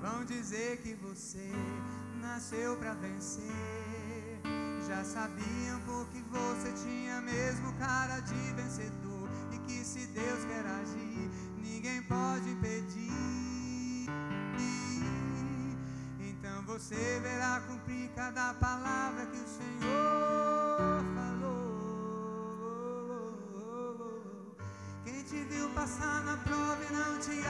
Vão 0.00 0.24
dizer 0.24 0.78
que 0.82 0.94
você 0.94 1.50
nasceu 2.20 2.76
para 2.76 2.94
vencer. 2.94 3.42
Já 4.86 5.02
sabiam 5.04 5.80
porque 5.84 6.22
você 6.30 6.72
tinha 6.84 7.20
mesmo 7.20 7.72
cara 7.74 8.20
de 8.20 8.52
vencedor. 8.54 9.28
E 9.52 9.58
que 9.58 9.84
se 9.84 10.06
Deus 10.06 10.44
quer 10.44 10.64
agir, 10.64 11.30
ninguém 11.58 12.02
pode 12.02 12.50
impedir. 12.50 13.10
Então 16.20 16.62
você 16.64 17.20
verá 17.20 17.62
cumprir 17.66 18.10
cada 18.14 18.54
palavra 18.54 19.26
que 19.26 19.38
o 19.38 19.48
Senhor 19.48 21.04
falou. 21.16 21.72
Quem 25.04 25.22
te 25.24 25.42
viu 25.44 25.68
passar 25.70 26.22
na 26.22 26.36
prova 26.36 26.78
e 26.88 26.92
não 26.92 27.18
te 27.18 27.44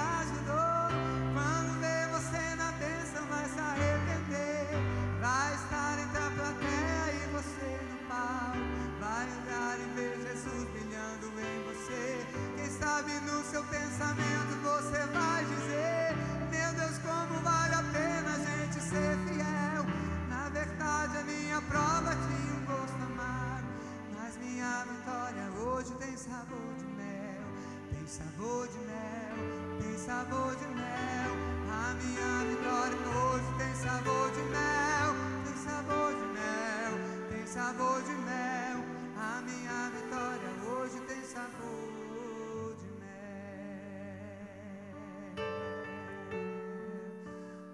sabor 30.03 30.57
de 30.57 30.67
mel. 30.67 31.33
A 31.71 31.95
minha 31.95 32.45
vitória 32.51 32.99
hoje 33.23 33.51
tem 33.59 33.75
sabor 33.75 34.31
de 34.33 34.43
mel. 34.57 35.11
Tem 35.45 35.57
sabor 35.67 36.13
de 36.19 36.27
mel, 36.39 36.93
tem 37.31 37.47
sabor 37.47 38.03
de 38.03 38.15
mel. 38.29 38.79
A 39.17 39.41
minha 39.43 39.91
vitória 39.91 40.51
hoje 40.71 41.01
tem 41.07 41.23
sabor 41.25 42.75
de 42.81 42.89
mel. 43.01 43.83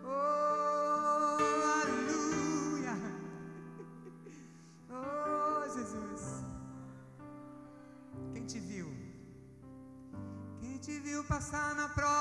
Oh, 0.05 1.39
aleluia. 1.81 2.95
Oh, 4.91 5.69
Jesus. 5.77 6.45
Quem 8.35 8.45
te 8.45 8.59
viu? 8.61 8.89
Quem 10.61 10.77
te 10.79 10.99
viu 11.01 11.25
passar 11.25 11.75
na 11.75 11.89
prova 11.89 12.18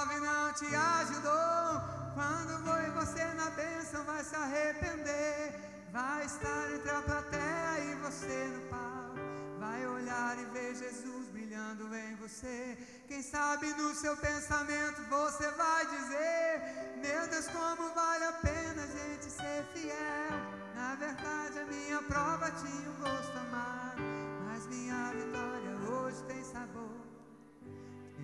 te 0.57 0.75
ajudou? 0.75 1.81
Quando 2.15 2.51
foi 2.65 2.89
você 2.99 3.23
na 3.35 3.49
bênção, 3.51 4.03
vai 4.05 4.23
se 4.23 4.35
arrepender. 4.35 5.53
Vai 5.91 6.25
estar 6.25 6.71
entre 6.73 6.89
a 6.89 7.01
plateia 7.01 7.91
e 7.91 7.95
você 7.95 8.37
no 8.55 8.61
palco. 8.69 9.19
Vai 9.59 9.85
olhar 9.87 10.35
e 10.39 10.45
ver 10.45 10.75
Jesus 10.75 11.27
brilhando 11.29 11.95
em 11.95 12.15
você. 12.15 12.77
Quem 13.07 13.21
sabe 13.21 13.67
no 13.75 13.93
seu 13.93 14.17
pensamento 14.17 14.99
você 15.09 15.47
vai 15.51 15.85
dizer: 15.85 16.97
Meu 17.05 17.27
Deus, 17.27 17.47
como 17.47 17.93
vale 17.93 18.25
a 18.25 18.33
pena 18.33 18.81
a 18.83 18.87
gente 18.87 19.25
ser 19.25 19.63
fiel. 19.73 20.33
Na 20.75 20.95
verdade, 20.95 21.59
a 21.59 21.65
minha 21.65 22.01
prova 22.01 22.49
tinha 22.51 22.89
um 22.89 22.95
gosto 22.95 23.37
amargo. 23.37 24.01
Mas 24.45 24.65
minha 24.67 25.11
vitória 25.13 25.73
hoje 25.87 26.23
tem 26.23 26.43
sabor. 26.43 26.96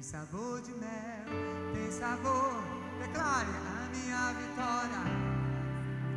Sabor 0.04 0.62
de 0.62 0.74
mel, 0.74 1.26
tem 1.74 1.90
sabor. 1.90 2.62
Declare 3.00 3.48
a 3.48 3.88
minha 3.96 4.34
vitória. 4.34 5.00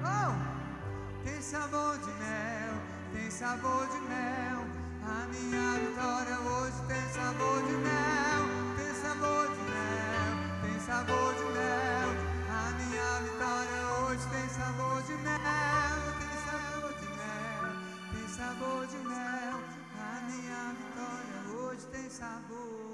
Oh! 0.03 1.23
Tem 1.23 1.41
sabor 1.41 1.97
de 1.99 2.11
mel, 2.19 2.75
tem 3.13 3.31
sabor 3.31 3.87
de 3.87 4.01
mel. 4.09 4.67
A 5.07 5.29
minha 5.29 5.79
vitória 5.79 6.37
hoje 6.41 6.83
tem 6.89 7.09
sabor 7.15 7.63
de 7.63 7.77
mel, 7.87 8.43
tem 8.77 8.93
sabor 8.93 9.47
de 9.55 9.63
mel, 9.71 10.35
tem 10.63 10.81
sabor 10.81 11.35
de 11.35 11.45
mel. 11.55 12.09
A 12.51 12.71
minha 12.83 13.21
vitória 13.23 13.81
hoje 14.03 14.27
tem 14.33 14.49
sabor 14.49 15.01
de 15.03 15.15
mel, 15.23 15.97
tem 16.19 16.35
sabor 16.45 16.93
de 16.99 17.07
mel, 17.15 17.65
tem 18.11 18.29
sabor 18.35 18.87
de 18.89 18.99
mel. 19.09 19.61
A 19.97 20.21
minha 20.29 20.75
vitória 20.75 21.57
hoje 21.57 21.87
tem 21.87 22.11
sabor 22.11 22.86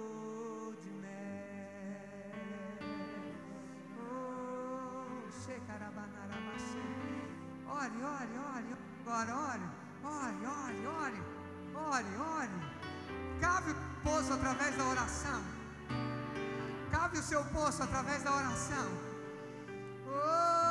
Ore, 7.68 7.98
ore, 8.02 8.34
ore, 8.54 8.76
agora 9.04 9.32
ore, 9.36 9.66
ore, 10.04 10.46
ore, 10.46 10.86
ore, 10.86 11.20
ore, 11.74 12.16
ore. 12.16 12.56
Cave 13.40 13.70
o 13.72 13.74
poço 14.02 14.32
através 14.32 14.76
da 14.76 14.84
oração. 14.84 15.42
Cave 16.90 17.18
o 17.18 17.22
seu 17.22 17.44
poço 17.46 17.82
através 17.82 18.22
da 18.22 18.34
oração. 18.34 18.86
Oh. 20.06 20.62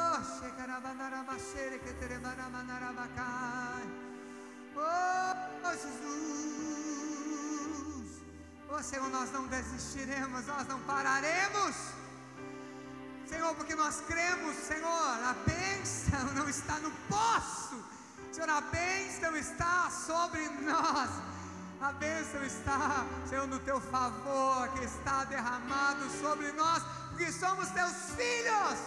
Oh, 5.63 5.73
Jesus. 5.73 6.01
Oh, 8.69 8.83
Senhor, 8.83 9.09
nós 9.09 9.31
não 9.31 9.47
desistiremos, 9.47 10.45
nós 10.47 10.67
não 10.67 10.79
pararemos. 10.81 12.00
Senhor, 13.31 13.55
porque 13.55 13.75
nós 13.75 14.01
cremos, 14.01 14.57
Senhor, 14.57 15.17
a 15.31 15.33
bênção 15.45 16.33
não 16.35 16.49
está 16.49 16.77
no 16.79 16.91
poço, 17.07 17.81
Senhor, 18.29 18.49
a 18.49 18.59
bênção 18.59 19.37
está 19.37 19.89
sobre 19.89 20.49
nós, 20.59 21.09
a 21.79 21.93
bênção 21.93 22.43
está, 22.43 23.05
Senhor, 23.29 23.47
no 23.47 23.57
teu 23.59 23.79
favor, 23.79 24.67
que 24.73 24.83
está 24.83 25.23
derramado 25.23 26.09
sobre 26.19 26.51
nós, 26.51 26.83
porque 27.07 27.31
somos 27.31 27.69
teus 27.69 27.95
filhos, 28.17 28.79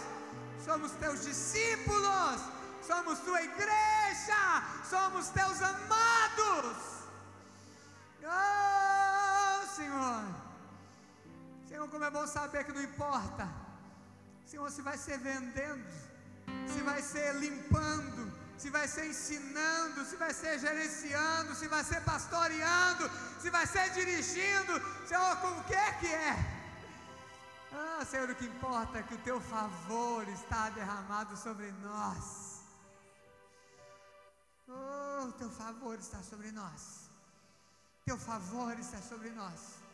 somos 0.63 0.91
teus 0.91 1.23
discípulos, 1.23 2.39
somos 2.83 3.17
tua 3.21 3.41
igreja, 3.41 4.63
somos 4.87 5.29
teus 5.29 5.59
amados. 5.59 6.77
Oh, 8.23 9.75
Senhor, 9.75 10.23
Senhor, 11.67 11.89
como 11.89 12.03
é 12.03 12.11
bom 12.11 12.27
saber 12.27 12.63
que 12.63 12.73
não 12.73 12.83
importa. 12.83 13.64
Senhor, 14.45 14.69
se 14.71 14.81
vai 14.81 14.97
ser 14.97 15.17
vendendo, 15.17 15.85
se 16.71 16.81
vai 16.81 17.01
ser 17.01 17.33
limpando, 17.35 18.31
se 18.57 18.69
vai 18.69 18.87
ser 18.87 19.07
ensinando, 19.07 20.05
se 20.05 20.15
vai 20.15 20.33
ser 20.33 20.59
gerenciando, 20.59 21.55
se 21.55 21.67
vai 21.67 21.83
ser 21.83 22.01
pastoreando, 22.01 23.09
se 23.41 23.49
vai 23.49 23.65
ser 23.65 23.89
dirigindo, 23.91 24.73
Senhor, 25.07 25.35
como 25.37 25.63
que 25.63 25.73
é 25.73 25.91
que 25.93 26.07
é? 26.07 26.35
Ah, 27.73 28.05
Senhor, 28.05 28.29
o 28.29 28.35
que 28.35 28.45
importa 28.45 28.99
é 28.99 29.03
que 29.03 29.15
o 29.15 29.23
teu 29.29 29.41
favor 29.41 30.27
está 30.29 30.69
derramado 30.69 31.35
sobre 31.35 31.71
nós. 31.83 32.63
Oh, 34.67 35.25
o 35.25 35.31
teu 35.33 35.49
favor 35.49 35.97
está 35.99 36.21
sobre 36.23 36.51
nós. 36.51 37.09
Teu 38.05 38.17
favor 38.17 38.79
está 38.79 39.01
sobre 39.01 39.29
nós. 39.31 39.84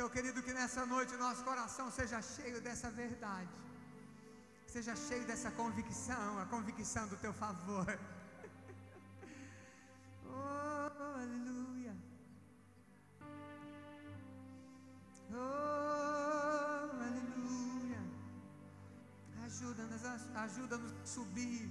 Seu 0.00 0.08
querido, 0.08 0.42
que 0.42 0.54
nessa 0.54 0.86
noite 0.86 1.14
o 1.14 1.18
nosso 1.18 1.44
coração 1.44 1.90
seja 1.90 2.22
cheio 2.22 2.58
dessa 2.66 2.88
verdade, 2.90 3.50
seja 4.66 4.94
cheio 4.96 5.26
dessa 5.26 5.50
convicção, 5.50 6.38
a 6.38 6.46
convicção 6.46 7.06
do 7.08 7.16
teu 7.16 7.34
favor. 7.34 7.86
Oh, 10.32 11.18
aleluia. 11.18 11.94
Oh, 15.32 16.88
aleluia. 17.08 18.00
Ajuda-nos 19.44 20.04
a, 20.06 20.14
ajuda-nos 20.44 20.92
a 21.02 21.06
subir. 21.06 21.70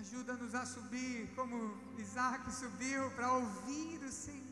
Ajuda-nos 0.00 0.54
a 0.54 0.66
subir 0.66 1.34
como 1.34 1.56
Isaac 1.96 2.52
subiu 2.52 3.10
para 3.12 3.32
ouvir 3.32 3.98
o 4.04 4.12
Senhor 4.12 4.49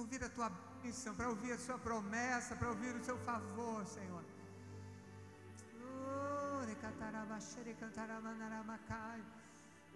ouvir 0.00 0.22
a 0.24 0.30
tua 0.36 0.50
bênção, 0.82 1.14
para 1.14 1.28
ouvir 1.28 1.52
a 1.52 1.58
sua 1.58 1.78
promessa, 1.78 2.56
para 2.56 2.68
ouvir 2.74 2.94
o 2.94 3.04
seu 3.04 3.18
favor, 3.18 3.86
Senhor. 3.86 4.24
Oh. 5.82 6.60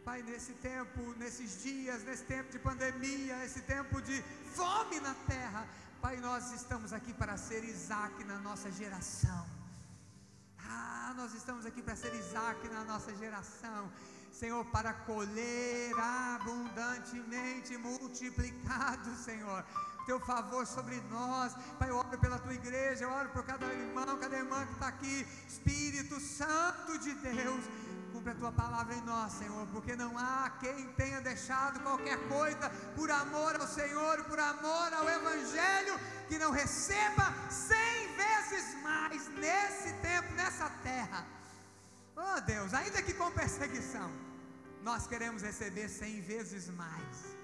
Pai, 0.04 0.22
nesse 0.22 0.52
tempo, 0.54 1.00
nesses 1.16 1.62
dias, 1.62 2.04
nesse 2.04 2.24
tempo 2.24 2.52
de 2.52 2.58
pandemia, 2.58 3.42
esse 3.44 3.62
tempo 3.62 4.02
de 4.02 4.22
fome 4.54 5.00
na 5.00 5.14
terra, 5.26 5.66
Pai, 6.02 6.16
nós 6.18 6.52
estamos 6.52 6.92
aqui 6.92 7.14
para 7.14 7.36
ser 7.38 7.64
Isaac 7.64 8.22
na 8.24 8.38
nossa 8.38 8.70
geração. 8.70 9.46
Ah, 10.58 11.14
nós 11.16 11.32
estamos 11.32 11.64
aqui 11.64 11.80
para 11.80 11.96
ser 11.96 12.14
Isaac 12.14 12.68
na 12.68 12.84
nossa 12.84 13.14
geração. 13.16 13.90
Senhor, 14.30 14.62
para 14.66 14.92
colher 14.92 15.94
abundantemente 15.98 17.76
multiplicado, 17.78 19.14
Senhor. 19.16 19.64
Teu 20.04 20.20
favor 20.20 20.66
sobre 20.66 21.00
nós. 21.10 21.54
Pai, 21.78 21.90
eu 21.90 21.96
oro 21.96 22.18
pela 22.18 22.38
tua 22.38 22.54
igreja, 22.54 23.04
eu 23.04 23.10
oro 23.10 23.28
por 23.30 23.44
cada 23.44 23.66
irmão, 23.66 24.18
cada 24.18 24.36
irmã 24.36 24.64
que 24.66 24.72
está 24.72 24.88
aqui. 24.88 25.26
Espírito 25.48 26.20
Santo 26.20 26.98
de 26.98 27.14
Deus, 27.14 27.64
cumpre 28.12 28.32
a 28.32 28.34
tua 28.36 28.52
palavra 28.52 28.94
em 28.94 29.00
nós, 29.02 29.32
Senhor, 29.32 29.66
porque 29.68 29.96
não 29.96 30.16
há 30.16 30.50
quem 30.60 30.86
tenha 30.92 31.20
deixado 31.20 31.80
qualquer 31.80 32.18
coisa 32.28 32.70
por 32.94 33.10
amor 33.10 33.60
ao 33.60 33.66
Senhor, 33.66 34.24
por 34.24 34.38
amor 34.38 34.92
ao 34.92 35.08
Evangelho, 35.08 35.98
que 36.28 36.38
não 36.38 36.50
receba 36.50 37.32
cem 37.50 38.14
vezes 38.16 38.82
mais 38.82 39.28
nesse 39.30 39.92
tempo, 39.94 40.32
nessa 40.34 40.68
terra. 40.82 41.26
Oh 42.16 42.40
Deus, 42.40 42.72
ainda 42.72 43.02
que 43.02 43.12
com 43.14 43.30
perseguição, 43.32 44.10
nós 44.82 45.06
queremos 45.06 45.42
receber 45.42 45.88
cem 45.88 46.20
vezes 46.20 46.68
mais. 46.70 47.43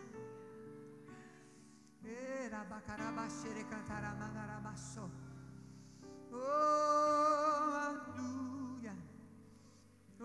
Oh, 6.32 7.70
aleluia. 7.86 8.94
Oh, 10.20 10.24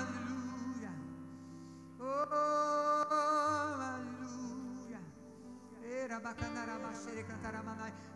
aleluia. 0.00 0.92
Oh, 1.98 2.26
aleluia. 3.80 5.00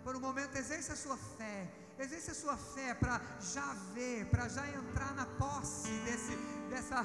Por 0.05 0.17
um 0.17 0.21
momento, 0.21 0.55
exerça 0.57 0.93
a 0.93 0.97
sua 0.97 1.17
fé. 1.17 1.73
Exerça 1.99 2.33
a 2.33 2.35
sua 2.35 2.57
fé 2.59 2.95
para 2.95 3.19
já 3.41 3.73
ver, 3.95 4.27
para 4.27 4.49
já 4.49 4.69
entrar 4.69 5.15
na 5.15 5.25
posse 5.25 5.89
desse, 6.01 6.37
dessa, 6.69 7.03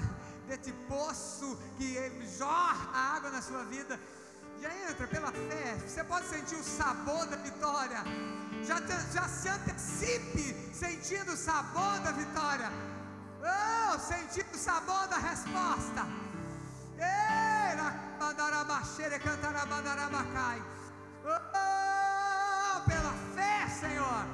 desse 0.48 0.74
poço 0.90 1.58
que 1.78 1.96
jorra 2.38 3.16
água 3.16 3.32
na 3.32 3.42
sua 3.42 3.64
vida 3.64 3.98
já 4.62 4.72
entra 4.90 5.08
pela 5.08 5.32
fé. 5.32 5.76
Você 5.88 6.04
pode 6.04 6.28
sentir 6.28 6.56
o 6.56 6.64
sabor 6.64 7.26
da 7.26 7.38
vitória. 7.38 8.04
Já, 8.64 8.80
já 9.12 9.28
se 9.28 9.50
antecipe 9.50 10.72
sentindo 10.74 11.34
o 11.34 11.38
sabor 11.38 12.00
da 12.02 12.12
vitória. 12.12 12.72
Oh, 13.42 14.00
sentindo 14.00 14.54
o 14.54 14.58
sabor 14.58 15.08
da 15.08 15.18
resposta. 15.18 16.06
Oh, 21.26 22.90
pela 22.90 23.14
fé, 23.36 23.68
Senhor. 23.68 24.26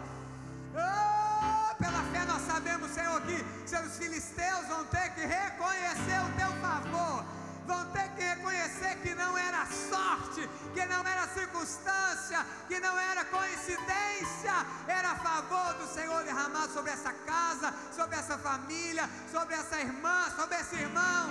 Oh, 0.76 1.76
pela 1.76 2.04
fé 2.12 2.26
nós 2.26 2.42
sabemos, 2.42 2.92
Senhor, 2.92 3.22
que 3.22 3.46
seus 3.66 3.98
filisteus 3.98 4.68
vão 4.68 4.84
ter 4.88 5.10
que 5.16 5.22
reconhecer 5.22 6.20
o 6.22 6.38
teu 6.38 6.52
favor 6.62 7.37
vão 7.68 7.86
ter 7.92 8.10
que 8.16 8.24
reconhecer 8.24 8.96
que 9.04 9.14
não 9.14 9.38
era 9.38 9.66
sorte, 9.66 10.50
que 10.74 10.86
não 10.86 11.06
era 11.06 11.28
circunstância, 11.28 12.46
que 12.68 12.80
não 12.80 12.98
era 12.98 13.26
coincidência, 13.26 14.56
era 14.88 15.12
a 15.12 15.16
favor 15.18 15.74
do 15.76 15.88
Senhor 15.94 16.24
derramado 16.24 16.72
sobre 16.74 16.92
essa 16.92 17.12
casa, 17.14 17.74
sobre 17.94 18.16
essa 18.16 18.38
família, 18.38 19.08
sobre 19.32 19.56
essa 19.56 19.80
irmã, 19.80 20.32
sobre 20.36 20.56
esse 20.58 20.76
irmão. 20.76 21.30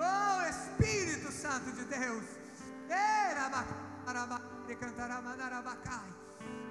Oh 0.00 0.48
Espírito 0.48 1.30
Santo 1.30 1.70
de 1.72 1.84
Deus. 1.84 2.24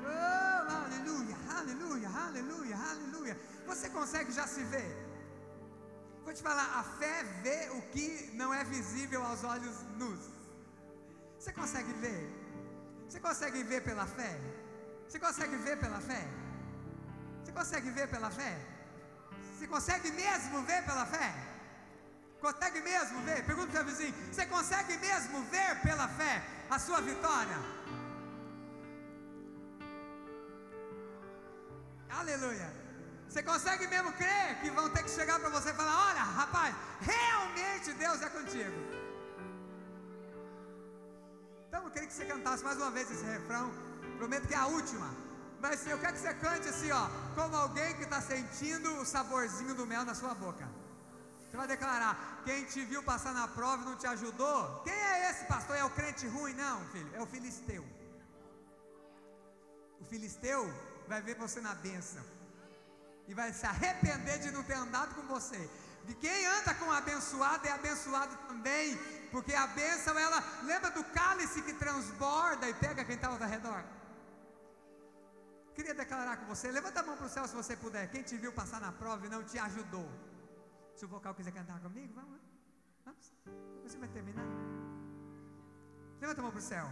Oh, 0.03 0.85
aleluia, 0.85 1.37
aleluia, 1.55 2.09
aleluia, 2.09 2.77
aleluia. 2.89 3.37
Você 3.67 3.89
consegue 3.89 4.31
já 4.31 4.47
se 4.47 4.63
ver? 4.63 5.06
Vou 6.27 6.33
te 6.33 6.43
falar, 6.43 6.67
a 6.79 6.83
fé 6.83 7.23
vê 7.41 7.69
o 7.69 7.81
que 7.83 8.31
não 8.33 8.53
é 8.53 8.61
visível 8.65 9.23
aos 9.23 9.45
olhos 9.45 9.77
nus. 9.97 10.19
Você 11.39 11.53
consegue 11.53 11.93
ver? 12.03 12.21
Você 13.07 13.17
consegue 13.17 13.63
ver 13.63 13.81
pela 13.81 14.05
fé? 14.05 14.37
Você 15.07 15.19
consegue 15.19 15.55
ver 15.55 15.77
pela 15.79 16.01
fé? 16.01 16.27
Você 17.41 17.53
consegue 17.53 17.89
ver 17.91 18.09
pela 18.09 18.29
fé? 18.29 18.59
Você 19.53 19.67
consegue 19.67 20.11
mesmo 20.11 20.63
ver 20.63 20.83
pela 20.83 21.05
fé? 21.05 21.33
Consegue 22.41 22.81
mesmo 22.81 23.21
ver? 23.21 23.45
Pergunta 23.45 23.71
para 23.71 23.83
o 23.83 23.85
seu 23.85 23.85
vizinho: 23.85 24.33
Você 24.33 24.45
consegue 24.47 24.97
mesmo 24.97 25.41
ver 25.45 25.81
pela 25.81 26.09
fé 26.09 26.43
a 26.69 26.77
sua 26.77 26.99
vitória? 26.99 27.57
Aleluia. 32.09 32.86
Você 33.29 33.43
consegue 33.43 33.87
mesmo 33.87 34.11
crer 34.13 34.59
que 34.61 34.69
vão 34.69 34.89
ter 34.89 35.03
que 35.03 35.09
chegar 35.09 35.39
para 35.39 35.49
você 35.49 35.69
e 35.69 35.73
falar: 35.73 36.09
olha, 36.09 36.23
rapaz, 36.23 36.75
realmente 37.01 37.93
Deus 37.93 38.21
é 38.21 38.29
contigo. 38.29 38.79
Então 41.67 41.83
eu 41.83 41.91
queria 41.91 42.07
que 42.07 42.13
você 42.13 42.25
cantasse 42.25 42.63
mais 42.63 42.77
uma 42.77 42.89
vez 42.89 43.11
esse 43.11 43.25
refrão. 43.25 43.69
Prometo 44.17 44.47
que 44.47 44.53
é 44.53 44.57
a 44.57 44.67
última. 44.67 45.13
Mas 45.59 45.85
eu 45.85 45.97
quero 45.99 46.13
que 46.13 46.19
você 46.19 46.33
cante 46.35 46.69
assim, 46.69 46.91
ó, 46.91 47.09
como 47.35 47.55
alguém 47.55 47.95
que 47.95 48.03
está 48.03 48.21
sentindo 48.21 48.89
o 49.01 49.05
saborzinho 49.05 49.73
do 49.75 49.85
mel 49.85 50.05
na 50.05 50.15
sua 50.15 50.33
boca. 50.33 50.67
Você 51.49 51.57
vai 51.57 51.67
declarar: 51.67 52.41
quem 52.45 52.63
te 52.63 52.85
viu 52.85 53.03
passar 53.03 53.33
na 53.33 53.47
prova 53.47 53.83
e 53.83 53.85
não 53.85 53.97
te 53.97 54.07
ajudou? 54.07 54.81
Quem 54.85 54.93
é 54.93 55.29
esse 55.31 55.45
pastor? 55.45 55.75
É 55.75 55.83
o 55.83 55.89
crente 55.89 56.25
ruim? 56.27 56.53
Não, 56.53 56.79
filho, 56.93 57.11
é 57.13 57.21
o 57.21 57.25
filisteu. 57.25 57.85
O 59.99 60.05
filisteu 60.05 60.61
vai 61.07 61.21
ver 61.21 61.35
você 61.35 61.59
na 61.59 61.75
bênção 61.75 62.23
e 63.27 63.33
vai 63.33 63.51
se 63.53 63.65
arrepender 63.65 64.39
de 64.39 64.51
não 64.51 64.63
ter 64.63 64.73
andado 64.73 65.13
com 65.15 65.23
você. 65.23 65.69
De 66.05 66.13
quem 66.15 66.45
anda 66.45 66.73
com 66.75 66.89
abençoado 66.91 67.67
é 67.67 67.71
abençoado 67.71 68.35
também, 68.47 68.97
porque 69.29 69.53
a 69.53 69.67
bênção, 69.67 70.17
ela 70.17 70.41
lembra 70.63 70.89
do 70.91 71.03
cálice 71.03 71.61
que 71.61 71.73
transborda 71.73 72.69
e 72.69 72.73
pega 72.73 73.03
quem 73.03 73.15
está 73.15 73.27
ao 73.27 73.37
redor. 73.37 73.83
Queria 75.75 75.93
declarar 75.93 76.37
com 76.37 76.45
você, 76.45 76.71
levanta 76.71 77.01
a 77.01 77.03
mão 77.03 77.17
para 77.17 77.27
o 77.27 77.29
céu 77.29 77.47
se 77.47 77.53
você 77.53 77.75
puder. 77.75 78.09
Quem 78.09 78.23
te 78.23 78.37
viu 78.37 78.53
passar 78.53 78.79
na 78.79 78.91
prova 78.91 79.27
e 79.27 79.29
não 79.29 79.43
te 79.43 79.59
ajudou. 79.59 80.09
Se 80.95 81.05
o 81.05 81.07
vocal 81.07 81.35
quiser 81.35 81.51
cantar 81.51 81.79
comigo, 81.81 82.11
vamos. 82.15 82.41
Vamos. 83.05 83.33
Você 83.83 83.97
vai 83.97 84.09
terminar. 84.09 84.47
Levanta 86.19 86.41
a 86.41 86.43
mão 86.43 86.51
para 86.51 86.59
o 86.59 86.63
céu. 86.63 86.87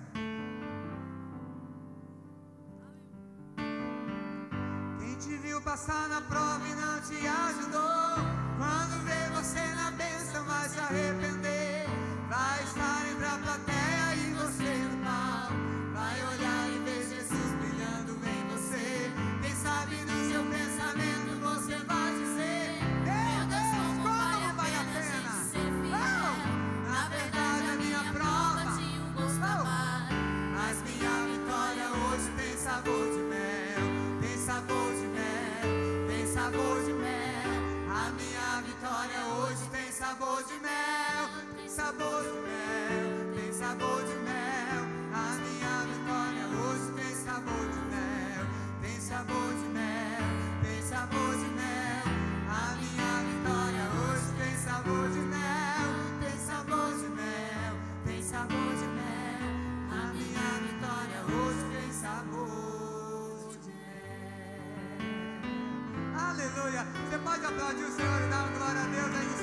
Te 5.15 5.37
viu 5.37 5.61
passar 5.61 6.09
na 6.09 6.21
prova 6.21 6.67
e 6.67 6.73
não 6.73 6.99
te 7.01 7.27
ajudou. 7.27 8.15
Quando 8.57 9.05
vê 9.05 9.29
você 9.35 9.61
na 9.75 9.91
bênção, 9.91 10.43
vai 10.45 10.69
se 10.69 10.79
arrepender. 10.79 11.44
aleluia. 66.55 66.85
Você 67.09 67.17
pode 67.17 67.45
aplaudir 67.45 67.83
o 67.83 67.91
Senhor 67.91 68.21
e 68.21 68.29
dar 68.29 68.43
uma 68.43 68.57
glória 68.57 68.81
a 68.81 68.85
Deus 68.85 69.15
aí. 69.15 69.34